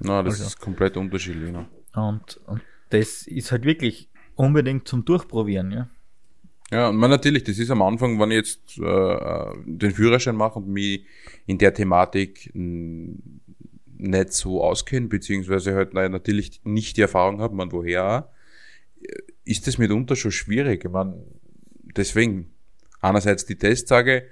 Na, 0.00 0.22
das 0.22 0.34
also. 0.34 0.46
ist 0.46 0.60
komplett 0.60 0.96
unterschiedlich. 0.96 1.52
Ne? 1.52 1.66
Und, 1.94 2.40
und 2.46 2.62
das 2.90 3.26
ist 3.26 3.52
halt 3.52 3.64
wirklich 3.64 4.08
unbedingt 4.34 4.88
zum 4.88 5.04
Durchprobieren, 5.04 5.70
ja. 5.70 5.88
Ja, 6.70 6.88
und 6.88 6.96
man 6.96 7.10
natürlich, 7.10 7.42
das 7.42 7.58
ist 7.58 7.70
am 7.70 7.82
Anfang, 7.82 8.20
wenn 8.20 8.30
ich 8.30 8.36
jetzt 8.36 8.78
äh, 8.78 8.84
äh 8.84 9.54
den 9.66 9.90
Führerschein 9.90 10.36
mache 10.36 10.60
und 10.60 10.68
mich 10.68 11.04
in 11.46 11.58
der 11.58 11.74
Thematik 11.74 12.48
nicht 14.00 14.32
so 14.32 14.62
auskenne, 14.62 15.08
beziehungsweise 15.08 15.74
halt 15.74 15.94
natürlich 15.94 16.60
nicht 16.64 16.96
die 16.96 17.02
Erfahrung 17.02 17.40
habe, 17.40 17.54
man 17.54 17.72
woher 17.72 18.04
auch, 18.04 19.18
ist 19.44 19.66
das 19.66 19.78
mitunter 19.78 20.16
schon 20.16 20.32
schwierig. 20.32 20.84
Ich 20.84 20.90
meine, 20.90 21.22
deswegen 21.96 22.52
einerseits 23.00 23.46
die 23.46 23.56
Testsage, 23.56 24.24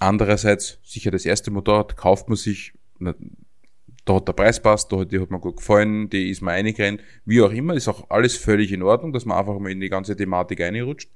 andererseits 0.00 0.78
sicher 0.82 1.10
das 1.10 1.24
erste 1.24 1.50
Motorrad 1.50 1.96
kauft 1.96 2.28
man 2.28 2.36
sich, 2.36 2.74
da 2.98 4.14
hat 4.14 4.28
der 4.28 4.32
Preis 4.32 4.60
passt, 4.60 4.92
da 4.92 4.98
hat, 4.98 5.12
die 5.12 5.20
hat 5.20 5.30
mir 5.30 5.40
gut 5.40 5.58
gefallen, 5.58 6.10
die 6.10 6.30
ist 6.30 6.42
mir 6.42 6.52
eingerannt, 6.52 7.02
wie 7.24 7.40
auch 7.40 7.52
immer, 7.52 7.74
ist 7.74 7.88
auch 7.88 8.10
alles 8.10 8.36
völlig 8.36 8.72
in 8.72 8.82
Ordnung, 8.82 9.12
dass 9.12 9.24
man 9.24 9.38
einfach 9.38 9.58
mal 9.58 9.70
in 9.70 9.80
die 9.80 9.88
ganze 9.88 10.16
Thematik 10.16 10.60
einrutscht 10.60 11.10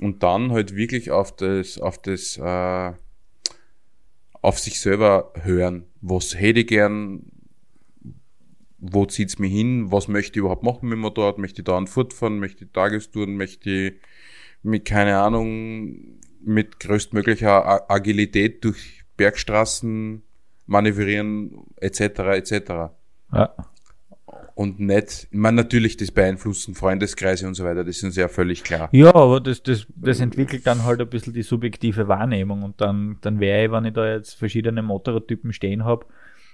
und 0.00 0.22
dann 0.22 0.52
halt 0.52 0.74
wirklich 0.74 1.10
auf 1.10 1.34
das, 1.34 1.78
auf 1.78 1.98
das, 2.02 2.36
äh, 2.36 2.92
auf 4.46 4.60
sich 4.60 4.80
selber 4.80 5.32
hören. 5.42 5.86
Was 6.00 6.38
hätte 6.38 6.60
ich 6.60 6.68
gern, 6.68 7.32
wo 8.78 9.04
zieht's 9.04 9.40
mich 9.40 9.52
hin, 9.52 9.90
was 9.90 10.06
möchte 10.06 10.34
ich 10.34 10.36
überhaupt 10.36 10.62
machen 10.62 10.88
mit 10.88 10.92
dem 10.92 11.00
Motorrad, 11.00 11.38
möchte 11.38 11.62
ich 11.62 11.64
da 11.64 11.76
einen 11.76 11.88
fahren, 11.88 12.38
möchte 12.38 12.64
ich 12.64 12.70
Tagestouren, 12.70 13.36
möchte 13.36 13.70
ich 13.70 13.94
mit, 14.62 14.84
keine 14.84 15.18
Ahnung, 15.18 16.20
mit 16.40 16.78
größtmöglicher 16.78 17.90
Agilität 17.90 18.62
durch 18.62 19.02
Bergstraßen 19.16 20.22
manövrieren, 20.66 21.64
etc., 21.80 22.00
etc. 22.38 22.52
Ja 23.32 23.56
und 24.56 24.80
nicht, 24.80 25.28
man 25.32 25.54
natürlich 25.54 25.98
das 25.98 26.10
beeinflussen, 26.10 26.74
Freundeskreise 26.74 27.46
und 27.46 27.52
so 27.52 27.64
weiter, 27.64 27.84
das 27.84 28.02
ist 28.02 28.16
ja 28.16 28.26
völlig 28.26 28.64
klar. 28.64 28.88
Ja, 28.90 29.14
aber 29.14 29.38
das, 29.38 29.62
das, 29.62 29.86
das 29.94 30.18
entwickelt 30.18 30.66
dann 30.66 30.84
halt 30.84 30.98
ein 30.98 31.10
bisschen 31.10 31.34
die 31.34 31.42
subjektive 31.42 32.08
Wahrnehmung 32.08 32.62
und 32.62 32.80
dann, 32.80 33.18
dann 33.20 33.38
wäre 33.38 33.66
ich, 33.66 33.70
wenn 33.70 33.84
ich 33.84 33.92
da 33.92 34.10
jetzt 34.10 34.32
verschiedene 34.32 34.80
Motorradtypen 34.80 35.52
stehen 35.52 35.84
habe 35.84 36.06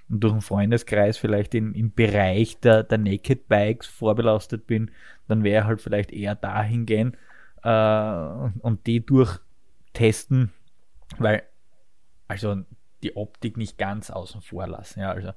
und 0.09 0.19
durch 0.19 0.33
einen 0.33 0.43
Freundeskreis 0.43 1.17
vielleicht 1.17 1.55
in, 1.55 1.75
im 1.75 1.93
Bereich 1.93 2.59
der, 2.59 2.83
der 2.83 2.99
Naked 2.99 3.47
Bikes 3.47 3.87
vorbelastet 3.87 4.67
bin, 4.67 4.91
dann 5.29 5.45
wäre 5.45 5.65
halt 5.65 5.81
vielleicht 5.81 6.11
eher 6.11 6.35
dahin 6.35 6.87
gehen 6.87 7.17
äh, 7.63 7.69
und 8.63 8.81
die 8.89 9.07
durchtesten, 9.07 10.51
weil 11.19 11.45
also 12.27 12.57
die 13.05 13.17
Optik 13.17 13.57
nicht 13.57 13.79
ganz 13.79 14.11
außen 14.11 14.41
vor 14.41 14.67
lassen. 14.67 14.99
Ja, 14.99 15.13
also 15.13 15.31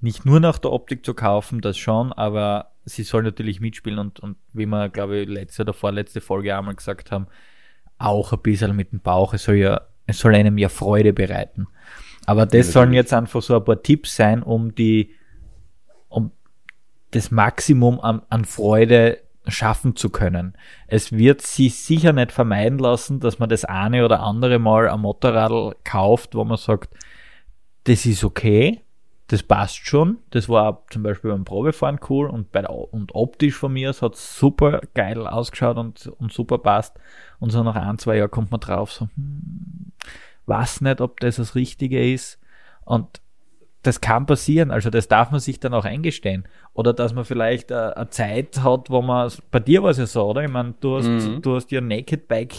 nicht 0.00 0.24
nur 0.24 0.40
nach 0.40 0.58
der 0.58 0.72
Optik 0.72 1.04
zu 1.04 1.14
kaufen, 1.14 1.60
das 1.60 1.76
schon, 1.76 2.12
aber 2.12 2.72
sie 2.84 3.02
soll 3.02 3.22
natürlich 3.22 3.60
mitspielen 3.60 3.98
und, 3.98 4.20
und 4.20 4.36
wie 4.52 4.66
wir, 4.66 4.88
glaube 4.88 5.18
ich, 5.18 5.28
letzte 5.28 5.62
oder 5.62 5.72
vorletzte 5.72 6.20
Folge 6.20 6.56
einmal 6.56 6.74
gesagt 6.74 7.10
haben, 7.10 7.26
auch 7.98 8.32
ein 8.32 8.40
bisschen 8.40 8.74
mit 8.76 8.92
dem 8.92 9.00
Bauch. 9.00 9.34
Es 9.34 9.44
soll 9.44 9.56
ja, 9.56 9.82
es 10.06 10.18
soll 10.18 10.34
einem 10.34 10.58
ja 10.58 10.68
Freude 10.68 11.12
bereiten. 11.12 11.66
Aber 12.26 12.46
das 12.46 12.68
ja, 12.68 12.72
sollen 12.72 12.92
jetzt 12.92 13.12
einfach 13.12 13.42
so 13.42 13.56
ein 13.56 13.64
paar 13.64 13.82
Tipps 13.82 14.14
sein, 14.14 14.42
um 14.42 14.74
die, 14.74 15.14
um 16.08 16.30
das 17.10 17.30
Maximum 17.30 18.00
an, 18.00 18.22
an 18.28 18.44
Freude 18.44 19.18
schaffen 19.46 19.96
zu 19.96 20.10
können. 20.10 20.54
Es 20.86 21.12
wird 21.12 21.40
sie 21.42 21.70
sicher 21.70 22.12
nicht 22.12 22.32
vermeiden 22.32 22.78
lassen, 22.78 23.18
dass 23.20 23.38
man 23.38 23.48
das 23.48 23.64
eine 23.64 24.04
oder 24.04 24.20
andere 24.20 24.58
Mal 24.58 24.88
ein 24.88 25.00
Motorrad 25.00 25.84
kauft, 25.84 26.34
wo 26.34 26.44
man 26.44 26.58
sagt, 26.58 26.94
das 27.84 28.04
ist 28.04 28.24
okay, 28.24 28.82
das 29.28 29.42
passt 29.42 29.86
schon. 29.86 30.18
Das 30.30 30.48
war 30.48 30.84
zum 30.90 31.02
Beispiel 31.02 31.30
beim 31.30 31.44
Probefahren 31.44 32.00
cool 32.08 32.28
und, 32.28 32.50
bei 32.50 32.62
der, 32.62 32.70
und 32.70 33.14
optisch 33.14 33.54
von 33.54 33.72
mir, 33.72 33.90
es 33.90 34.00
hat 34.00 34.16
super 34.16 34.80
geil 34.94 35.26
ausgeschaut 35.26 35.76
und, 35.76 36.06
und 36.18 36.32
super 36.32 36.58
passt. 36.58 36.98
Und 37.38 37.50
so 37.50 37.62
nach 37.62 37.76
ein, 37.76 37.98
zwei 37.98 38.16
Jahren 38.16 38.30
kommt 38.30 38.50
man 38.50 38.60
drauf, 38.60 38.90
so, 38.90 39.08
hm, 39.14 39.92
weiß 40.46 40.80
nicht, 40.80 41.02
ob 41.02 41.20
das 41.20 41.36
das 41.36 41.54
Richtige 41.54 42.12
ist. 42.12 42.40
Und 42.86 43.20
das 43.82 44.00
kann 44.00 44.24
passieren, 44.24 44.70
also 44.70 44.88
das 44.90 45.08
darf 45.08 45.30
man 45.30 45.40
sich 45.40 45.60
dann 45.60 45.74
auch 45.74 45.84
eingestehen. 45.84 46.48
Oder 46.72 46.94
dass 46.94 47.12
man 47.12 47.26
vielleicht 47.26 47.70
eine, 47.70 47.96
eine 47.98 48.08
Zeit 48.08 48.62
hat, 48.62 48.88
wo 48.88 49.02
man, 49.02 49.30
bei 49.50 49.60
dir 49.60 49.82
war 49.82 49.90
es 49.90 49.98
ja 49.98 50.06
so, 50.06 50.24
oder? 50.24 50.42
Ich 50.42 50.50
meine, 50.50 50.74
du 50.80 50.96
hast, 50.96 51.06
mhm. 51.06 51.42
du 51.42 51.54
hast 51.54 51.70
ja 51.70 51.82
Naked 51.82 52.28
Bike 52.28 52.54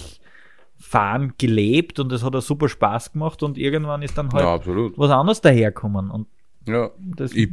fahren 0.78 1.34
gelebt 1.38 2.00
und 2.00 2.12
es 2.14 2.24
hat 2.24 2.36
ja 2.36 2.42
super 2.42 2.70
Spaß 2.70 3.14
gemacht 3.14 3.44
und 3.44 3.58
irgendwann 3.58 4.02
ist 4.02 4.18
dann 4.18 4.32
halt 4.32 4.66
ja, 4.66 4.92
was 4.96 5.12
anderes 5.12 5.42
daherkommen. 5.42 6.10
Und 6.10 6.28
ja, 6.66 6.92
das 6.98 7.34
ich 7.34 7.50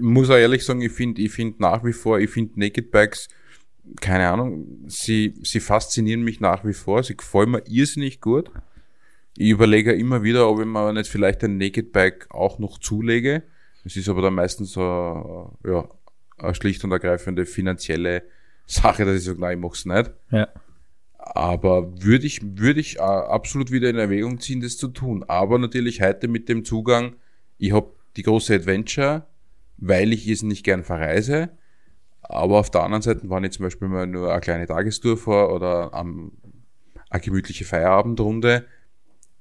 muss 0.00 0.30
auch 0.30 0.36
ehrlich 0.36 0.64
sagen, 0.64 0.80
ich 0.80 0.92
finde 0.92 1.22
ich 1.22 1.32
finde 1.32 1.56
nach 1.60 1.84
wie 1.84 1.92
vor, 1.92 2.18
ich 2.18 2.30
finde 2.30 2.58
Naked 2.60 2.90
Bikes, 2.90 3.28
keine 4.00 4.28
Ahnung, 4.28 4.84
sie, 4.86 5.34
sie 5.42 5.60
faszinieren 5.60 6.22
mich 6.22 6.40
nach 6.40 6.64
wie 6.64 6.74
vor, 6.74 7.02
sie 7.02 7.16
gefallen 7.16 7.50
mir 7.50 7.62
irrsinnig 7.66 8.20
gut. 8.20 8.50
Ich 9.36 9.50
überlege 9.50 9.92
immer 9.92 10.22
wieder, 10.22 10.48
ob 10.48 10.60
ich 10.60 10.66
mir 10.66 10.92
nicht 10.92 11.08
vielleicht 11.08 11.44
ein 11.44 11.58
Naked 11.58 11.92
Bike 11.92 12.26
auch 12.30 12.58
noch 12.58 12.78
zulege. 12.78 13.44
Es 13.84 13.96
ist 13.96 14.08
aber 14.08 14.22
dann 14.22 14.34
meistens 14.34 14.72
so, 14.72 15.56
ja, 15.64 15.88
eine 16.38 16.54
schlicht 16.54 16.84
und 16.84 16.92
ergreifende 16.92 17.46
finanzielle 17.46 18.24
Sache, 18.66 19.04
dass 19.04 19.16
ich 19.16 19.24
sage, 19.24 19.40
nein, 19.40 19.58
ich 19.58 19.62
mach's 19.62 19.84
nicht. 19.84 20.10
Ja. 20.30 20.48
Aber 21.16 22.02
würde 22.02 22.26
ich, 22.26 22.40
würde 22.42 22.80
ich 22.80 22.96
äh, 22.96 23.00
absolut 23.00 23.70
wieder 23.70 23.88
in 23.88 23.96
Erwägung 23.96 24.40
ziehen, 24.40 24.60
das 24.60 24.76
zu 24.76 24.88
tun. 24.88 25.24
Aber 25.28 25.58
natürlich 25.58 26.00
heute 26.00 26.28
mit 26.28 26.48
dem 26.48 26.64
Zugang, 26.64 27.16
ich 27.58 27.72
habe 27.72 27.92
die 28.16 28.22
große 28.22 28.54
Adventure, 28.54 29.26
weil 29.76 30.12
ich 30.12 30.28
es 30.28 30.42
nicht 30.42 30.64
gern 30.64 30.84
verreise. 30.84 31.50
Aber 32.22 32.58
auf 32.58 32.70
der 32.70 32.82
anderen 32.82 33.02
Seite, 33.02 33.30
wenn 33.30 33.44
ich 33.44 33.52
zum 33.52 33.64
Beispiel 33.64 33.88
mal 33.88 34.06
nur 34.06 34.30
eine 34.30 34.40
kleine 34.40 34.66
Tagestour 34.66 35.16
vor 35.16 35.54
oder 35.54 35.94
am, 35.94 36.32
eine 37.10 37.20
gemütliche 37.20 37.64
Feierabendrunde, 37.64 38.66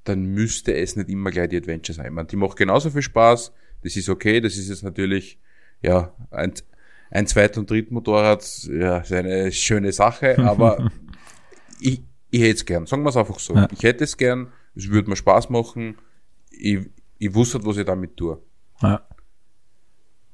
dann 0.06 0.26
müsste 0.26 0.74
es 0.74 0.96
nicht 0.96 1.10
immer 1.10 1.32
gleich 1.32 1.50
die 1.50 1.58
Adventure 1.58 1.96
sein. 1.96 2.14
Man, 2.14 2.28
die 2.28 2.38
macht 2.38 2.58
genauso 2.58 2.90
viel 2.90 3.02
Spaß, 3.02 3.52
das 3.84 3.96
ist 3.96 4.10
okay, 4.10 4.40
das 4.40 4.56
ist 4.56 4.70
jetzt 4.70 4.84
natürlich, 4.84 5.40
ja, 5.82 6.14
ein, 6.32 6.54
ein 7.12 7.28
Zweit- 7.28 7.58
und 7.58 7.70
Drittmotorrad, 7.70 8.70
ja, 8.72 9.00
ist 9.00 9.12
eine 9.12 9.52
schöne 9.52 9.92
Sache, 9.92 10.38
aber 10.44 10.92
ich, 11.80 12.02
ich 12.30 12.42
hätte 12.42 12.54
es 12.54 12.66
gern, 12.66 12.86
sagen 12.86 13.04
wir 13.04 13.10
es 13.10 13.18
einfach 13.18 13.40
so. 13.40 13.54
Ja. 13.56 13.68
Ich 13.72 13.84
hätte 13.84 14.06
es 14.06 14.16
gern, 14.16 14.48
es 14.76 14.90
würde 14.90 15.10
mir 15.10 15.16
Spaß 15.16 15.50
machen, 15.50 15.98
ich, 16.52 16.80
ich 17.18 17.34
wusste, 17.34 17.64
was 17.66 17.78
ich 17.78 17.86
damit 17.86 18.16
tue. 18.16 18.42
Ja. 18.82 19.02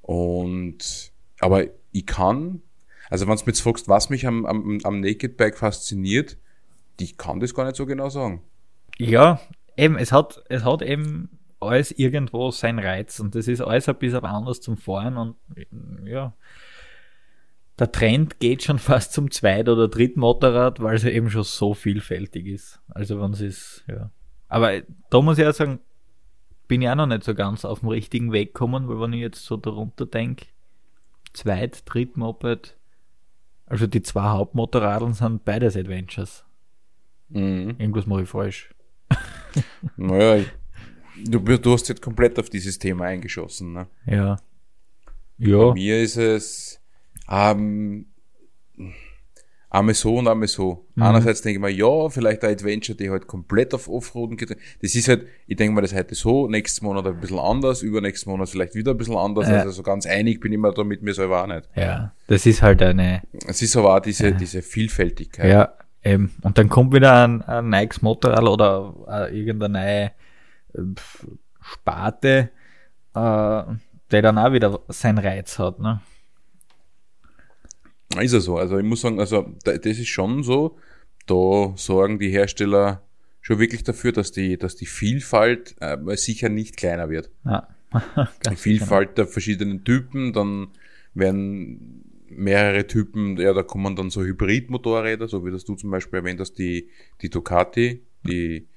Und, 0.01 1.11
aber 1.39 1.65
ich 1.91 2.05
kann, 2.05 2.61
also 3.09 3.25
wenn 3.25 3.35
du 3.35 3.41
mich 3.41 3.47
jetzt 3.47 3.61
fragst, 3.61 3.87
was 3.87 4.09
mich 4.09 4.27
am, 4.27 4.45
am, 4.45 4.79
am 4.83 4.99
Naked 4.99 5.37
Bike 5.37 5.57
fasziniert, 5.57 6.37
ich 6.99 7.17
kann 7.17 7.39
das 7.39 7.53
gar 7.53 7.65
nicht 7.65 7.75
so 7.75 7.85
genau 7.85 8.09
sagen. 8.09 8.41
Ja, 8.97 9.39
eben, 9.77 9.97
es 9.97 10.11
hat, 10.11 10.43
es 10.49 10.63
hat 10.63 10.81
eben 10.81 11.29
alles 11.59 11.91
irgendwo 11.91 12.51
seinen 12.51 12.79
Reiz 12.79 13.19
und 13.19 13.35
das 13.35 13.47
ist 13.47 13.61
alles 13.61 13.87
ein 13.87 13.95
bisschen 13.95 14.25
anders 14.25 14.61
zum 14.61 14.77
Fahren 14.77 15.17
und 15.17 15.35
ja, 16.05 16.33
der 17.79 17.91
Trend 17.91 18.39
geht 18.39 18.63
schon 18.63 18.79
fast 18.79 19.13
zum 19.13 19.31
Zweit- 19.31 19.69
oder 19.69 19.87
Drittmotorrad, 19.87 20.81
weil 20.81 20.95
es 20.95 21.05
eben 21.05 21.29
schon 21.29 21.43
so 21.43 21.73
vielfältig 21.73 22.47
ist. 22.47 22.81
Also 22.89 23.19
wenn 23.21 23.31
es 23.31 23.41
ist, 23.41 23.85
ja. 23.87 24.11
Aber 24.47 24.81
da 25.09 25.21
muss 25.21 25.39
ich 25.39 25.47
auch 25.47 25.53
sagen, 25.53 25.79
bin 26.73 26.81
ich 26.81 26.89
auch 26.89 26.95
noch 26.95 27.05
nicht 27.05 27.23
so 27.23 27.35
ganz 27.35 27.65
auf 27.65 27.81
dem 27.81 27.89
richtigen 27.89 28.31
Weg 28.31 28.55
gekommen, 28.55 28.89
weil 28.89 28.99
wenn 28.99 29.13
ich 29.13 29.21
jetzt 29.21 29.45
so 29.45 29.57
darunter 29.57 30.07
denke, 30.07 30.47
Zweit-, 31.31 31.83
Drittmoped, 31.85 32.75
also 33.67 33.85
die 33.85 34.01
zwei 34.01 34.23
Hauptmotorradeln 34.23 35.13
sind 35.13 35.45
beides 35.45 35.77
Adventures. 35.77 36.43
Mhm. 37.29 37.75
Irgendwas 37.77 38.07
mache 38.07 38.23
ich 38.23 38.29
falsch. 38.29 38.73
naja, 39.97 40.45
du, 41.23 41.41
du 41.41 41.73
hast 41.73 41.89
jetzt 41.89 42.01
komplett 42.01 42.39
auf 42.39 42.49
dieses 42.49 42.79
Thema 42.79 43.05
eingeschossen. 43.05 43.73
Ne? 43.73 43.87
Ja. 44.07 44.37
Ja. 45.37 45.67
Bei 45.67 45.73
mir 45.73 46.01
ist 46.01 46.17
es 46.17 46.81
ähm, 47.29 48.07
einmal 49.73 49.95
so 49.95 50.15
und 50.15 50.27
einmal 50.27 50.47
so. 50.47 50.85
Mhm. 50.95 51.03
Einerseits 51.03 51.41
denke 51.41 51.57
ich 51.57 51.61
mir, 51.61 51.71
ja, 51.71 52.09
vielleicht 52.09 52.43
ein 52.43 52.51
Adventure, 52.51 52.95
die 52.95 53.09
halt 53.09 53.27
komplett 53.27 53.73
auf 53.73 53.89
Offroaden 53.89 54.37
geht. 54.37 54.55
Das 54.81 54.95
ist 54.95 55.07
halt, 55.07 55.25
ich 55.47 55.57
denke 55.57 55.73
mir 55.73 55.81
das 55.81 55.93
heute 55.93 56.13
so, 56.15 56.47
nächstes 56.47 56.81
Monat 56.81 57.07
ein 57.07 57.19
bisschen 57.19 57.39
anders, 57.39 57.81
übernächsten 57.81 58.31
Monat 58.31 58.49
vielleicht 58.49 58.75
wieder 58.75 58.91
ein 58.91 58.97
bisschen 58.97 59.17
anders. 59.17 59.49
Ja. 59.49 59.57
Also 59.57 59.71
so 59.71 59.83
ganz 59.83 60.05
einig 60.05 60.39
bin 60.39 60.53
ich 60.53 60.59
mir 60.59 60.71
da 60.71 60.83
mit 60.83 61.01
mir 61.01 61.13
selber 61.13 61.43
auch 61.43 61.47
nicht. 61.47 61.67
Ja, 61.75 62.13
das 62.27 62.45
ist 62.45 62.61
halt 62.61 62.81
eine. 62.83 63.23
Es 63.47 63.61
ist 63.61 63.75
aber 63.75 63.95
auch 63.95 63.99
diese, 63.99 64.29
ja. 64.29 64.31
diese 64.31 64.61
Vielfältigkeit. 64.61 65.49
Ja, 65.49 65.73
eben. 66.03 66.31
Und 66.43 66.57
dann 66.57 66.69
kommt 66.69 66.93
wieder 66.93 67.23
ein, 67.27 67.41
ein 67.41 67.69
neues 67.69 68.01
Motorrad 68.01 68.43
oder 68.43 68.93
äh, 69.09 69.37
irgendeine 69.39 70.11
neue 70.75 70.83
äh, 70.85 71.01
Sparte, 71.61 72.51
äh, 73.15 73.63
der 74.11 74.21
dann 74.21 74.37
auch 74.37 74.51
wieder 74.51 74.79
seinen 74.89 75.17
Reiz 75.17 75.57
hat, 75.57 75.79
ne? 75.79 76.01
Ist 78.21 78.33
ja 78.33 78.39
so. 78.39 78.57
Also 78.57 78.77
ich 78.77 78.85
muss 78.85 79.01
sagen, 79.01 79.19
also 79.19 79.45
das 79.63 79.85
ist 79.85 80.07
schon 80.07 80.43
so. 80.43 80.77
Da 81.25 81.73
sorgen 81.75 82.19
die 82.19 82.29
Hersteller 82.29 83.01
schon 83.41 83.59
wirklich 83.59 83.83
dafür, 83.83 84.11
dass 84.11 84.31
die, 84.31 84.57
dass 84.57 84.75
die 84.75 84.85
Vielfalt 84.85 85.75
äh, 85.79 85.97
sicher 86.15 86.49
nicht 86.49 86.77
kleiner 86.77 87.09
wird. 87.09 87.29
Ja. 87.45 87.67
die 88.49 88.55
Vielfalt 88.55 89.09
genau. 89.09 89.15
der 89.15 89.27
verschiedenen 89.27 89.83
Typen, 89.83 90.33
dann 90.33 90.69
werden 91.13 92.03
mehrere 92.29 92.87
Typen, 92.87 93.37
ja, 93.37 93.53
da 93.53 93.63
kommen 93.63 93.95
dann 93.95 94.09
so 94.09 94.23
Hybridmotorräder, 94.23 95.27
so 95.27 95.45
wie 95.45 95.51
das 95.51 95.65
du 95.65 95.75
zum 95.75 95.91
Beispiel 95.91 96.19
erwähnt 96.19 96.39
hast, 96.39 96.53
die, 96.53 96.89
die 97.21 97.29
Ducati, 97.29 98.01
die 98.27 98.67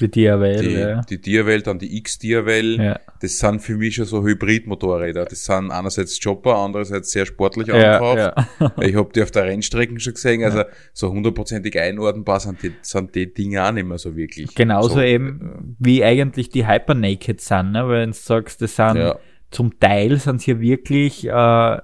die 0.00 0.10
Diawell, 0.10 0.60
die, 0.60 0.72
ja. 0.72 1.00
Die 1.02 1.20
Diawell, 1.20 1.62
dann 1.62 1.78
die 1.78 1.96
X-Diawell. 1.98 2.80
Ja. 2.80 3.00
Das 3.20 3.38
sind 3.38 3.60
für 3.60 3.76
mich 3.76 3.96
schon 3.96 4.04
so 4.04 4.22
Hybrid-Motorräder. 4.22 5.24
Das 5.24 5.44
sind 5.44 5.70
einerseits 5.70 6.20
Chopper, 6.20 6.56
andererseits 6.56 7.10
sehr 7.10 7.26
sportlich 7.26 7.72
angekauft. 7.72 8.18
Ja, 8.18 8.48
ja. 8.60 8.72
ich 8.82 8.94
habe 8.94 9.10
die 9.12 9.22
auf 9.22 9.30
der 9.30 9.44
Rennstrecken 9.44 9.98
schon 9.98 10.14
gesehen. 10.14 10.44
Also 10.44 10.62
so 10.92 11.10
hundertprozentig 11.10 11.78
einordnbar 11.78 12.40
sind 12.40 12.62
die, 12.62 12.72
sind 12.82 13.14
die 13.14 13.32
Dinge 13.32 13.64
auch 13.64 13.72
nicht 13.72 13.86
mehr 13.86 13.98
so 13.98 14.16
wirklich. 14.16 14.54
Genauso 14.54 14.94
so, 14.94 15.00
eben, 15.00 15.76
wie 15.78 16.04
eigentlich 16.04 16.48
die 16.50 16.66
Hyper-Naked 16.66 17.40
sind, 17.40 17.72
ne? 17.72 17.86
Weil 17.88 18.02
wenn 18.02 18.10
du 18.10 18.16
sagst, 18.16 18.62
das 18.62 18.76
sind, 18.76 19.14
zum 19.50 19.80
Teil 19.80 20.18
sind 20.18 20.42
sie 20.42 20.52
ja 20.52 20.60
wirklich, 20.60 21.26
äh, 21.26 21.78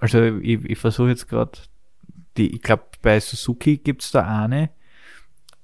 also 0.00 0.22
ich, 0.40 0.64
ich 0.64 0.78
versuche 0.78 1.08
jetzt 1.08 1.28
gerade, 1.28 1.58
ich 2.36 2.62
glaube 2.62 2.84
bei 3.02 3.18
Suzuki 3.18 3.78
gibt's 3.78 4.12
da 4.12 4.44
eine, 4.44 4.70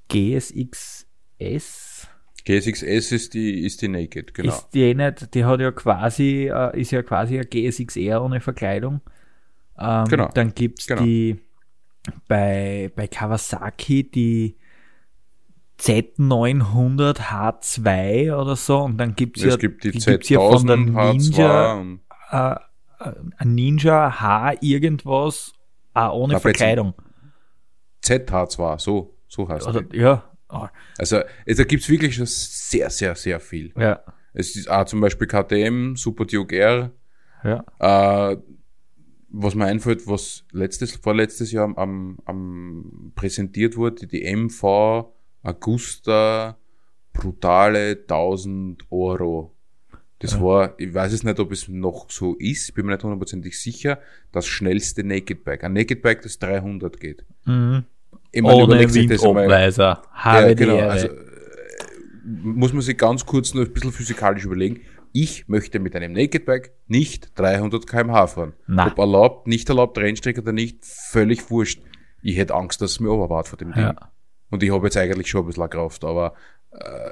GSX 0.08 1.03
S. 1.38 2.08
GSX-S 2.44 3.12
ist 3.12 3.34
die, 3.34 3.64
ist 3.64 3.80
die 3.80 3.88
Naked, 3.88 4.34
genau. 4.34 4.52
Ist 4.52 4.68
die 4.70 4.94
nicht, 4.94 5.34
die 5.34 5.44
hat 5.44 5.60
ja 5.60 5.72
quasi, 5.72 6.50
äh, 6.52 6.78
ist 6.78 6.90
ja 6.90 7.02
quasi 7.02 7.38
ein 7.38 7.48
GSX-R 7.48 8.22
ohne 8.22 8.40
Verkleidung. 8.40 9.00
Ähm, 9.78 10.04
genau. 10.04 10.28
Dann 10.34 10.54
gibt's 10.54 10.86
genau. 10.86 11.02
die, 11.02 11.40
bei, 12.28 12.92
bei 12.94 13.06
Kawasaki 13.08 14.10
die 14.10 14.56
Z900 15.78 17.18
H2 17.30 18.36
oder 18.36 18.56
so 18.56 18.78
und 18.80 18.98
dann 18.98 19.14
gibt's 19.14 19.42
es 19.42 19.54
ja, 19.54 19.56
gibt 19.56 19.84
die, 19.84 19.90
die 19.90 19.98
gibt's 19.98 20.28
ja 20.28 20.38
von 20.38 20.66
der 20.66 20.76
Ninja, 20.76 21.82
äh, 22.30 22.56
ein 23.38 23.54
Ninja 23.54 24.20
H 24.20 24.54
irgendwas, 24.60 25.52
auch 25.94 26.12
ohne 26.12 26.34
Na, 26.34 26.40
Verkleidung. 26.40 26.94
ZH2, 28.04 28.78
so, 28.78 29.16
so 29.28 29.48
heißt 29.48 29.66
es. 29.66 29.82
Ja, 29.92 30.24
Oh. 30.54 30.68
Also, 30.98 31.20
also 31.46 31.62
da 31.62 31.64
gibt's 31.64 31.88
wirklich 31.88 32.14
schon 32.14 32.26
sehr, 32.26 32.90
sehr, 32.90 33.14
sehr 33.14 33.40
viel. 33.40 33.72
Ja. 33.76 34.02
Es 34.32 34.56
ist 34.56 34.70
auch 34.70 34.84
zum 34.84 35.00
Beispiel 35.00 35.26
KTM, 35.26 35.96
Super 35.96 36.24
Duke 36.24 36.56
R. 36.56 36.90
Ja. 37.42 38.32
Äh, 38.32 38.36
was 39.36 39.54
mir 39.54 39.66
einfällt, 39.66 40.06
was 40.06 40.44
letztes, 40.52 40.94
vorletztes 40.96 41.50
Jahr 41.50 41.64
am, 41.64 41.76
am, 41.76 42.18
am 42.24 43.12
präsentiert 43.14 43.76
wurde, 43.76 44.06
die 44.06 44.24
MV 44.34 45.12
Augusta 45.42 46.56
brutale 47.12 47.98
1000 48.02 48.90
Euro. 48.90 49.54
Das 50.20 50.34
ja. 50.34 50.40
war, 50.40 50.74
ich 50.78 50.94
weiß 50.94 51.12
es 51.12 51.22
nicht, 51.22 51.38
ob 51.38 51.52
es 51.52 51.68
noch 51.68 52.10
so 52.10 52.34
ist, 52.36 52.74
bin 52.74 52.86
mir 52.86 52.92
nicht 52.92 53.02
hundertprozentig 53.02 53.60
sicher, 53.60 53.98
das 54.32 54.46
schnellste 54.46 55.04
Naked 55.04 55.44
Bike. 55.44 55.64
Ein 55.64 55.74
Naked 55.74 56.00
Bike, 56.00 56.22
das 56.22 56.38
300 56.38 56.98
geht. 56.98 57.24
Mhm. 57.44 57.84
Ich 58.34 58.42
Ohne 58.42 58.92
Windabweiser. 58.92 60.02
Habe 60.10 60.48
ja, 60.48 60.54
genau, 60.54 60.78
also, 60.78 61.06
äh, 61.06 61.10
muss 62.24 62.72
man 62.72 62.82
sich 62.82 62.96
ganz 62.96 63.24
kurz 63.24 63.54
noch 63.54 63.62
ein 63.62 63.72
bisschen 63.72 63.92
physikalisch 63.92 64.44
überlegen. 64.44 64.80
Ich 65.12 65.46
möchte 65.46 65.78
mit 65.78 65.94
einem 65.94 66.12
Naked 66.12 66.44
Bike 66.44 66.72
nicht 66.88 67.38
300 67.38 67.86
km/h 67.86 68.26
fahren. 68.26 68.54
Na. 68.66 68.88
Ob 68.88 68.98
erlaubt, 68.98 69.46
nicht 69.46 69.68
erlaubt, 69.68 69.96
Rennstrecke 69.98 70.40
oder 70.40 70.52
nicht, 70.52 70.84
völlig 70.84 71.48
wurscht. 71.50 71.80
Ich 72.22 72.36
hätte 72.36 72.54
Angst, 72.54 72.80
dass 72.82 72.92
es 72.92 73.00
mir 73.00 73.14
überwart 73.14 73.46
vor 73.46 73.56
dem 73.56 73.72
Ding. 73.72 73.84
Ja. 73.84 73.94
Und 74.50 74.62
ich 74.64 74.72
habe 74.72 74.86
jetzt 74.86 74.96
eigentlich 74.96 75.28
schon 75.28 75.42
ein 75.42 75.46
bisschen 75.46 75.70
Kraft, 75.70 76.04
aber 76.04 76.34
äh, 76.72 77.10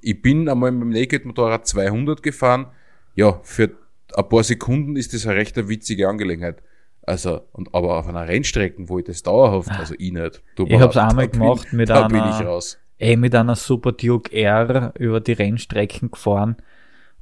ich 0.00 0.20
bin 0.20 0.48
einmal 0.48 0.72
mit 0.72 0.82
dem 0.82 0.90
Naked 0.90 1.24
Motorrad 1.24 1.68
200 1.68 2.20
gefahren. 2.20 2.66
Ja, 3.14 3.38
für 3.44 3.70
ein 4.12 4.28
paar 4.28 4.42
Sekunden 4.42 4.96
ist 4.96 5.14
das 5.14 5.24
eine 5.24 5.36
recht 5.36 5.56
witzige 5.68 6.08
Angelegenheit. 6.08 6.62
Also, 7.06 7.42
und, 7.52 7.74
aber 7.74 7.98
auf 7.98 8.08
einer 8.08 8.26
Rennstrecke, 8.26 8.88
wo 8.88 8.98
ich 8.98 9.04
das 9.04 9.22
dauerhaft, 9.22 9.70
ah. 9.70 9.78
also 9.78 9.94
ich 9.98 10.12
nicht. 10.12 10.42
Du 10.56 10.66
ich 10.66 10.80
hab's 10.80 10.96
einmal 10.96 11.28
gemacht 11.28 11.68
bin, 11.70 11.78
mit 11.78 11.90
da 11.90 12.06
einer, 12.06 12.08
bin 12.08 12.18
ich 12.18 12.46
raus. 12.46 12.78
Ey, 12.98 13.16
mit 13.16 13.34
einer 13.34 13.56
Super 13.56 13.92
Duke 13.92 14.32
R 14.32 14.92
über 14.98 15.20
die 15.20 15.32
Rennstrecken 15.32 16.10
gefahren. 16.10 16.56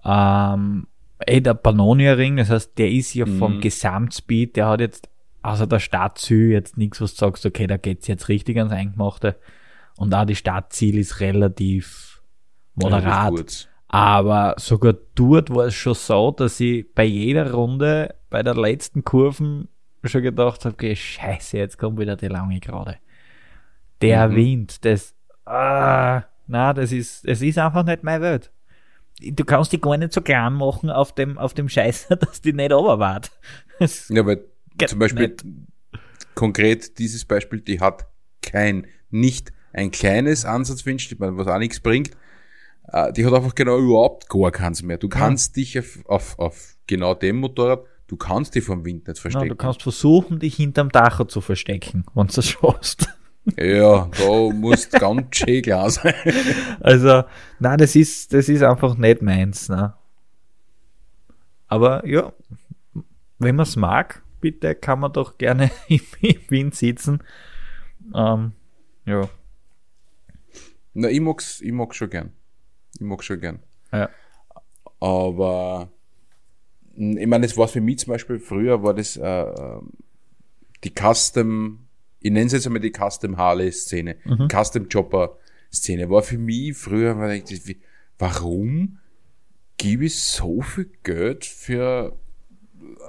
Ähm, 0.05 0.87
ey, 1.19 1.43
der 1.43 1.55
Pannonia 1.55 2.13
Ring, 2.13 2.37
das 2.37 2.51
heißt, 2.51 2.79
der 2.79 2.91
ist 2.91 3.15
ja 3.15 3.27
vom 3.27 3.57
mhm. 3.57 3.61
Gesamtspeed, 3.61 4.57
der 4.57 4.69
hat 4.69 4.81
jetzt, 4.81 5.09
außer 5.43 5.67
der 5.67 5.81
Startziel 5.81 6.51
jetzt 6.51 6.77
nichts, 6.79 7.01
was 7.01 7.15
du 7.15 7.21
sagst, 7.21 7.45
okay, 7.45 7.67
da 7.67 7.77
geht's 7.77 8.07
jetzt 8.07 8.29
richtig 8.29 8.59
ans 8.59 8.73
Eingemachte. 8.73 9.37
Und 9.97 10.15
auch 10.15 10.25
die 10.25 10.37
Startziel 10.37 10.99
ist 10.99 11.21
relativ 11.21 12.23
moderat. 12.75 13.49
Ja, 13.49 13.69
aber 13.89 14.55
sogar 14.59 14.95
dort 15.15 15.51
war 15.51 15.67
es 15.67 15.75
schon 15.75 15.95
so, 15.95 16.31
dass 16.31 16.61
ich 16.61 16.87
bei 16.95 17.05
jeder 17.05 17.53
Runde, 17.53 18.15
bei 18.31 18.43
der 18.43 18.55
letzten 18.55 19.05
Kurven 19.05 19.69
schon 20.09 20.23
gedacht 20.23 20.65
habe, 20.65 20.75
okay, 20.75 20.97
scheiße, 20.97 21.59
jetzt 21.59 21.79
kommt 21.79 21.99
wieder 21.99 22.17
die 22.17 22.29
lange 22.29 22.59
Gerade. 22.61 22.99
Der 24.01 24.29
mhm. 24.29 24.37
Wind, 24.37 24.85
das, 24.85 25.15
ah, 25.45 26.25
na, 26.47 26.73
das 26.73 26.93
ist, 26.93 27.25
es 27.25 27.41
ist 27.41 27.59
einfach 27.59 27.85
nicht 27.85 28.03
meine 28.03 28.23
Welt. 28.23 28.51
Du 29.21 29.45
kannst 29.45 29.73
dich 29.73 29.81
gar 29.81 29.97
nicht 29.97 30.13
so 30.13 30.21
klein 30.21 30.55
machen 30.55 30.91
auf 30.91 31.15
dem, 31.15 31.39
auf 31.39 31.55
dem 31.55 31.69
Scheiße, 31.69 32.17
dass 32.21 32.41
die 32.41 32.53
nicht 32.53 32.73
runterwart. 32.73 33.31
Ja, 34.09 34.27
weil 34.27 34.45
zum 34.87 34.99
Beispiel 34.99 35.29
nicht. 35.29 35.45
konkret 36.35 36.99
dieses 36.99 37.25
Beispiel, 37.25 37.61
die 37.61 37.81
hat 37.81 38.07
kein, 38.43 38.87
nicht 39.11 39.53
ein 39.73 39.91
kleines 39.91 40.45
Ansatzwinch, 40.45 41.15
was 41.19 41.47
auch 41.47 41.59
nichts 41.59 41.81
bringt, 41.81 42.11
äh, 42.89 43.13
die 43.13 43.25
hat 43.25 43.33
einfach 43.33 43.55
genau 43.55 43.79
überhaupt 43.79 44.29
gar 44.29 44.51
keins 44.51 44.83
mehr. 44.83 44.99
Du 44.99 45.09
kannst 45.09 45.57
ja. 45.57 45.63
dich 45.63 45.79
auf, 45.79 46.07
auf, 46.07 46.39
auf 46.39 46.77
genau 46.87 47.15
dem 47.15 47.37
Motorrad 47.37 47.85
Du 48.13 48.19
kannst 48.19 48.55
dich 48.55 48.63
vom 48.63 48.85
Wind 48.85 49.09
nicht 49.09 49.19
verstecken. 49.19 49.47
Ja, 49.47 49.49
du 49.49 49.57
kannst 49.57 49.83
versuchen, 49.83 50.39
dich 50.39 50.57
hinterm 50.57 50.91
Dach 50.91 51.27
zu 51.29 51.41
verstecken, 51.41 52.05
wenn 52.13 52.27
du 52.27 52.35
das 52.35 52.47
schaffst. 52.47 53.09
Ja, 53.57 54.07
da 54.19 54.51
muss 54.53 54.91
ganz 54.91 55.35
schön 55.35 55.63
klar 55.63 55.89
sein. 55.89 56.13
Also, 56.81 57.25
nein, 57.59 57.79
das 57.79 57.97
ist, 57.97 58.35
das 58.35 58.51
ist 58.51 58.63
einfach 58.63 58.99
nicht 58.99 59.23
meins, 59.23 59.71
ne? 59.71 59.95
Aber 61.69 62.07
ja, 62.07 62.35
wenn 63.39 63.57
man 63.57 63.63
es 63.63 63.77
mag, 63.77 64.23
bitte 64.43 64.75
kann 64.75 65.01
man 65.01 65.15
doch 65.15 65.39
gerne 65.39 65.71
im 65.89 66.01
Wind 66.51 66.75
sitzen. 66.75 67.23
Ähm, 68.15 68.53
ja. 69.07 69.27
Na, 70.93 71.09
ich 71.09 71.21
mag's, 71.23 71.63
ich 71.63 71.73
mag's 71.73 71.97
schon 71.97 72.11
gern. 72.11 72.33
Ich 72.93 73.01
mag's 73.01 73.25
schon 73.25 73.41
gern. 73.41 73.61
Ja. 73.91 74.11
Aber 75.01 75.89
ich 76.97 77.27
meine, 77.27 77.47
das 77.47 77.57
war 77.57 77.69
für 77.69 77.81
mich 77.81 78.01
zum 78.01 78.13
Beispiel 78.13 78.39
früher, 78.39 78.83
war 78.83 78.95
das 78.95 79.17
äh, 79.17 79.47
die 80.85 80.93
Custom, 80.93 81.87
ich 82.21 82.31
nenne 82.31 82.47
es 82.47 82.53
jetzt 82.53 82.67
einmal 82.67 82.83
die 82.83 82.93
Custom 82.93 83.37
Harley-Szene, 83.37 84.17
mhm. 84.25 84.49
Custom 84.49 84.89
Chopper-Szene, 84.89 86.11
war 86.11 86.23
für 86.23 86.39
mich 86.39 86.77
früher, 86.77 87.17
warum 88.19 88.99
gebe 89.79 90.05
ich 90.05 90.21
so 90.21 90.61
viel 90.61 90.91
Geld 91.03 91.45
für 91.45 92.17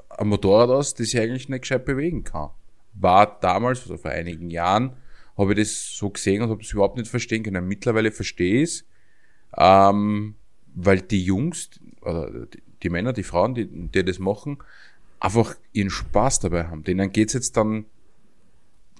ein 0.09 0.27
Motorrad 0.27 0.69
aus, 0.69 0.93
das 0.93 1.07
ich 1.07 1.19
eigentlich 1.19 1.49
nicht 1.49 1.61
gescheit 1.61 1.85
bewegen 1.85 2.23
kann? 2.23 2.49
War 2.93 3.39
damals, 3.39 3.81
also 3.81 3.97
vor 3.97 4.11
einigen 4.11 4.49
Jahren, 4.49 4.95
habe 5.37 5.53
ich 5.53 5.59
das 5.59 5.97
so 5.97 6.09
gesehen 6.09 6.41
und 6.43 6.49
habe 6.49 6.61
es 6.61 6.71
überhaupt 6.71 6.97
nicht 6.97 7.09
verstehen 7.09 7.43
können. 7.43 7.67
Mittlerweile 7.67 8.11
verstehe 8.11 8.61
ich 8.61 8.69
es, 8.69 8.85
ähm, 9.57 10.35
weil 10.75 11.01
die 11.01 11.23
Jungs, 11.23 11.71
oder 12.01 12.45
die, 12.45 12.61
die 12.83 12.89
Männer, 12.89 13.13
die 13.13 13.23
Frauen, 13.23 13.55
die, 13.55 13.67
die 13.67 14.03
das 14.03 14.19
machen, 14.19 14.57
einfach 15.19 15.55
ihren 15.71 15.89
Spaß 15.89 16.39
dabei 16.41 16.65
haben. 16.65 16.83
Denen 16.83 17.11
geht's 17.11 17.33
jetzt 17.33 17.55
dann, 17.57 17.85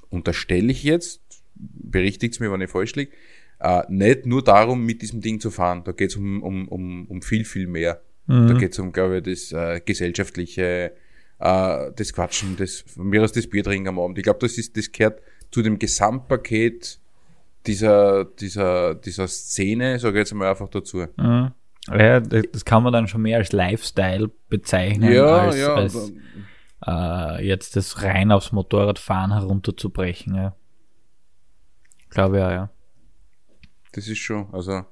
unterstelle 0.10 0.72
ich 0.72 0.84
jetzt, 0.84 1.22
berichtigt 1.56 2.40
mir, 2.40 2.52
wenn 2.52 2.62
ich 2.62 2.70
falsch 2.70 2.96
liege, 2.96 3.12
äh, 3.60 3.84
nicht 3.90 4.26
nur 4.26 4.44
darum, 4.44 4.86
mit 4.86 5.02
diesem 5.02 5.22
Ding 5.22 5.40
zu 5.40 5.52
fahren. 5.52 5.84
Da 5.84 5.92
geht's 5.92 6.16
um, 6.16 6.42
um, 6.44 6.68
um, 6.68 7.08
um 7.08 7.22
viel, 7.22 7.46
viel 7.46 7.68
mehr. 7.68 8.02
Mhm. 8.28 8.48
Da 8.48 8.54
geht's 8.54 8.80
um, 8.80 8.92
glaube 8.92 9.18
ich, 9.18 9.24
das 9.24 9.52
äh, 9.52 9.82
gesellschaftliche, 9.84 10.94
äh, 11.40 11.92
das 11.96 12.14
Quatschen, 12.14 12.56
das, 12.58 12.82
von 12.82 13.08
mir 13.08 13.24
aus 13.24 13.32
das 13.32 13.48
Bier 13.48 13.64
trinken 13.64 13.90
am 13.90 14.00
Abend. 14.00 14.18
Ich 14.18 14.24
glaube, 14.24 14.40
das 14.40 14.58
ist, 14.58 14.78
das 14.78 14.92
gehört 14.92 15.22
zu 15.52 15.62
dem 15.62 15.80
Gesamtpaket 15.80 17.00
dieser, 17.66 18.26
dieser, 18.26 18.96
dieser 18.96 19.28
Szene, 19.28 20.00
sage 20.00 20.18
ich 20.18 20.22
jetzt 20.24 20.34
mal 20.34 20.50
einfach 20.50 20.70
dazu. 20.70 21.06
Mhm. 21.18 21.52
Ja, 21.88 22.20
das 22.22 22.64
kann 22.64 22.84
man 22.84 22.94
dann 22.94 23.08
schon 23.08 23.22
mehr 23.22 23.38
als 23.38 23.52
Lifestyle 23.52 24.32
bezeichnen, 24.48 25.12
ja, 25.12 25.26
als, 25.26 25.58
ja, 25.58 25.74
als 25.74 26.14
äh, 26.88 27.46
jetzt 27.46 27.76
das 27.76 28.02
rein 28.02 28.32
aufs 28.32 28.52
Motorradfahren 28.52 29.34
herunterzubrechen. 29.34 30.36
Ja. 30.36 30.56
Glaube 32.10 32.40
ja, 32.40 32.52
ja. 32.52 32.70
Das 33.92 34.08
ist 34.08 34.20
schon, 34.20 34.48
also, 34.54 34.86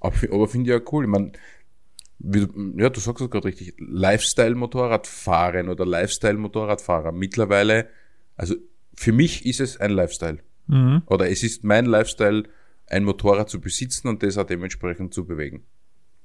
aber, 0.00 0.16
aber 0.30 0.48
finde 0.48 0.70
ich 0.70 0.76
ja 0.76 0.82
cool. 0.92 1.04
Ich 1.04 1.10
meine, 1.10 1.32
du, 2.18 2.40
ja, 2.76 2.90
du 2.90 3.00
sagst 3.00 3.22
es 3.22 3.30
gerade 3.30 3.46
richtig, 3.48 3.74
Lifestyle-Motorradfahren 3.78 5.68
oder 5.68 5.86
Lifestyle-Motorradfahrer. 5.86 7.12
Mittlerweile, 7.12 7.88
also 8.36 8.54
für 8.94 9.12
mich 9.12 9.46
ist 9.46 9.60
es 9.60 9.80
ein 9.80 9.92
Lifestyle. 9.92 10.38
Mhm. 10.66 11.02
Oder 11.06 11.30
es 11.30 11.42
ist 11.42 11.64
mein 11.64 11.86
Lifestyle, 11.86 12.44
ein 12.86 13.04
Motorrad 13.04 13.48
zu 13.48 13.60
besitzen 13.60 14.08
und 14.08 14.22
das 14.22 14.36
auch 14.36 14.44
dementsprechend 14.44 15.14
zu 15.14 15.24
bewegen. 15.24 15.64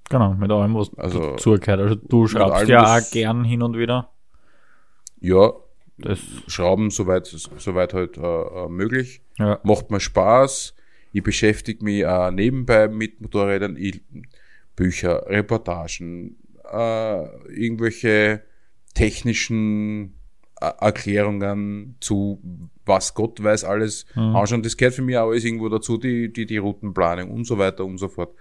Genau, 0.10 0.34
mit 0.36 0.50
allem, 0.52 0.76
was 0.76 0.92
Also, 0.98 1.32
dazugehört. 1.32 1.80
Also 1.82 1.96
du 1.96 2.28
schraubst 2.28 2.68
ja 2.68 2.98
auch 2.98 3.12
gern 3.12 3.44
hin 3.44 3.62
und 3.62 3.78
wieder. 3.78 4.10
Ja, 5.20 5.52
Das, 5.98 6.20
Schrauben 6.48 6.92
soweit, 6.92 7.26
soweit 7.26 7.94
halt 7.94 8.18
äh, 8.18 8.22
äh, 8.22 8.70
möglich. 8.70 9.22
ja. 9.38 9.60
Macht 9.64 9.90
mir 9.92 10.00
Spaß. 10.00 10.74
Ich 11.14 11.24
beschäftige 11.24 11.84
mich 11.84 12.06
auch 12.06 12.30
nebenbei 12.32 12.88
mit 12.88 13.20
Motorrädern. 13.22 13.76
Ich, 13.78 14.02
Bücher, 14.76 15.26
Reportagen, 15.28 16.38
äh, 16.72 17.26
irgendwelche 17.50 18.44
technischen 18.94 20.14
äh, 20.62 20.72
Erklärungen 20.80 21.96
zu 22.00 22.40
was 22.86 23.14
Gott 23.16 23.44
weiß 23.44 23.64
alles 23.66 24.06
Mhm. 24.16 24.36
anschauen. 24.36 24.64
Das 24.64 24.78
gehört 24.78 24.94
für 24.96 25.02
mich 25.02 25.18
auch 25.18 25.30
alles 25.30 25.44
irgendwo 25.44 25.68
dazu, 25.68 25.98
die, 25.98 26.32
die, 26.32 26.46
die 26.46 26.58
Routenplanung 26.58 27.30
und 27.32 27.44
so 27.46 27.58
weiter 27.58 27.84
und 27.84 27.98
so 27.98 28.08
fort. 28.08 28.34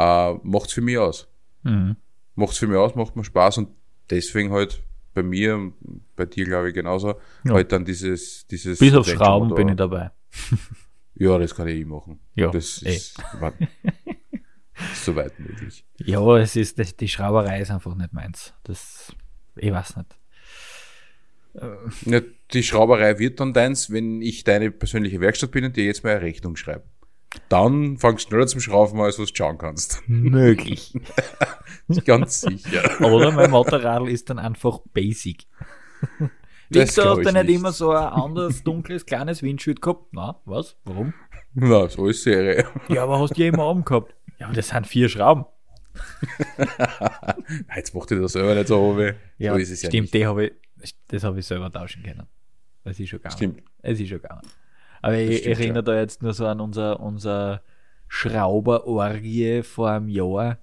Äh, 0.00 0.34
macht's 0.42 0.72
für 0.72 0.80
mich 0.80 0.98
aus. 0.98 1.28
Mhm. 1.62 1.96
Macht's 2.34 2.58
für 2.58 2.66
mich 2.66 2.76
aus, 2.78 2.94
macht 2.94 3.16
mir 3.16 3.24
Spaß 3.24 3.58
und 3.58 3.68
deswegen 4.08 4.50
halt 4.52 4.82
bei 5.14 5.22
mir, 5.22 5.56
und 5.56 5.74
bei 6.16 6.24
dir 6.24 6.44
glaube 6.44 6.68
ich 6.68 6.74
genauso, 6.74 7.14
Ja. 7.44 7.54
halt 7.54 7.72
dann 7.72 7.84
dieses, 7.84 8.46
dieses 8.46 8.78
Bis 8.78 8.94
auf 8.94 9.06
Schrauben 9.08 9.54
bin 9.54 9.68
ich 9.68 9.76
dabei. 9.76 10.10
Ja, 11.14 11.36
das 11.36 11.54
kann 11.54 11.68
ich 11.68 11.80
eh 11.80 11.84
machen. 11.84 12.18
Ja, 12.34 12.50
das 12.50 12.82
eh. 12.82 12.94
ist, 12.96 13.18
war, 13.40 13.52
soweit 14.94 15.38
möglich. 15.38 15.84
Ja, 15.98 16.38
es 16.38 16.56
ist, 16.56 16.78
das, 16.78 16.96
die 16.96 17.08
Schrauberei 17.08 17.60
ist 17.60 17.70
einfach 17.70 17.94
nicht 17.94 18.14
meins. 18.14 18.54
Das, 18.62 19.14
ich 19.56 19.70
weiß 19.70 19.96
nicht. 19.96 20.16
Ja, 22.06 22.20
die 22.54 22.62
Schrauberei 22.62 23.18
wird 23.18 23.38
dann 23.38 23.52
deins, 23.52 23.90
wenn 23.90 24.22
ich 24.22 24.44
deine 24.44 24.70
persönliche 24.70 25.20
Werkstatt 25.20 25.50
bin 25.50 25.64
und 25.66 25.76
dir 25.76 25.84
jetzt 25.84 26.04
mal 26.04 26.12
eine 26.16 26.22
Rechnung 26.22 26.56
schreibe. 26.56 26.84
Dann 27.48 27.98
fangst 27.98 28.26
du 28.26 28.28
schneller 28.30 28.46
zum 28.46 28.60
Schrauben 28.60 28.98
an, 28.98 29.06
als 29.06 29.18
was 29.18 29.28
du 29.28 29.36
schauen 29.36 29.58
kannst. 29.58 30.02
Möglich. 30.08 30.94
Ganz 32.04 32.40
sicher. 32.40 33.00
Oder 33.00 33.30
mein 33.30 33.50
Motorrad 33.50 34.08
ist 34.08 34.30
dann 34.30 34.38
einfach 34.38 34.80
basic. 34.92 35.46
Victor, 36.72 37.04
glaub 37.04 37.18
hast 37.18 37.24
du 37.24 37.28
ich 37.28 37.34
nicht 37.34 37.46
nicht. 37.46 37.56
immer 37.56 37.72
so 37.72 37.90
ein 37.90 38.04
anderes, 38.04 38.62
dunkles, 38.62 39.04
kleines 39.04 39.42
Windschild 39.42 39.82
gehabt? 39.82 40.06
Na, 40.12 40.40
was? 40.44 40.76
Warum? 40.84 41.12
Na, 41.54 41.88
so 41.88 42.06
ist 42.06 42.22
Serie. 42.22 42.64
Ja, 42.88 43.02
aber 43.02 43.18
hast 43.18 43.36
du 43.36 43.42
ja 43.42 43.48
immer 43.48 43.68
oben 43.68 43.84
gehabt. 43.84 44.14
Ja, 44.38 44.46
aber 44.46 44.54
das 44.54 44.68
sind 44.68 44.86
vier 44.86 45.08
Schrauben. 45.08 45.46
Jetzt 47.76 47.94
macht 47.94 48.10
ihr 48.12 48.20
das 48.20 48.32
selber 48.32 48.54
nicht 48.54 48.68
so 48.68 48.96
weh. 48.96 49.14
Ja, 49.38 49.54
so 49.54 49.58
ist 49.58 49.70
es 49.70 49.82
ja 49.82 49.90
stimmt, 49.90 50.04
nicht. 50.04 50.14
die 50.14 50.26
habe 50.26 50.46
ich, 50.46 50.94
das 51.08 51.24
habe 51.24 51.40
ich 51.40 51.46
selber 51.46 51.70
tauschen 51.72 52.02
können. 52.04 52.26
Das 52.84 52.98
ist 52.98 53.08
schon 53.08 53.18
gegangen. 53.18 53.36
Stimmt. 53.36 53.62
Es 53.82 53.98
ist 53.98 54.08
schon 54.08 54.22
gegangen. 54.22 54.42
Aber 55.02 55.16
ich 55.16 55.38
stimmt, 55.40 55.58
erinnere 55.60 55.82
da 55.84 55.98
jetzt 55.98 56.22
nur 56.22 56.32
so 56.32 56.46
an 56.46 56.60
unser, 56.60 57.00
unser 57.00 57.62
Schrauberorgie 58.08 59.62
vor 59.62 59.90
einem 59.90 60.08
Jahr. 60.08 60.58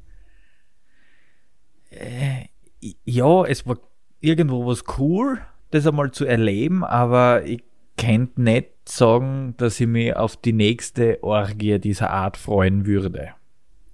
Äh, 1.90 2.48
ja, 3.06 3.46
es 3.46 3.66
war 3.66 3.78
irgendwo 4.20 4.66
was 4.68 4.84
cool, 4.98 5.40
das 5.72 5.88
einmal 5.88 6.12
zu 6.12 6.26
erleben, 6.26 6.84
aber 6.84 7.44
ich 7.46 7.64
könnte 7.98 8.42
nicht 8.42 8.70
sagen, 8.88 9.56
dass 9.58 9.80
ich 9.80 9.88
mich 9.88 10.16
auf 10.16 10.38
die 10.38 10.54
nächste 10.54 11.24
Orgie 11.24 11.80
dieser 11.80 12.12
Art 12.12 12.38
freuen 12.38 12.86
würde. 12.86 13.30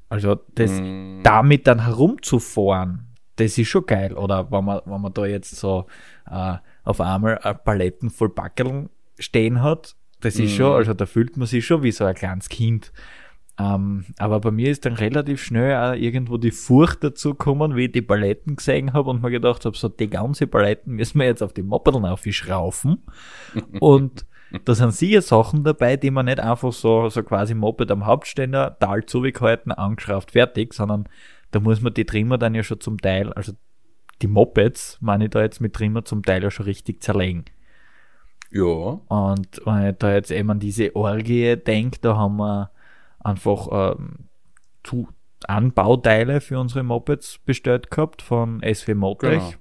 Also 0.10 0.36
das 0.56 0.72
Mm. 0.72 1.24
damit 1.24 1.66
dann 1.66 1.86
herumzufahren, 1.86 3.08
das 3.38 3.58
ist 3.58 3.70
schon 3.70 3.86
geil. 3.86 4.14
Oder 4.14 4.52
wenn 4.52 4.66
man, 4.66 4.82
wenn 4.86 5.02
man 5.02 5.14
da 5.14 5.26
jetzt 5.26 5.56
so 5.56 5.88
äh, 6.30 6.58
auf 6.84 7.02
einmal 7.02 7.38
Paletten 7.64 8.10
voll 8.10 8.30
Backeln 8.30 8.90
stehen 9.18 9.64
hat, 9.64 9.96
das 10.24 10.40
ist 10.40 10.56
schon, 10.56 10.74
also 10.74 10.94
da 10.94 11.06
fühlt 11.06 11.38
man 11.38 11.48
sich 11.48 11.66
schon 11.66 11.84
wie 11.84 11.92
so 11.92 12.06
ein 12.06 12.16
kleines 12.16 12.50
Kind. 12.50 12.92
Ähm, 13.60 14.06
aber 14.18 14.40
bei 14.40 14.52
mir 14.52 14.72
ist 14.72 14.86
dann 14.86 14.94
relativ 14.94 15.44
schnell 15.44 15.76
auch 15.76 15.96
irgendwo 15.96 16.38
die 16.38 16.52
Furcht 16.52 17.04
dazu 17.04 17.32
gekommen, 17.32 17.76
wie 17.76 17.86
ich 17.86 17.92
die 17.92 18.02
Paletten 18.02 18.56
gesehen 18.56 18.94
habe 18.94 19.12
und 19.12 19.22
mir 19.22 19.30
gedacht 19.30 19.66
habe, 19.66 19.78
so 19.78 19.90
die 19.90 20.10
ganze 20.10 20.48
Paletten 20.48 20.96
müssen 20.96 21.20
wir 21.20 21.28
jetzt 21.28 21.44
auf 21.44 21.54
die 21.54 21.62
Moppedeln 21.62 22.06
aufschraufen. 22.06 23.04
und 23.80 24.26
da 24.66 24.74
sind 24.74 24.94
sicher 24.94 25.22
Sachen 25.22 25.64
dabei, 25.64 25.98
die 25.98 26.12
man 26.12 26.26
nicht 26.26 26.40
einfach 26.40 26.74
so, 26.74 27.10
so 27.10 27.22
quasi 27.24 27.54
Moped 27.54 27.92
am 27.92 28.06
Hauptständer, 28.06 28.78
Tal 28.80 29.06
zugehalten, 29.06 29.72
angeschraubt, 29.72 30.32
fertig, 30.32 30.74
sondern 30.74 31.10
da 31.52 31.60
muss 31.60 31.82
man 31.82 31.94
die 31.94 32.06
Trimmer 32.06 32.38
dann 32.38 32.56
ja 32.56 32.64
schon 32.64 32.80
zum 32.80 33.00
Teil, 33.00 33.34
also 33.34 33.54
die 34.22 34.28
Mopeds, 34.28 34.98
meine 35.02 35.26
ich 35.26 35.32
da 35.32 35.42
jetzt 35.42 35.60
mit 35.60 35.74
Trimmer 35.74 36.06
zum 36.06 36.24
Teil 36.24 36.44
ja 36.44 36.50
schon 36.50 36.66
richtig 36.66 37.04
zerlegen. 37.04 37.46
Ja. 38.54 38.64
Und 39.08 39.62
wenn 39.66 39.90
ich 39.90 39.98
da 39.98 40.14
jetzt 40.14 40.32
eben 40.32 40.52
an 40.52 40.60
diese 40.60 40.96
Orgie 40.96 41.56
denke, 41.58 42.00
da 42.02 42.16
haben 42.16 42.38
wir 42.38 42.72
einfach 43.20 43.96
ähm, 43.96 44.30
zu 44.84 45.08
Anbauteile 45.48 46.40
für 46.40 46.60
unsere 46.60 46.84
Mopeds 46.84 47.40
bestellt 47.40 47.90
gehabt 47.92 48.22
von 48.22 48.62
SW 48.64 48.94
Motrich. 48.94 49.40
Genau. 49.40 49.54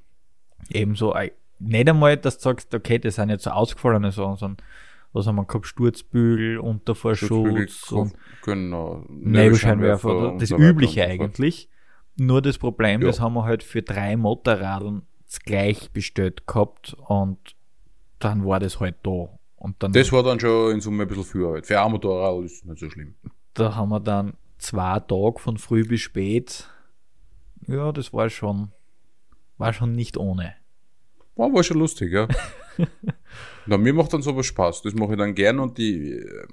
Ebenso, 0.71 1.15
äh, 1.15 1.33
nicht 1.59 1.89
einmal, 1.89 2.17
dass 2.17 2.39
du 2.39 2.43
sagst, 2.45 2.75
okay, 2.75 2.99
das 2.99 3.17
sind 3.17 3.31
jetzt 3.31 3.45
so 3.45 3.51
ausgefallene 3.51 4.13
Sachen, 4.13 4.37
sondern 4.37 4.67
was 5.13 5.27
haben 5.27 5.37
wir 5.37 5.45
gehabt? 5.45 5.67
Sturzbügel, 5.67 6.59
Untervorschutz 6.59 7.91
und 7.93 8.15
genau. 8.43 9.05
Nebelscheinwerfer, 9.09 10.37
das 10.39 10.51
Übliche 10.51 11.05
eigentlich. 11.05 11.69
Nur 12.17 12.43
das 12.43 12.59
Problem, 12.59 13.01
Ja. 13.01 13.07
das 13.09 13.21
haben 13.21 13.35
wir 13.35 13.45
halt 13.45 13.63
für 13.63 13.83
drei 13.83 14.17
Motorradeln 14.17 15.03
gleich 15.45 15.91
bestellt 15.93 16.47
gehabt 16.47 16.95
und 17.07 17.39
dann 18.25 18.45
war 18.47 18.61
das 18.61 18.81
halt 18.81 18.97
da. 19.03 19.29
Und 19.57 19.83
dann, 19.83 19.93
Das 19.93 20.11
war 20.13 20.23
dann 20.23 20.41
schon 20.41 20.73
in 20.73 20.81
Summe 20.81 21.03
ein 21.03 21.09
bisschen 21.09 21.25
viel 21.25 21.45
Arbeit. 21.45 21.67
Für 21.67 21.81
ein 21.81 21.91
Motorrad 21.91 22.45
ist 22.45 22.65
nicht 22.65 22.79
so 22.79 22.91
schlimm. 22.91 23.15
da 23.55 23.75
haben 23.75 23.91
wir 23.91 24.01
dann 24.01 24.35
zwei 24.59 24.99
Tage 25.01 25.39
von 25.39 25.59
früh 25.59 25.85
bis 25.87 26.01
spät. 26.01 26.69
Ja, 27.69 27.93
das 27.93 28.13
war 28.13 28.29
schon, 28.29 28.73
war 29.59 29.73
schon 29.73 29.93
nicht 29.93 30.17
ohne. 30.17 30.55
War, 31.37 31.53
war 31.53 31.63
schon 31.63 31.79
lustig, 31.79 32.13
ja. 32.13 32.29
Na, 33.67 33.79
mir 33.79 33.93
macht 33.93 34.13
dann 34.13 34.23
sowas 34.23 34.47
Spaß. 34.47 34.83
Das 34.83 34.95
mache 34.95 35.13
ich 35.13 35.19
dann 35.19 35.35
gern 35.35 35.59
und 35.61 35.79
die, 35.79 36.13
äh, 36.13 36.47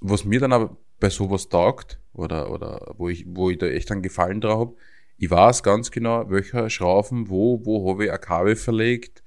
was 0.00 0.24
mir 0.24 0.40
dann 0.40 0.52
aber 0.52 0.76
bei 1.00 1.10
sowas 1.10 1.48
taugt, 1.48 2.00
oder, 2.12 2.50
oder 2.50 2.94
wo 2.96 3.08
ich, 3.08 3.24
wo 3.28 3.50
ich 3.50 3.58
da 3.58 3.66
echt 3.66 3.90
einen 3.90 4.02
Gefallen 4.02 4.40
drauf 4.40 4.60
habe, 4.60 4.76
ich 5.18 5.30
weiß 5.30 5.62
ganz 5.62 5.90
genau, 5.90 6.30
welcher 6.30 6.70
Schrauben, 6.70 7.28
wo, 7.28 7.64
wo 7.64 7.90
habe 7.90 8.04
ich 8.04 8.10
eine 8.10 8.18
Kabel 8.18 8.56
verlegt, 8.56 9.22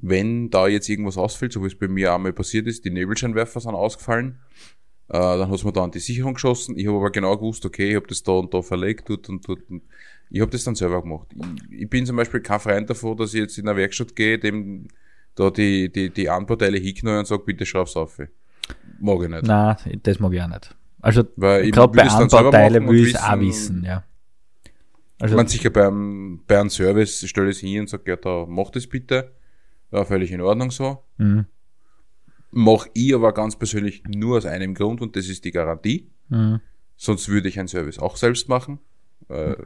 wenn 0.00 0.50
da 0.50 0.68
jetzt 0.68 0.88
irgendwas 0.88 1.18
ausfällt, 1.18 1.52
so 1.52 1.62
wie 1.62 1.66
es 1.66 1.78
bei 1.78 1.88
mir 1.88 2.14
einmal 2.14 2.32
passiert 2.32 2.66
ist, 2.66 2.84
die 2.84 2.90
Nebelscheinwerfer 2.90 3.60
sind 3.60 3.74
ausgefallen, 3.74 4.38
äh, 5.08 5.18
dann 5.18 5.50
hat 5.50 5.64
man 5.64 5.72
da 5.72 5.84
an 5.84 5.90
die 5.90 5.98
Sicherung 5.98 6.34
geschossen. 6.34 6.76
Ich 6.76 6.86
habe 6.86 6.96
aber 6.96 7.10
genau 7.10 7.36
gewusst, 7.36 7.64
okay, 7.66 7.90
ich 7.90 7.96
habe 7.96 8.06
das 8.06 8.22
da 8.22 8.32
und 8.32 8.52
da 8.54 8.62
verlegt, 8.62 9.08
dort 9.08 9.28
und 9.28 9.46
dort. 9.48 9.68
Und 9.70 9.82
ich 10.30 10.40
habe 10.40 10.50
das 10.50 10.64
dann 10.64 10.74
selber 10.74 11.02
gemacht. 11.02 11.28
Ich, 11.34 11.80
ich, 11.80 11.90
bin 11.90 12.06
zum 12.06 12.16
Beispiel 12.16 12.40
kein 12.40 12.60
Freund 12.60 12.88
davon, 12.88 13.16
dass 13.16 13.34
ich 13.34 13.40
jetzt 13.40 13.58
in 13.58 13.68
eine 13.68 13.76
Werkstatt 13.76 14.14
gehe, 14.14 14.38
dem 14.38 14.88
da 15.34 15.50
die, 15.50 15.90
die, 15.90 16.10
die 16.10 16.28
Anbauteile 16.28 16.78
hinknallen 16.78 17.20
und 17.20 17.26
sage, 17.26 17.42
bitte 17.44 17.64
schraub's 17.64 17.96
auf. 17.96 18.18
Mag 19.00 19.22
ich 19.22 19.28
nicht. 19.28 19.44
Nein, 19.44 19.76
das 20.02 20.18
mag 20.18 20.32
ich 20.32 20.42
auch 20.42 20.48
nicht. 20.48 20.76
Also, 21.00 21.24
gerade 21.24 21.92
bei 21.92 22.02
Anbauteilen 22.02 22.88
will 22.88 23.06
ich 23.06 23.14
es 23.14 23.22
auch 23.22 23.38
wissen, 23.38 23.84
ja. 23.84 24.04
Also, 25.20 25.34
ich 25.34 25.36
meine, 25.36 25.48
sicher 25.48 25.70
beim, 25.70 26.42
bei 26.46 26.60
einem 26.60 26.70
Service 26.70 27.26
stelle 27.26 27.50
ich 27.50 27.56
es 27.56 27.60
hin 27.60 27.80
und 27.80 27.88
sage, 27.88 28.10
ja, 28.10 28.16
da 28.16 28.46
mach 28.48 28.70
das 28.70 28.86
bitte. 28.86 29.32
Ja, 29.90 30.04
völlig 30.04 30.30
in 30.32 30.40
Ordnung 30.40 30.70
so. 30.70 31.04
Mhm. 31.16 31.46
Mach 32.50 32.86
ich 32.94 33.14
aber 33.14 33.32
ganz 33.32 33.56
persönlich 33.56 34.02
nur 34.04 34.38
aus 34.38 34.46
einem 34.46 34.74
Grund 34.74 35.00
und 35.00 35.16
das 35.16 35.28
ist 35.28 35.44
die 35.44 35.50
Garantie. 35.50 36.10
Mhm. 36.28 36.60
Sonst 36.96 37.28
würde 37.28 37.48
ich 37.48 37.58
einen 37.58 37.68
Service 37.68 37.98
auch 37.98 38.16
selbst 38.16 38.48
machen. 38.48 38.80
Äh, 39.28 39.56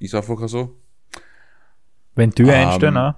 ist 0.00 0.14
einfach 0.14 0.48
so. 0.48 0.78
Wenn 2.14 2.32
Tür 2.32 2.48
ähm, 2.48 2.68
einstellen, 2.68 2.96
auch? 2.96 3.14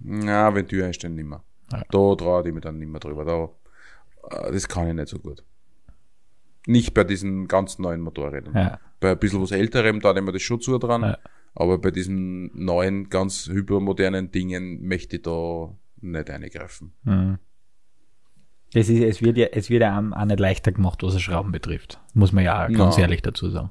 Na, 0.00 0.54
wenn 0.54 0.66
Tür 0.66 0.86
einstellen, 0.86 1.14
nicht 1.14 1.26
mehr. 1.26 1.42
Ja. 1.72 1.82
Da 1.90 2.14
traue 2.14 2.46
ich 2.46 2.54
mich 2.54 2.62
dann 2.62 2.78
nicht 2.78 2.88
mehr 2.88 3.00
drüber. 3.00 3.24
Da, 3.24 4.46
äh, 4.46 4.52
das 4.52 4.68
kann 4.68 4.88
ich 4.88 4.94
nicht 4.94 5.08
so 5.08 5.18
gut. 5.18 5.44
Nicht 6.66 6.94
bei 6.94 7.04
diesen 7.04 7.48
ganz 7.48 7.78
neuen 7.78 8.00
Motorrädern. 8.00 8.54
Ja. 8.54 8.80
Bei 9.00 9.12
ein 9.12 9.18
bisschen 9.18 9.42
was 9.42 9.50
älterem, 9.50 10.00
da 10.00 10.12
nehmen 10.12 10.28
wir 10.28 10.32
das 10.32 10.42
schon 10.42 10.60
zu 10.60 10.78
dran. 10.78 11.02
Ja. 11.02 11.18
Aber 11.54 11.78
bei 11.78 11.90
diesen 11.90 12.50
neuen, 12.54 13.08
ganz 13.10 13.48
hypermodernen 13.48 14.30
Dingen 14.30 14.86
möchte 14.86 15.16
ich 15.16 15.22
da 15.22 15.74
nicht 16.00 16.30
eingreifen. 16.30 16.92
Mhm. 17.04 17.38
Es, 18.72 18.88
ist, 18.88 19.02
es 19.02 19.22
wird 19.22 19.36
ja, 19.36 19.46
es 19.46 19.70
wird 19.70 19.82
ja 19.82 19.96
auch 19.98 20.24
nicht 20.24 20.40
leichter 20.40 20.72
gemacht, 20.72 21.02
was 21.02 21.14
das 21.14 21.22
Schrauben 21.22 21.52
betrifft. 21.52 22.00
Muss 22.12 22.32
man 22.32 22.44
ja 22.44 22.66
ganz 22.68 22.96
na. 22.96 23.02
ehrlich 23.02 23.22
dazu 23.22 23.48
sagen. 23.48 23.70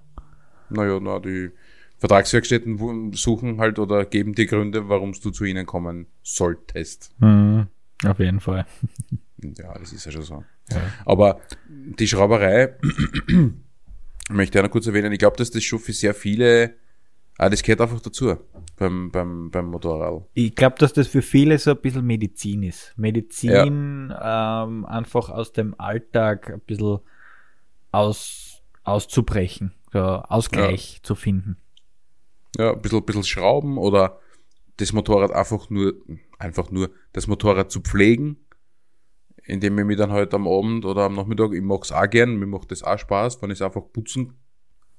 Naja, 0.70 1.00
na, 1.02 1.20
die 1.20 1.52
Vertragswerkstätten 1.98 3.14
suchen 3.14 3.60
halt 3.60 3.80
oder 3.80 4.06
geben 4.06 4.34
die 4.34 4.46
Gründe, 4.46 4.88
warum 4.88 5.14
du 5.14 5.32
zu 5.32 5.44
ihnen 5.44 5.66
kommen 5.66 6.08
solltest. 6.22 7.14
Mhm. 7.20 7.68
Auf 8.06 8.20
jeden 8.20 8.40
Fall. 8.40 8.66
Ja, 9.42 9.78
das 9.78 9.92
ist 9.92 10.06
ja 10.06 10.12
schon 10.12 10.22
so. 10.24 10.44
Ja. 10.72 10.82
Aber 11.06 11.42
die 11.66 12.08
Schrauberei 12.08 12.78
möchte 14.30 14.58
ich 14.58 14.64
noch 14.64 14.72
kurz 14.72 14.88
erwähnen. 14.88 15.12
Ich 15.12 15.20
glaube, 15.20 15.38
dass 15.38 15.52
das 15.52 15.64
schon 15.64 15.80
für 15.80 15.94
sehr 15.94 16.14
viele 16.14 16.76
Ah, 17.38 17.50
das 17.50 17.64
gehört 17.64 17.82
einfach 17.82 18.00
dazu 18.00 18.36
beim, 18.78 19.12
beim, 19.12 19.50
beim 19.50 19.68
Motorrad. 19.68 20.24
Ich 20.34 20.56
glaube, 20.56 20.76
dass 20.80 20.94
das 20.94 21.08
für 21.08 21.22
viele 21.22 21.58
so 21.58 21.72
ein 21.72 21.82
bisschen 21.82 22.06
Medizin 22.06 22.64
ist. 22.64 22.94
Medizin 22.98 24.10
ja. 24.10 24.64
ähm, 24.64 24.86
einfach 24.86 25.30
aus 25.30 25.52
dem 25.54 25.80
Alltag 25.80 26.52
ein 26.52 26.62
bisschen 26.62 27.00
aus, 27.92 28.62
auszubrechen, 28.84 29.74
so 29.92 30.00
Ausgleich 30.00 30.96
ja. 30.96 31.04
zu 31.04 31.16
finden. 31.16 31.58
Ja, 32.58 32.74
ein 32.74 32.82
bisschen, 32.82 33.00
ein 33.00 33.06
bisschen 33.06 33.24
schrauben 33.24 33.78
oder 33.78 34.20
das 34.78 34.94
Motorrad 34.94 35.32
einfach 35.32 35.70
nur, 35.70 35.94
einfach 36.38 36.72
nur 36.72 36.92
das 37.14 37.28
Motorrad 37.28 37.72
zu 37.72 37.82
pflegen, 37.82 38.38
indem 39.44 39.78
ich 39.80 39.86
mich 39.86 39.98
dann 39.98 40.12
halt 40.12 40.34
am 40.34 40.48
Abend 40.48 40.86
oder 40.86 41.04
am 41.04 41.16
Nachmittag, 41.16 41.54
ich 41.54 41.62
mag's 41.62 41.92
auch 41.92 42.10
gern, 42.10 42.38
mir 42.38 42.48
macht 42.48 42.72
das 42.72 42.84
auch 42.84 42.98
Spaß, 42.98 43.42
wenn 43.42 43.50
ich 43.50 43.58
es 43.58 43.62
einfach 43.62 43.84
putzen 43.92 44.38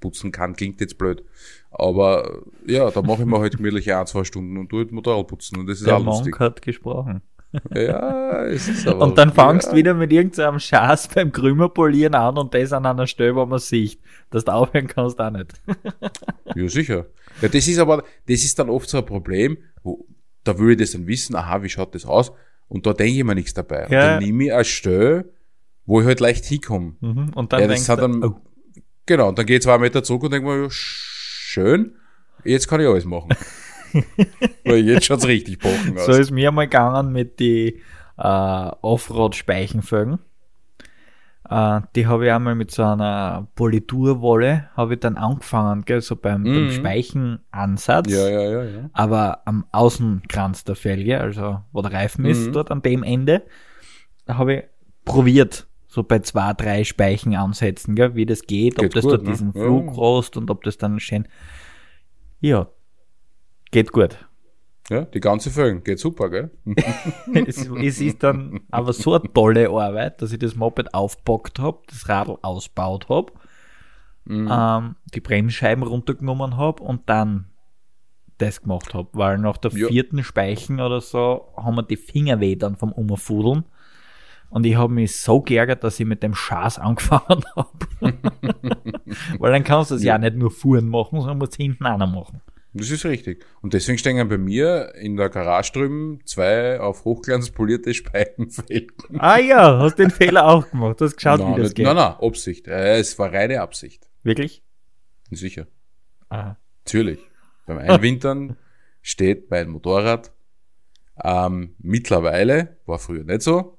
putzen 0.05 0.33
kann, 0.33 0.55
klingt 0.55 0.81
jetzt 0.83 0.99
blöd. 0.99 1.25
Aber 1.71 2.43
ja, 2.67 2.91
da 2.91 3.01
mache 3.01 3.23
ich 3.23 3.27
mir 3.27 3.41
halt 3.41 3.57
gemütlich 3.57 3.93
ein, 3.93 4.07
zwei 4.07 4.25
Stunden 4.25 4.59
und 4.59 4.69
tue 4.69 4.87
Motorrad 4.91 5.27
putzen. 5.27 5.59
Und 5.59 5.67
das 5.67 5.79
ist 5.79 5.87
Der 5.87 5.97
auch 5.97 6.05
Monk 6.05 6.19
lustig. 6.19 6.39
hat 6.39 6.61
gesprochen. 6.61 7.23
Ja, 7.73 8.45
es 8.47 8.69
ist 8.69 8.87
aber. 8.87 9.01
Und 9.05 9.17
dann 9.17 9.33
fangst 9.33 9.69
ja. 9.69 9.77
wieder 9.77 9.95
mit 9.95 10.13
irgendeinem 10.13 10.59
Schaß 10.59 11.07
beim 11.15 11.31
Krümerpolieren 11.31 12.17
an 12.17 12.37
und 12.37 12.53
das 12.53 12.73
an 12.73 12.85
einer 12.85 13.07
Stelle, 13.07 13.37
wo 13.37 13.47
man 13.47 13.61
sieht. 13.61 14.01
Dass 14.31 14.45
du 14.45 14.53
aufhören 14.53 14.89
kannst, 14.89 15.21
auch 15.21 15.31
nicht. 15.31 15.53
ja, 16.57 16.69
sicher. 16.69 17.07
Ja, 17.41 17.49
das 17.49 17.69
ist 17.69 17.79
aber, 17.79 18.03
das 18.27 18.43
ist 18.43 18.59
dann 18.59 18.69
oft 18.69 18.89
so 18.89 18.99
ein 18.99 19.07
Problem, 19.07 19.57
wo, 19.85 20.05
da 20.43 20.59
würde 20.59 20.73
ich 20.73 20.79
das 20.91 20.99
dann 20.99 21.07
wissen, 21.07 21.37
aha, 21.37 21.63
wie 21.63 21.69
schaut 21.69 21.95
das 21.95 22.05
aus? 22.05 22.33
Und 22.67 22.87
da 22.87 22.93
denke 22.93 23.19
ich 23.19 23.25
mir 23.25 23.37
nichts 23.37 23.55
dabei. 23.55 23.83
Ja. 23.83 23.85
Und 23.85 23.93
dann 23.93 24.23
nehme 24.25 24.45
ich 24.47 24.53
eine 24.53 24.65
Stelle, 24.65 25.31
wo 25.87 26.01
ich 26.01 26.07
halt 26.07 26.19
leicht 26.19 26.45
hinkomme. 26.47 26.95
Mhm. 27.01 27.31
Und 27.37 27.53
dann 27.53 27.61
ja, 27.61 27.69
das 27.69 27.87
denkst 27.87 28.01
dann, 28.03 28.25
oh. 28.25 28.41
Genau, 29.07 29.29
und 29.29 29.39
dann 29.39 29.47
gehe 29.47 29.57
ich 29.57 29.63
zwei 29.63 29.79
Meter 29.79 30.03
zurück 30.03 30.25
und 30.25 30.33
denke 30.33 30.49
mir, 30.49 30.69
schön, 30.71 31.97
jetzt 32.45 32.69
kann 32.69 32.81
ich 32.81 32.87
alles 32.87 33.05
machen. 33.05 33.31
Weil 34.65 34.79
jetzt 34.79 35.07
schaut's 35.07 35.27
richtig 35.27 35.59
bochen 35.59 35.99
aus. 35.99 36.07
So 36.07 36.13
ist 36.13 36.31
mir 36.31 36.51
mal 36.51 36.65
gegangen 36.65 37.13
mit 37.13 37.39
die 37.39 37.81
äh, 38.17 38.23
Offroad-Speichenfolgen. 38.23 40.19
Äh, 41.49 41.81
die 41.95 42.07
habe 42.07 42.27
ich 42.27 42.33
einmal 42.33 42.55
mit 42.55 42.71
so 42.71 42.83
einer 42.83 43.49
Politurwolle 43.55 44.71
habe 44.77 44.95
ich 44.95 45.01
dann 45.01 45.17
angefangen, 45.17 45.85
gell, 45.85 46.01
so 46.01 46.17
beim, 46.17 46.43
mhm. 46.43 46.55
beim 46.55 46.71
Speichenansatz. 46.71 48.11
Ja, 48.11 48.29
ja, 48.29 48.43
ja, 48.43 48.65
ja. 48.65 48.91
Aber 48.93 49.43
am 49.45 49.67
Außenkranz 49.71 50.65
der 50.65 50.77
Felge, 50.77 51.21
also 51.21 51.61
wo 51.73 51.83
der 51.83 51.93
Reifen 51.93 52.25
mhm. 52.25 52.31
ist, 52.31 52.53
dort 52.53 52.71
an 52.71 52.83
dem 52.83 53.03
Ende, 53.03 53.43
da 54.25 54.39
habe 54.39 54.55
ich 54.55 54.65
probiert, 55.05 55.67
so 55.95 56.03
bei 56.03 56.19
zwei, 56.19 56.53
drei 56.55 56.83
Speichen 56.83 57.37
ansetzen, 57.37 57.95
gell, 57.95 58.17
wie 58.17 58.27
das 58.27 58.43
geht, 58.43 58.75
geht 58.75 58.85
ob 58.85 58.93
das 58.93 59.05
gut, 59.05 59.13
dort 59.13 59.23
ne? 59.23 59.31
diesen 59.31 59.53
Flug 59.53 59.87
ja. 59.87 59.93
rost 59.93 60.37
und 60.37 60.51
ob 60.51 60.65
das 60.65 60.77
dann 60.77 60.99
schön. 60.99 61.29
Ja, 62.41 62.67
geht 63.71 63.93
gut. 63.93 64.19
Ja, 64.91 65.03
die 65.05 65.21
ganze 65.21 65.51
Folge 65.51 65.81
geht 65.83 66.01
super, 66.01 66.31
gell? 66.31 66.51
es, 67.47 67.69
es, 67.69 68.01
ist 68.01 68.25
dann 68.25 68.61
aber 68.73 68.93
so 68.93 69.15
eine 69.15 69.33
tolle 69.33 69.71
Arbeit, 69.71 70.21
dass 70.21 70.33
ich 70.33 70.41
das 70.41 70.57
Moped 70.57 70.93
aufbockt 70.93 71.61
habe, 71.61 71.79
das 71.87 72.09
Radl 72.09 72.39
ausbaut 72.43 73.09
habe, 73.09 73.33
mhm. 74.25 74.51
ähm, 74.51 74.97
die 75.15 75.21
Bremsscheiben 75.21 75.85
runtergenommen 75.85 76.57
habe 76.57 76.83
und 76.83 77.09
dann 77.09 77.47
das 78.39 78.63
gemacht 78.63 78.95
habe, 78.95 79.09
weil 79.13 79.39
nach 79.39 79.59
der 79.59 79.71
ja. 79.71 79.87
vierten 79.87 80.25
Speichen 80.25 80.81
oder 80.81 81.01
so 81.01 81.53
haben 81.57 81.77
wir 81.77 81.85
die 81.85 81.97
Finger 81.97 82.41
weh 82.41 82.57
dann 82.57 82.75
vom 82.75 82.93
Umfudeln 82.93 83.65
und 84.55 84.65
ich 84.65 84.77
habe 84.77 84.95
mich 84.95 85.17
so 85.17 85.41
geärgert, 85.41 85.83
dass 85.83 85.99
ich 85.99 86.07
mit 86.07 86.23
dem 86.23 86.33
Schaß 86.33 86.79
angefangen 86.79 87.43
habe. 87.57 87.69
Weil 89.41 89.53
dann 89.53 89.65
kannst 89.65 89.91
du 89.91 89.97
es 89.97 90.05
ja. 90.05 90.15
ja 90.15 90.19
nicht 90.19 90.37
nur 90.37 90.53
fuhren 90.53 90.89
machen, 90.89 91.19
sondern 91.19 91.39
musst 91.39 91.57
hinten 91.57 91.83
noch 91.83 91.99
machen. 91.99 92.41
Das 92.73 92.89
ist 92.89 93.05
richtig. 93.05 93.45
Und 93.63 93.75
deswegen 93.75 93.99
stehen 93.99 94.29
bei 94.29 94.39
mir 94.39 94.95
in 94.95 95.17
der 95.17 95.29
Garage 95.29 95.73
drüben 95.73 96.21
zwei 96.25 96.79
auf 96.79 97.05
Hochglanz 97.05 97.51
polierte 97.51 97.95
Speichenfelgen. 97.95 99.19
Ah 99.19 99.39
ja, 99.39 99.79
hast 99.81 99.99
den 99.99 100.11
Fehler 100.11 100.47
auch 100.47 100.71
gemacht. 100.71 101.01
Du 101.01 101.05
hast 101.05 101.17
geschaut, 101.17 101.41
nein, 101.41 101.57
wie 101.57 101.61
das 101.61 101.71
nicht, 101.71 101.75
geht. 101.75 101.87
Nein, 101.87 101.97
nein, 101.97 102.15
Absicht. 102.21 102.69
Äh, 102.69 102.99
es 102.99 103.19
war 103.19 103.33
reine 103.33 103.61
Absicht. 103.61 104.09
Wirklich? 104.23 104.63
Sicher. 105.33 105.67
Aha. 106.29 106.59
Natürlich. 106.85 107.19
Beim 107.67 107.79
Einwintern 107.79 108.57
steht 109.03 109.51
mein 109.51 109.69
Motorrad 109.69 110.33
ähm, 111.23 111.75
mittlerweile, 111.79 112.77
war 112.87 113.01
früher 113.01 113.25
nicht 113.25 113.43
so, 113.43 113.79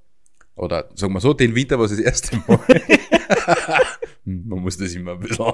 oder 0.55 0.89
sagen 0.95 1.13
wir 1.13 1.19
so, 1.19 1.33
den 1.33 1.53
Winter 1.53 1.77
war 1.77 1.85
es 1.85 1.91
das 1.91 1.99
erste 1.99 2.37
Mal. 2.47 2.59
man 4.25 4.59
muss 4.59 4.77
das 4.77 4.93
immer 4.93 5.13
ein 5.13 5.19
bisschen 5.19 5.45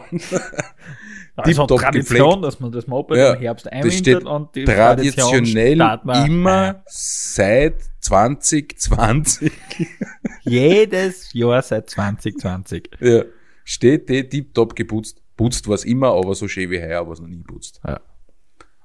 also 1.35 1.65
Tradition, 1.65 2.41
dass 2.41 2.59
man 2.59 2.71
das 2.71 2.87
Moped 2.87 3.17
ja, 3.17 3.33
im 3.33 3.39
Herbst 3.39 3.71
einwintert 3.71 4.25
und 4.25 4.55
die 4.55 4.65
traditionell 4.65 5.79
immer 6.25 6.83
seit 6.85 7.81
2020. 8.01 9.51
Jedes 10.41 11.33
Jahr 11.33 11.61
seit 11.61 11.89
2020. 11.89 12.89
Ja, 12.99 13.23
steht 13.63 14.09
die 14.09 14.27
tiptop 14.27 14.75
geputzt. 14.75 15.21
Putzt 15.37 15.67
was 15.67 15.85
immer, 15.85 16.09
aber 16.13 16.35
so 16.35 16.47
schön 16.47 16.69
wie 16.69 16.79
heuer 16.79 17.05
war 17.05 17.13
es 17.13 17.19
noch 17.19 17.27
nie 17.27 17.41
putzt. 17.41 17.81
Ja. 17.87 17.99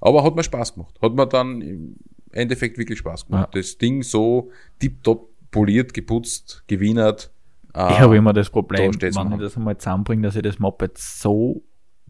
Aber 0.01 0.23
hat 0.23 0.37
mir 0.37 0.45
Spaß 0.45 0.75
gemacht. 0.75 0.95
Hat 1.03 1.15
mir 1.15 1.27
dann 1.27 1.61
im 1.61 1.97
Endeffekt 2.31 2.79
wirklich 2.79 2.99
Spaß 3.01 3.27
gemacht. 3.27 3.55
Ja. 3.55 3.61
Das 3.61 3.77
Ding 3.77 4.03
so 4.03 4.51
tiptop 4.79 5.36
poliert, 5.57 5.95
geputzt, 5.95 6.65
gewienert. 6.67 7.33
Äh, 7.75 7.93
ich 7.93 8.01
habe 8.01 8.17
immer 8.17 8.35
das 8.35 8.51
Problem, 8.51 8.93
da 8.93 9.15
wenn 9.15 9.33
ich 9.33 9.39
das 9.39 9.57
einmal 9.57 9.79
zusammenbringe, 9.79 10.23
dass 10.23 10.37
ich 10.37 10.43
das 10.43 10.59
Moped 10.59 10.99
so 10.99 11.63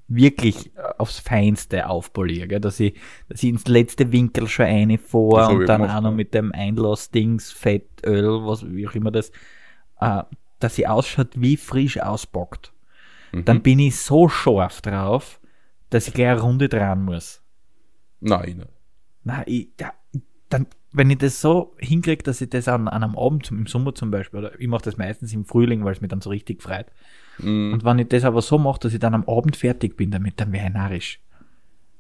wirklich 0.09 0.73
aufs 0.99 1.21
Feinste 1.21 1.89
aufpoliere, 1.89 2.49
gell? 2.49 2.61
dass 2.61 2.81
ich, 2.81 2.99
dass 3.29 3.43
ich 3.43 3.51
ins 3.51 3.69
letzte 3.69 4.11
Winkel 4.11 4.49
schon 4.49 4.67
eine 4.67 4.99
vor 4.99 5.49
und 5.51 5.67
dann 5.67 5.89
auch 5.89 6.01
noch 6.01 6.13
mit 6.13 6.35
dem 6.35 6.53
Einlassdings, 6.53 7.53
Fett, 7.53 7.87
Öl, 8.05 8.45
was, 8.45 8.69
wie 8.69 8.87
auch 8.89 8.95
immer 8.95 9.13
das, 9.13 9.31
äh, 10.01 10.23
dass 10.59 10.75
sie 10.75 10.89
ausschaut 10.89 11.31
wie 11.35 11.57
frisch 11.57 12.01
ausbockt. 12.01 12.73
Mhm. 13.33 13.45
Dann 13.45 13.63
bin 13.63 13.79
ich 13.79 13.97
so 13.97 14.29
scharf 14.29 14.81
drauf, 14.81 15.41
dass 15.91 16.09
ich 16.09 16.15
gleich 16.15 16.31
eine 16.31 16.41
Runde 16.41 16.69
dran 16.69 17.05
muss. 17.05 17.43
Nein, 18.21 18.57
nein. 18.59 18.69
Nein, 19.23 19.45
ich, 19.47 19.69
ja, 19.81 19.93
dann, 20.49 20.67
wenn 20.97 21.11
ich 21.11 21.19
das 21.19 21.43
so 21.43 21.75
hinkriege, 21.79 22.23
dass 22.23 22.41
ich 22.41 22.49
das 22.49 22.69
an, 22.69 22.89
an 22.89 23.03
einem 23.03 23.19
Abend, 23.19 23.51
im 23.51 23.67
Sommer 23.67 23.95
zum 23.95 24.11
Beispiel, 24.11 24.39
oder 24.39 24.59
ich 24.59 24.67
mache 24.67 24.85
das 24.85 24.97
meistens 24.97 25.33
im 25.35 25.45
Frühling, 25.45 25.85
weil 25.85 25.93
es 25.93 26.01
mich 26.01 26.09
dann 26.09 26.23
so 26.23 26.31
richtig 26.31 26.63
freut. 26.63 26.87
Mm. 27.39 27.75
Und 27.75 27.85
wenn 27.85 27.99
ich 27.99 28.09
das 28.09 28.25
aber 28.25 28.41
so 28.41 28.57
mache, 28.57 28.81
dass 28.81 28.95
ich 28.95 28.99
dann 28.99 29.15
am 29.15 29.25
Abend 29.29 29.57
fertig 29.57 29.97
bin 29.97 30.11
damit, 30.11 30.41
dann 30.41 30.53
wäre 30.53 30.69
ich 30.69 30.73
narrisch. 30.73 31.21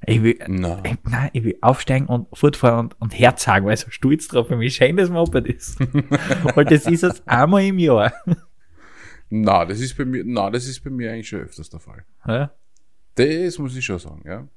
Ich 0.06 0.22
will, 0.22 0.38
no. 0.48 0.80
ich, 0.84 0.96
nein, 1.04 1.30
ich 1.34 1.44
will 1.44 1.58
aufsteigen 1.60 2.06
und 2.06 2.26
fortfahren 2.32 2.86
und, 2.86 3.00
und 3.00 3.18
Herz 3.18 3.44
sagen, 3.44 3.66
weil 3.66 3.76
so 3.76 3.90
stolz 3.90 4.28
drauf 4.28 4.48
bin, 4.48 4.60
wie 4.60 4.70
schön 4.70 4.96
das 4.96 5.10
Moped 5.10 5.46
ist. 5.46 5.78
weil 6.54 6.64
das 6.64 6.86
ist 6.86 7.04
es 7.04 7.26
einmal 7.26 7.64
im 7.64 7.78
Jahr. 7.78 8.12
Na, 9.28 9.64
das 9.64 9.80
ist 9.80 9.96
bei 9.96 10.04
mir, 10.04 10.22
na, 10.24 10.50
das 10.50 10.66
ist 10.66 10.82
bei 10.82 10.90
mir 10.90 11.12
eigentlich 11.12 11.28
schon 11.28 11.40
öfters 11.40 11.68
der 11.68 11.80
Fall. 11.80 12.04
Ja? 12.26 12.52
Das 13.16 13.58
muss 13.58 13.76
ich 13.76 13.84
schon 13.84 13.98
sagen, 13.98 14.22
ja. 14.24 14.48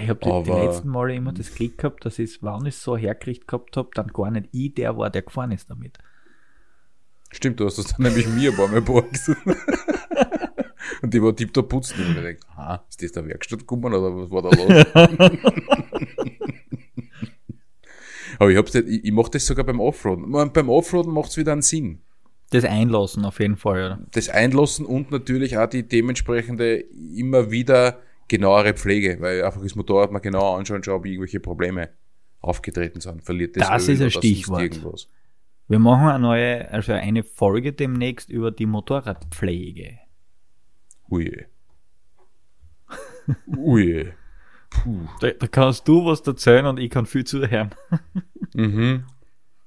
Ich 0.00 0.08
habe 0.08 0.20
die, 0.22 0.42
die, 0.44 0.50
letzten 0.50 0.88
Male 0.88 1.14
immer 1.14 1.32
das 1.32 1.54
Glück 1.54 1.78
gehabt, 1.78 2.04
dass 2.04 2.18
ich 2.18 2.30
es, 2.30 2.42
wann 2.42 2.66
ich 2.66 2.74
es 2.74 2.82
so 2.82 2.96
hergekriegt 2.96 3.46
gehabt 3.48 3.76
habe, 3.76 3.90
dann 3.94 4.08
gar 4.08 4.30
nicht 4.30 4.48
ich 4.52 4.74
der 4.74 4.96
war, 4.96 5.10
der 5.10 5.22
gefahren 5.22 5.52
ist 5.52 5.70
damit. 5.70 5.98
Stimmt, 7.32 7.60
du 7.60 7.66
hast 7.66 7.78
das 7.78 7.86
dann 7.86 8.02
nämlich 8.02 8.26
mir 8.28 8.50
ein 8.50 8.56
paar 8.56 8.68
Mal 8.68 8.82
borgt. 8.82 9.18
Und 11.02 11.12
die 11.12 11.22
war 11.22 11.34
tiptop 11.34 11.68
putzen. 11.68 12.00
Und 12.00 12.10
ich 12.10 12.14
gedacht, 12.16 12.46
aha, 12.50 12.84
ist 12.88 13.02
das 13.02 13.12
der 13.12 13.26
Werkstatt 13.26 13.60
gekommen 13.60 13.92
oder 13.92 14.16
was 14.16 14.30
war 14.30 14.42
da 14.42 14.50
los? 14.50 14.86
Aber 18.38 18.50
ich, 18.50 18.56
hab's 18.56 18.74
nicht, 18.74 18.88
ich, 18.88 19.04
ich 19.04 19.12
mache 19.12 19.30
das 19.30 19.46
sogar 19.46 19.64
beim 19.64 19.80
Offroaden. 19.80 20.30
Beim 20.52 20.68
Offroaden 20.68 21.12
macht 21.12 21.30
es 21.30 21.36
wieder 21.36 21.52
einen 21.52 21.62
Sinn. 21.62 22.02
Das 22.50 22.64
Einlassen 22.64 23.24
auf 23.24 23.40
jeden 23.40 23.56
Fall, 23.56 23.86
oder? 23.86 23.98
Das 24.12 24.28
Einlassen 24.28 24.86
und 24.86 25.10
natürlich 25.10 25.58
auch 25.58 25.68
die 25.68 25.88
dementsprechende 25.88 26.84
immer 27.14 27.50
wieder 27.50 27.98
genauere 28.28 28.74
Pflege, 28.74 29.20
weil 29.20 29.44
einfach 29.44 29.62
das 29.62 29.74
Motorrad 29.74 30.12
mal 30.12 30.18
genau 30.18 30.56
anschauen, 30.56 30.82
schauen, 30.82 30.96
ob 30.96 31.06
irgendwelche 31.06 31.40
Probleme 31.40 31.90
aufgetreten 32.40 33.00
sind. 33.00 33.22
Verliert 33.22 33.56
das, 33.56 33.68
das 33.68 33.88
Öl 33.88 33.94
ist 33.94 34.02
ein 34.02 34.10
Stichwort. 34.10 35.08
Wir 35.68 35.78
machen 35.78 36.08
eine 36.08 36.18
neue, 36.20 36.70
also 36.70 36.92
eine 36.92 37.24
Folge 37.24 37.72
demnächst 37.72 38.30
über 38.30 38.50
die 38.52 38.66
Motorradpflege. 38.66 39.98
Ui. 41.10 41.46
Ui. 43.56 44.12
Puh. 44.70 45.08
Da, 45.20 45.30
da, 45.30 45.46
kannst 45.46 45.88
du 45.88 46.04
was 46.04 46.20
erzählen 46.20 46.66
und 46.66 46.78
ich 46.78 46.90
kann 46.90 47.06
viel 47.06 47.24
zuhören. 47.24 47.70
mhm. 48.54 49.04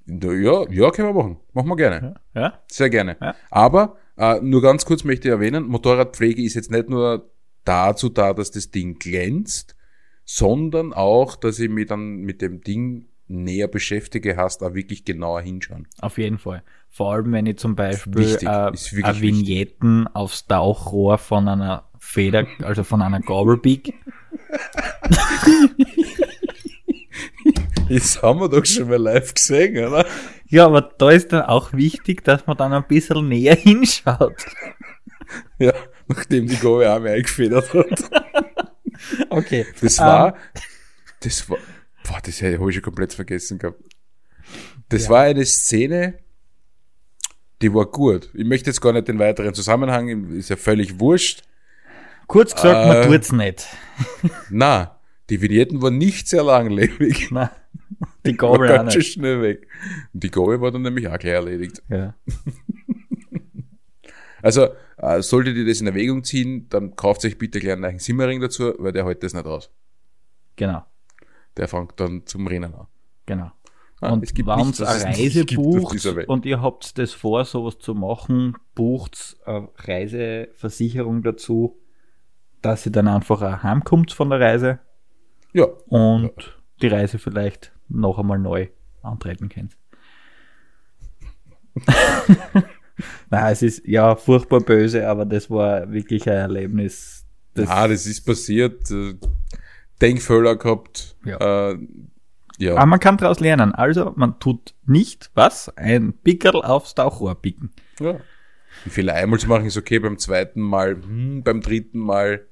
Ja, 0.05 0.67
ja, 0.69 0.89
können 0.91 1.09
wir 1.09 1.13
machen. 1.13 1.37
Machen 1.53 1.69
wir 1.69 1.75
gerne. 1.75 2.15
Ja? 2.33 2.59
Sehr 2.67 2.89
gerne. 2.89 3.17
Ja? 3.21 3.35
Aber 3.51 3.97
äh, 4.17 4.39
nur 4.41 4.61
ganz 4.61 4.85
kurz 4.85 5.03
möchte 5.03 5.27
ich 5.27 5.31
erwähnen, 5.31 5.65
Motorradpflege 5.65 6.41
ist 6.41 6.55
jetzt 6.55 6.71
nicht 6.71 6.89
nur 6.89 7.29
dazu 7.69 8.09
da, 8.09 8.33
dass 8.33 8.49
das 8.51 8.71
Ding 8.71 8.97
glänzt, 8.97 9.75
sondern 10.25 10.91
auch, 10.91 11.35
dass 11.35 11.59
ich 11.59 11.69
mich 11.69 11.87
dann 11.87 12.17
mit 12.17 12.41
dem 12.41 12.61
Ding 12.61 13.05
näher 13.27 13.67
beschäftige, 13.67 14.37
hast, 14.37 14.63
da 14.63 14.73
wirklich 14.73 15.05
genauer 15.05 15.41
hinschauen. 15.41 15.87
Auf 16.01 16.17
jeden 16.17 16.39
Fall. 16.39 16.63
Vor 16.89 17.13
allem, 17.13 17.31
wenn 17.31 17.45
ich 17.45 17.57
zum 17.57 17.75
Beispiel 17.75 18.15
wichtig, 18.15 18.49
äh, 18.49 18.73
Vignetten 18.73 19.99
wichtig. 19.99 20.15
aufs 20.15 20.47
Tauchrohr 20.47 21.19
von 21.19 21.47
einer 21.47 21.85
Feder, 21.99 22.47
also 22.63 22.83
von 22.83 23.01
einer 23.01 23.21
Gabelbeak. 23.21 23.93
Das 27.89 28.21
haben 28.21 28.39
wir 28.39 28.49
doch 28.49 28.65
schon 28.65 28.87
mal 28.87 29.01
live 29.01 29.33
gesehen, 29.33 29.83
oder? 29.83 30.05
Ja, 30.47 30.67
aber 30.67 30.81
da 30.81 31.09
ist 31.09 31.33
dann 31.33 31.41
auch 31.41 31.73
wichtig, 31.73 32.23
dass 32.23 32.45
man 32.45 32.55
dann 32.55 32.71
ein 32.71 32.85
bisschen 32.87 33.27
näher 33.27 33.55
hinschaut. 33.55 34.45
Ja, 35.57 35.73
nachdem 36.09 36.47
die 36.47 36.57
auch 36.57 36.99
mehr 36.99 37.13
eingefedert 37.13 37.73
hat. 37.73 38.09
Okay. 39.29 39.65
Das 39.79 39.97
war, 39.99 40.33
um, 40.33 40.33
ähm. 40.33 40.61
das 41.21 41.49
war, 41.49 41.57
boah, 42.03 42.19
das 42.21 42.41
habe 42.41 42.69
ich 42.69 42.75
schon 42.75 42.83
komplett 42.83 43.13
vergessen 43.13 43.57
gehabt. 43.57 43.81
Das 44.89 45.05
ja. 45.05 45.09
war 45.09 45.21
eine 45.21 45.45
Szene, 45.45 46.19
die 47.61 47.73
war 47.73 47.85
gut. 47.85 48.29
Ich 48.33 48.45
möchte 48.45 48.69
jetzt 48.69 48.81
gar 48.81 48.93
nicht 48.93 49.07
den 49.07 49.19
weiteren 49.19 49.53
Zusammenhang, 49.53 50.33
ist 50.33 50.49
ja 50.49 50.57
völlig 50.57 50.99
wurscht. 50.99 51.43
Kurz 52.27 52.53
gesagt, 52.53 52.85
äh, 52.85 52.87
man 52.87 53.07
tut's 53.07 53.31
nicht. 53.31 53.67
Na, 54.49 54.99
die 55.29 55.41
Vignetten 55.41 55.81
waren 55.81 55.97
nicht 55.97 56.27
sehr 56.27 56.43
langlebig. 56.43 57.27
Na, 57.31 57.51
die 58.25 58.35
Gabel 58.35 58.67
war 58.67 58.77
ganz 58.77 58.93
schön 58.93 59.01
schnell 59.01 59.41
weg. 59.41 59.67
Und 60.13 60.23
die 60.23 60.31
Gabel 60.31 60.61
war 60.61 60.71
dann 60.71 60.81
nämlich 60.81 61.07
auch 61.07 61.17
gleich 61.17 61.33
erledigt. 61.33 61.81
Ja. 61.89 62.15
Also, 64.41 64.67
äh, 64.97 65.21
solltet 65.21 65.57
ihr 65.57 65.65
das 65.65 65.81
in 65.81 65.87
Erwägung 65.87 66.23
ziehen, 66.23 66.67
dann 66.69 66.95
kauft 66.95 67.25
euch 67.25 67.37
bitte 67.37 67.59
gleich 67.59 67.73
einen 67.73 67.99
Simmering 67.99 68.41
dazu, 68.41 68.73
weil 68.77 68.91
der 68.91 69.05
hält 69.05 69.23
das 69.23 69.33
nicht 69.33 69.45
aus. 69.45 69.71
Genau. 70.55 70.83
Der 71.57 71.67
fängt 71.67 71.99
dann 71.99 72.25
zum 72.25 72.47
Rennen 72.47 72.73
an. 72.73 72.87
Genau. 73.25 73.51
Ah, 74.01 74.13
und 74.13 74.21
wenn 74.21 74.45
ihr 74.45 74.87
eine 74.87 75.05
Reise 75.05 75.45
bucht 75.45 76.05
und 76.27 76.45
ihr 76.45 76.61
habt 76.61 76.97
das 76.97 77.11
vor, 77.11 77.43
sowas 77.43 77.79
zu 77.79 77.93
machen, 77.93 78.55
bucht 78.73 79.37
eine 79.45 79.67
Reiseversicherung 79.75 81.21
dazu, 81.21 81.77
dass 82.61 82.85
ihr 82.85 82.93
dann 82.93 83.09
einfach 83.09 83.41
auch 83.41 83.61
heimkommt 83.61 84.13
von 84.13 84.29
der 84.29 84.39
Reise 84.39 84.79
ja. 85.53 85.65
Und 85.87 86.23
ja. 86.23 86.51
die 86.81 86.87
Reise 86.87 87.19
vielleicht 87.19 87.71
noch 87.87 88.19
einmal 88.19 88.39
neu 88.39 88.67
antreten 89.01 89.49
könnt. 89.49 89.77
Nein, 93.29 93.53
es 93.53 93.61
ist 93.61 93.85
ja 93.85 94.15
furchtbar 94.15 94.61
böse, 94.61 95.07
aber 95.07 95.25
das 95.25 95.49
war 95.49 95.91
wirklich 95.91 96.29
ein 96.29 96.35
Erlebnis. 96.35 97.25
Das 97.53 97.69
ah, 97.69 97.87
das 97.87 98.05
ist 98.05 98.25
passiert. 98.25 98.89
Äh, 98.91 99.15
Denkfehler 100.01 100.55
gehabt. 100.55 101.15
Ja. 101.25 101.71
Äh, 101.71 101.77
ja. 102.57 102.75
Aber 102.75 102.85
man 102.85 102.99
kann 102.99 103.17
daraus 103.17 103.39
lernen. 103.39 103.73
Also, 103.73 104.13
man 104.15 104.39
tut 104.39 104.73
nicht 104.85 105.31
was? 105.33 105.69
Ein 105.77 106.13
Pickerl 106.13 106.61
aufs 106.61 106.95
Tauchrohr 106.95 107.41
picken. 107.41 107.71
Ja. 107.99 108.19
Wie 108.83 108.89
viele 108.89 109.13
einmal 109.13 109.39
zu 109.39 109.47
machen 109.47 109.65
ist 109.65 109.77
okay, 109.77 109.99
beim 109.99 110.17
zweiten 110.17 110.61
Mal, 110.61 110.95
hm, 110.95 111.43
beim 111.43 111.61
dritten 111.61 111.99
Mal. 111.99 112.45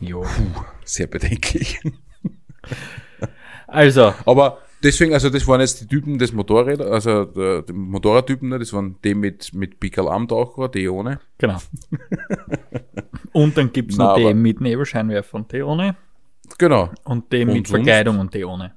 Jo. 0.00 0.22
Puh, 0.22 0.64
sehr 0.84 1.06
bedenklich. 1.06 1.80
also. 3.66 4.14
Aber 4.26 4.58
deswegen, 4.84 5.14
also 5.14 5.30
das 5.30 5.46
waren 5.48 5.60
jetzt 5.60 5.80
die 5.80 5.86
Typen 5.86 6.18
des 6.18 6.32
Motorräder, 6.32 6.92
also 6.92 7.24
der, 7.24 7.62
die 7.62 7.72
Motorradtypen, 7.72 8.50
ne, 8.50 8.58
das 8.58 8.72
waren 8.72 8.96
die 9.02 9.14
mit, 9.14 9.52
mit 9.54 9.80
Pickel 9.80 10.08
am 10.08 10.28
Taucher, 10.28 10.68
die 10.68 10.88
ohne. 10.88 11.18
Genau. 11.38 11.58
und 13.32 13.56
dann 13.56 13.72
gibt's 13.72 13.96
noch 13.96 14.16
die 14.16 14.34
mit 14.34 14.60
Nebelscheinwerfer 14.60 15.36
und 15.36 15.52
die 15.52 15.62
ohne. 15.62 15.96
Genau. 16.58 16.90
Und 17.04 17.32
die 17.32 17.44
mit 17.44 17.66
Verkleidung 17.66 18.20
und 18.20 18.34
die 18.34 18.44
ohne. 18.44 18.74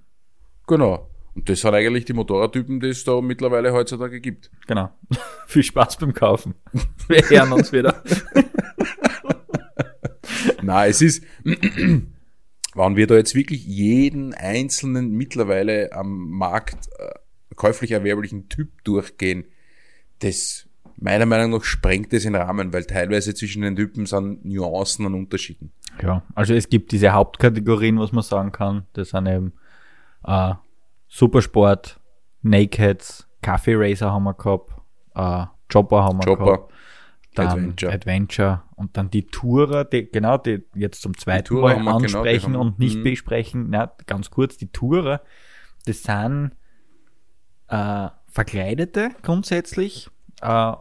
Genau. 0.66 1.10
Und 1.36 1.48
das 1.48 1.60
sind 1.60 1.74
eigentlich 1.74 2.06
die 2.06 2.14
Motorradtypen, 2.14 2.80
die 2.80 2.88
es 2.88 3.04
da 3.04 3.22
mittlerweile 3.22 3.72
heutzutage 3.72 4.20
gibt. 4.20 4.50
Genau. 4.66 4.90
Viel 5.48 5.64
Spaß 5.64 5.98
beim 5.98 6.14
Kaufen. 6.14 6.56
Wir 7.08 7.22
hören 7.30 7.54
uns 7.54 7.72
wieder. 7.72 8.04
Na, 10.64 10.88
es 10.88 11.02
ist, 11.02 11.24
wenn 12.78 12.96
wir 12.96 13.08
da 13.08 13.16
jetzt 13.16 13.36
wirklich 13.36 13.66
jeden 13.66 14.34
einzelnen 14.34 15.12
mittlerweile 15.12 15.92
am 15.94 16.30
Markt 16.30 16.88
äh, 17.00 17.10
käuflich 17.56 17.92
erwerblichen 17.92 18.50
Typ 18.50 18.84
durchgehen, 18.84 19.46
das 20.20 20.68
meiner 21.00 21.26
Meinung 21.26 21.52
nach 21.52 21.64
sprengt 21.64 22.14
es 22.14 22.24
den 22.24 22.36
Rahmen, 22.36 22.74
weil 22.74 22.86
teilweise 22.86 23.34
zwischen 23.36 23.62
den 23.62 23.76
Typen 23.76 24.06
sind 24.06 24.46
Nuancen 24.46 25.06
und 25.06 25.14
Unterschieden. 25.14 25.72
Ja, 26.02 26.24
also 26.36 26.54
es 26.54 26.70
gibt 26.70 26.92
diese 26.92 27.14
Hauptkategorien, 27.14 28.00
was 28.00 28.12
man 28.12 28.24
sagen 28.24 28.52
kann. 28.52 28.86
Das 28.94 29.10
sind 29.10 29.28
eben 29.28 29.54
äh, 30.26 30.54
Supersport, 31.08 32.00
Nakeds, 32.42 33.28
Kaffee 33.42 33.76
Racer 33.76 34.12
haben 34.12 34.24
wir 34.24 34.34
gehabt, 34.34 34.72
äh, 35.16 35.46
Chopper 35.72 36.04
haben 36.04 36.18
wir 36.20 36.26
Chopper. 36.26 36.46
gehabt 36.46 36.74
dann 37.38 37.48
Adventure. 37.48 37.94
Adventure 37.94 38.64
und 38.76 38.98
dann 38.98 39.10
die 39.10 39.28
Tourer, 39.28 39.86
die, 39.86 40.10
genau, 40.10 40.38
die 40.38 40.64
jetzt 40.76 41.02
zum 41.02 41.18
zweiten 41.18 41.60
Mal 41.60 41.78
genau, 41.78 41.98
ansprechen 41.98 42.54
genau, 42.54 42.62
und 42.62 42.80
nicht 42.80 42.98
mhm. 42.98 43.04
besprechen. 43.04 43.68
Na, 43.70 43.92
ganz 44.06 44.30
kurz, 44.30 44.58
die 44.58 44.72
Tourer, 44.72 45.22
das 45.86 46.04
sind 46.04 46.52
äh, 47.68 48.10
Verkleidete 48.28 49.12
grundsätzlich. 49.22 50.10
Äh, 50.42 50.74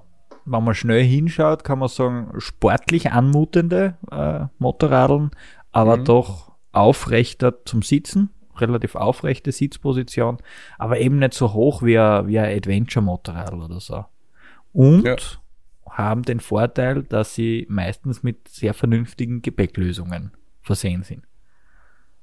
wenn 0.49 0.65
man 0.65 0.75
schnell 0.75 1.03
hinschaut, 1.03 1.65
kann 1.65 1.81
man 1.81 1.89
sagen, 1.89 2.33
sportlich 2.39 3.11
anmutende 3.11 3.97
äh, 4.11 4.47
Motorradeln, 4.59 5.31
aber 5.73 5.97
mhm. 5.97 6.05
doch 6.05 6.53
aufrechter 6.73 7.65
zum 7.65 7.83
Sitzen, 7.83 8.31
relativ 8.57 8.95
aufrechte 8.95 9.51
Sitzposition, 9.51 10.39
aber 10.79 11.01
eben 11.01 11.19
nicht 11.19 11.35
so 11.35 11.53
hoch 11.53 11.83
wie 11.83 11.99
ein, 11.99 12.29
wie 12.29 12.39
ein 12.39 12.57
Adventure-Motorradl 12.57 13.63
oder 13.63 13.81
so. 13.81 14.05
Und 14.73 15.05
ja 15.05 15.17
haben 15.91 16.23
den 16.23 16.41
Vorteil, 16.41 17.03
dass 17.03 17.35
sie 17.35 17.67
meistens 17.69 18.23
mit 18.23 18.49
sehr 18.49 18.75
vernünftigen 18.75 19.43
Gepäcklösungen 19.43 20.33
versehen 20.63 21.03
sind. 21.03 21.23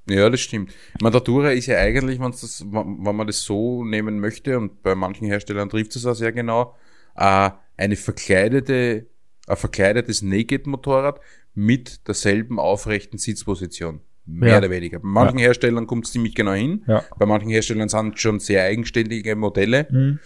Ja, 0.10 0.30
das 0.30 0.42
stimmt. 0.42 0.74
Mandatura 1.02 1.52
ist 1.52 1.68
ja 1.68 1.78
eigentlich, 1.78 2.20
wenn, 2.20 2.32
das, 2.32 2.66
wenn 2.70 3.16
man 3.16 3.26
das 3.26 3.42
so 3.44 3.86
nehmen 3.86 4.20
möchte, 4.20 4.58
und 4.58 4.84
bei 4.84 4.96
manchen 4.96 5.28
Herstellern 5.28 5.70
trifft 5.70 5.96
es 5.96 6.06
auch 6.06 6.14
sehr 6.14 6.34
genau, 6.34 6.76
äh, 7.16 7.52
eine 7.78 7.96
verkleidete, 7.96 9.08
ein 9.48 9.58
verkleidetes 9.58 10.22
Naked-Motorrad 10.22 11.20
mit 11.56 12.06
derselben 12.08 12.60
aufrechten 12.60 13.18
Sitzposition. 13.18 14.02
Mehr 14.26 14.52
Ja. 14.52 14.58
oder 14.60 14.70
weniger. 14.70 15.00
Bei 15.00 15.08
manchen 15.08 15.38
Herstellern 15.40 15.86
kommt 15.86 16.06
es 16.06 16.12
ziemlich 16.14 16.34
genau 16.34 16.54
hin. 16.54 16.84
Ja. 16.88 17.04
Bei 17.20 17.26
manchen 17.26 17.50
Herstellern 17.50 17.90
sind 17.90 18.20
schon 18.20 18.40
sehr 18.40 18.64
eigenständige 18.64 19.36
Modelle. 19.36 19.88
Mhm. 19.90 20.20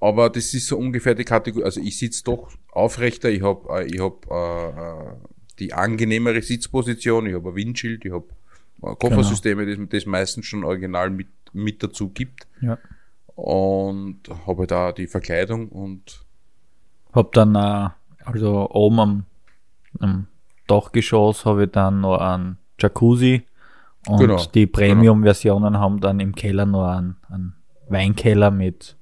Aber 0.00 0.30
das 0.30 0.54
ist 0.54 0.66
so 0.66 0.78
ungefähr 0.78 1.14
die 1.14 1.24
Kategorie. 1.24 1.64
Also 1.64 1.80
ich 1.80 1.98
sitze 1.98 2.24
doch 2.24 2.50
aufrechter, 2.72 3.28
ich 3.30 3.42
habe 3.42 3.84
ich 3.84 4.00
hab, 4.00 4.30
äh, 4.30 4.68
äh, 4.68 5.12
die 5.58 5.74
angenehmere 5.74 6.40
Sitzposition, 6.40 7.26
ich 7.26 7.34
habe 7.34 7.50
ein 7.50 7.54
Windschild, 7.54 8.04
ich 8.06 8.12
habe 8.12 8.26
äh, 8.82 8.94
Koffersysteme, 8.96 9.66
das, 9.66 9.78
das 9.90 10.06
meistens 10.06 10.46
schon 10.46 10.64
original 10.64 11.10
mit, 11.10 11.28
mit 11.52 11.82
dazu 11.82 12.08
gibt. 12.08 12.46
Ja. 12.62 12.78
Und 13.34 14.20
habe 14.46 14.66
da 14.66 14.92
die 14.92 15.06
Verkleidung 15.06 15.68
und 15.68 16.24
Hab 17.12 17.32
dann, 17.32 17.54
äh, 17.54 17.88
also 18.24 18.70
oben 18.70 19.00
am, 19.00 19.24
am 19.98 20.26
Dachgeschoss 20.66 21.44
habe 21.44 21.64
ich 21.64 21.70
dann 21.72 22.00
noch 22.00 22.18
einen 22.18 22.56
Jacuzzi 22.78 23.44
und 24.06 24.18
Genau, 24.18 24.42
die 24.54 24.66
Premium-Versionen 24.66 25.78
haben 25.78 26.00
dann 26.00 26.20
im 26.20 26.34
Keller 26.34 26.64
noch 26.64 26.86
einen, 26.86 27.16
einen 27.28 27.54
Weinkeller 27.88 28.50
mit 28.50 28.96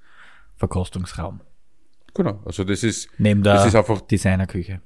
Verkostungsraum. 0.58 1.40
genau, 2.14 2.40
also 2.44 2.64
das 2.64 2.82
ist, 2.84 3.08
Neben 3.18 3.42
der 3.42 3.54
das 3.54 3.66
ist 3.66 3.74
einfach 3.74 4.00
Designerküche. 4.02 4.80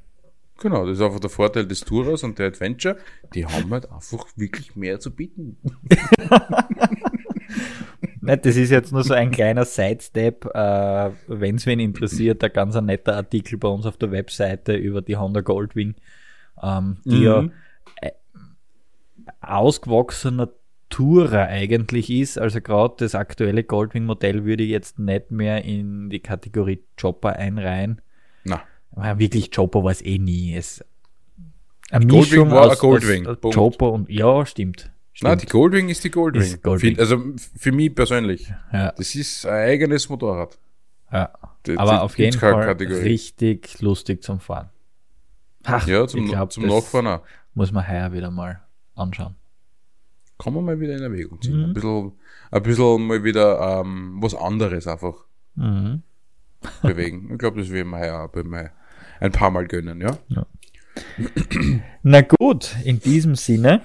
Genau, 0.60 0.86
das 0.86 0.98
ist 0.98 1.02
einfach 1.04 1.18
der 1.18 1.30
Vorteil 1.30 1.66
des 1.66 1.80
Touras 1.80 2.22
und 2.22 2.38
der 2.38 2.46
Adventure. 2.46 2.96
Die 3.34 3.44
haben 3.44 3.68
halt 3.72 3.90
einfach 3.90 4.24
wirklich 4.36 4.76
mehr 4.76 5.00
zu 5.00 5.10
bieten. 5.10 5.56
Nicht, 8.20 8.46
das 8.46 8.54
ist 8.56 8.70
jetzt 8.70 8.92
nur 8.92 9.02
so 9.02 9.14
ein 9.14 9.32
kleiner 9.32 9.64
Sidestep. 9.64 10.44
Äh, 10.54 11.10
Wenn 11.26 11.56
es 11.56 11.66
wen 11.66 11.80
interessiert, 11.80 12.44
ein 12.44 12.52
ganz 12.52 12.76
ein 12.76 12.84
netter 12.86 13.16
Artikel 13.16 13.58
bei 13.58 13.66
uns 13.68 13.84
auf 13.86 13.96
der 13.96 14.12
Webseite 14.12 14.74
über 14.74 15.02
die 15.02 15.16
Honda 15.16 15.40
Goldwing, 15.40 15.96
ähm, 16.62 16.98
die 17.04 17.22
ja 17.22 17.42
Mhm. 17.42 17.52
äh, 18.00 18.12
ausgewachsener 19.40 20.50
Tourer 20.92 21.46
eigentlich 21.48 22.10
ist. 22.10 22.38
Also 22.38 22.60
gerade 22.60 22.94
das 22.98 23.14
aktuelle 23.14 23.64
Goldwing-Modell 23.64 24.44
würde 24.44 24.62
ich 24.62 24.70
jetzt 24.70 24.98
nicht 24.98 25.30
mehr 25.30 25.64
in 25.64 26.10
die 26.10 26.20
Kategorie 26.20 26.82
Chopper 27.00 27.30
einreihen. 27.36 28.00
Na, 28.44 28.62
Aber 28.94 29.18
wirklich 29.18 29.50
Chopper 29.50 29.82
war 29.82 29.90
es 29.90 30.02
eh 30.02 30.18
nie. 30.18 30.54
Es, 30.54 30.84
eine 31.90 32.06
Goldwing 32.06 32.50
war 32.50 32.70
ein 32.70 32.76
Goldwing. 32.78 33.26
aus. 33.26 33.38
Chopper 33.54 33.92
und 33.92 34.08
ja, 34.10 34.46
stimmt. 34.46 34.90
stimmt. 35.12 35.42
die 35.42 35.46
Goldwing 35.46 35.88
ist 35.88 36.04
die 36.04 36.10
Goldwing. 36.10 36.42
Ist 36.42 36.62
Goldwing. 36.62 36.94
Für, 36.96 37.00
also 37.02 37.22
für 37.58 37.72
mich 37.72 37.94
persönlich. 37.94 38.52
ja. 38.72 38.92
Das 38.92 39.14
ist 39.14 39.46
ein 39.46 39.52
eigenes 39.70 40.08
Motorrad. 40.08 40.58
Ja, 41.12 41.30
Die- 41.66 41.76
aber 41.76 41.90
die 41.92 41.98
auf 41.98 42.18
jeden 42.18 42.38
Fall 42.38 42.64
Kategorie. 42.66 43.00
richtig 43.02 43.80
lustig 43.80 44.22
zum 44.22 44.40
Fahren. 44.40 44.70
Ach, 45.64 45.86
Ja, 45.86 46.06
zum, 46.06 46.24
ich 46.24 46.30
glaub, 46.30 46.52
zum 46.52 46.64
das 46.64 46.72
Nachfahren 46.72 47.06
auch. 47.06 47.22
Muss 47.54 47.70
man 47.72 47.86
heuer 47.86 48.12
wieder 48.12 48.30
mal 48.30 48.62
anschauen. 48.94 49.36
Kann 50.38 50.54
man 50.54 50.64
mal 50.64 50.80
wieder 50.80 50.96
in 50.96 51.02
Erwägung 51.02 51.40
ziehen. 51.40 51.58
Mhm. 51.58 51.64
Ein, 51.66 51.72
bisschen, 51.74 52.12
ein 52.50 52.62
bisschen 52.62 53.06
mal 53.06 53.22
wieder 53.24 53.80
ähm, 53.80 54.18
was 54.20 54.34
anderes 54.34 54.86
einfach 54.86 55.14
Mhm. 55.54 56.02
bewegen. 56.82 57.28
Ich 57.32 57.38
glaube, 57.38 57.60
das 57.60 57.70
werden 57.70 57.90
wir 57.90 57.98
heuer 57.98 58.28
bei 58.28 58.70
ein 59.20 59.32
paar 59.32 59.50
Mal 59.50 59.66
gönnen, 59.66 60.00
ja? 60.00 60.18
Na 62.02 62.20
gut, 62.22 62.76
in 62.84 63.00
diesem 63.00 63.34
Sinne. 63.34 63.82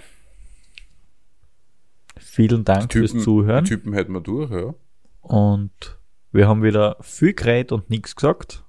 Vielen 2.17 2.63
Dank 2.65 2.91
fürs 2.91 3.11
Zuhören. 3.11 3.65
Die 3.65 3.69
Typen 3.69 3.93
hätten 3.93 4.13
wir 4.13 4.21
durch, 4.21 4.51
ja. 4.51 4.73
Und 5.21 5.99
wir 6.31 6.47
haben 6.47 6.63
wieder 6.63 6.97
viel 7.01 7.33
geredet 7.33 7.71
und 7.71 7.89
nichts 7.89 8.15
gesagt. 8.15 8.63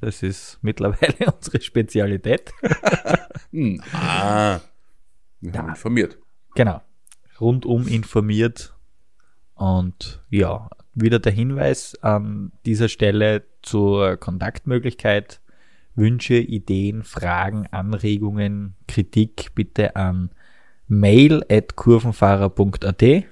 Das 0.00 0.22
ist 0.22 0.58
mittlerweile 0.62 1.32
unsere 1.34 1.60
Spezialität. 1.60 2.52
Hm, 3.52 3.82
ah, 3.92 4.60
wir 5.40 5.52
haben 5.54 5.70
informiert. 5.70 6.16
Genau. 6.54 6.80
Rundum 7.40 7.86
informiert. 7.86 8.74
Und 9.54 10.22
ja, 10.30 10.70
wieder 10.94 11.18
der 11.18 11.32
Hinweis 11.32 11.96
an 12.02 12.52
dieser 12.66 12.88
Stelle 12.88 13.44
zur 13.62 14.16
Kontaktmöglichkeit. 14.16 15.40
Wünsche, 15.94 16.36
Ideen, 16.36 17.02
Fragen, 17.02 17.66
Anregungen, 17.70 18.76
Kritik 18.86 19.54
bitte 19.54 19.96
an 19.96 20.30
mail 20.86 21.44
at 21.48 21.76
kurvenfahrer.at 21.76 23.24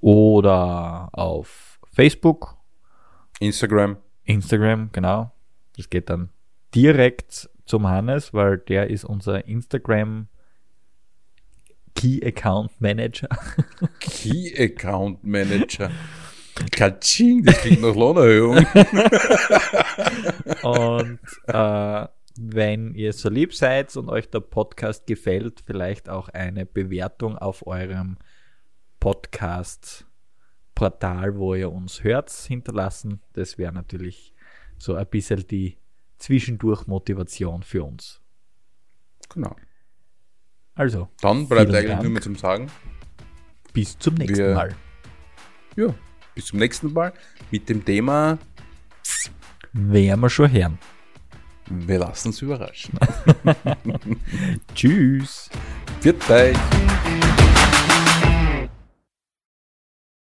oder 0.00 1.08
auf 1.12 1.80
Facebook, 1.92 2.56
Instagram. 3.40 3.96
Instagram, 4.24 4.90
genau. 4.92 5.32
Das 5.76 5.88
geht 5.88 6.10
dann 6.10 6.30
direkt 6.74 7.48
zum 7.64 7.86
Hannes, 7.86 8.34
weil 8.34 8.58
der 8.58 8.90
ist 8.90 9.04
unser 9.04 9.46
Instagram 9.46 10.28
Key 11.98 12.24
Account 12.24 12.80
Manager. 12.80 13.28
Key 13.98 14.54
Account 14.56 15.24
Manager. 15.24 15.90
Katsching, 16.70 17.42
das 17.42 17.58
klingt 17.58 17.82
nach 17.82 17.96
Lohnerhöhung. 17.96 18.56
Und 20.62 21.18
äh, 21.48 22.06
wenn 22.36 22.94
ihr 22.94 23.12
so 23.12 23.28
lieb 23.28 23.52
seid 23.52 23.96
und 23.96 24.08
euch 24.08 24.30
der 24.30 24.38
Podcast 24.38 25.08
gefällt, 25.08 25.64
vielleicht 25.66 26.08
auch 26.08 26.28
eine 26.28 26.66
Bewertung 26.66 27.36
auf 27.36 27.66
eurem 27.66 28.16
Podcast-Portal, 29.00 31.36
wo 31.36 31.56
ihr 31.56 31.72
uns 31.72 32.04
hört, 32.04 32.30
hinterlassen. 32.30 33.22
Das 33.32 33.58
wäre 33.58 33.72
natürlich 33.72 34.34
so 34.78 34.94
ein 34.94 35.08
bisschen 35.08 35.44
die 35.48 35.78
Zwischendurch-Motivation 36.18 37.64
für 37.64 37.82
uns. 37.82 38.20
Genau. 39.30 39.56
Also, 40.78 41.08
Dann 41.20 41.46
bleibt 41.48 41.74
eigentlich 41.74 41.90
Dank. 41.90 42.02
nur 42.02 42.12
mehr 42.12 42.22
zum 42.22 42.36
Sagen. 42.36 42.70
bis 43.72 43.98
zum 43.98 44.14
nächsten 44.14 44.38
Wir- 44.38 44.54
Mal. 44.54 44.74
Ja, 45.76 45.94
bis 46.34 46.46
zum 46.46 46.58
nächsten 46.60 46.92
Mal 46.92 47.12
mit 47.50 47.68
dem 47.68 47.84
Thema 47.84 48.38
Werden 49.72 50.20
wir 50.20 50.30
schon 50.30 50.50
hören. 50.50 50.78
Wir 51.68 51.98
lassen 51.98 52.28
uns 52.28 52.40
überraschen. 52.40 52.98
Tschüss. 54.74 55.50
Viert 56.00 56.30
euch. 56.30 56.56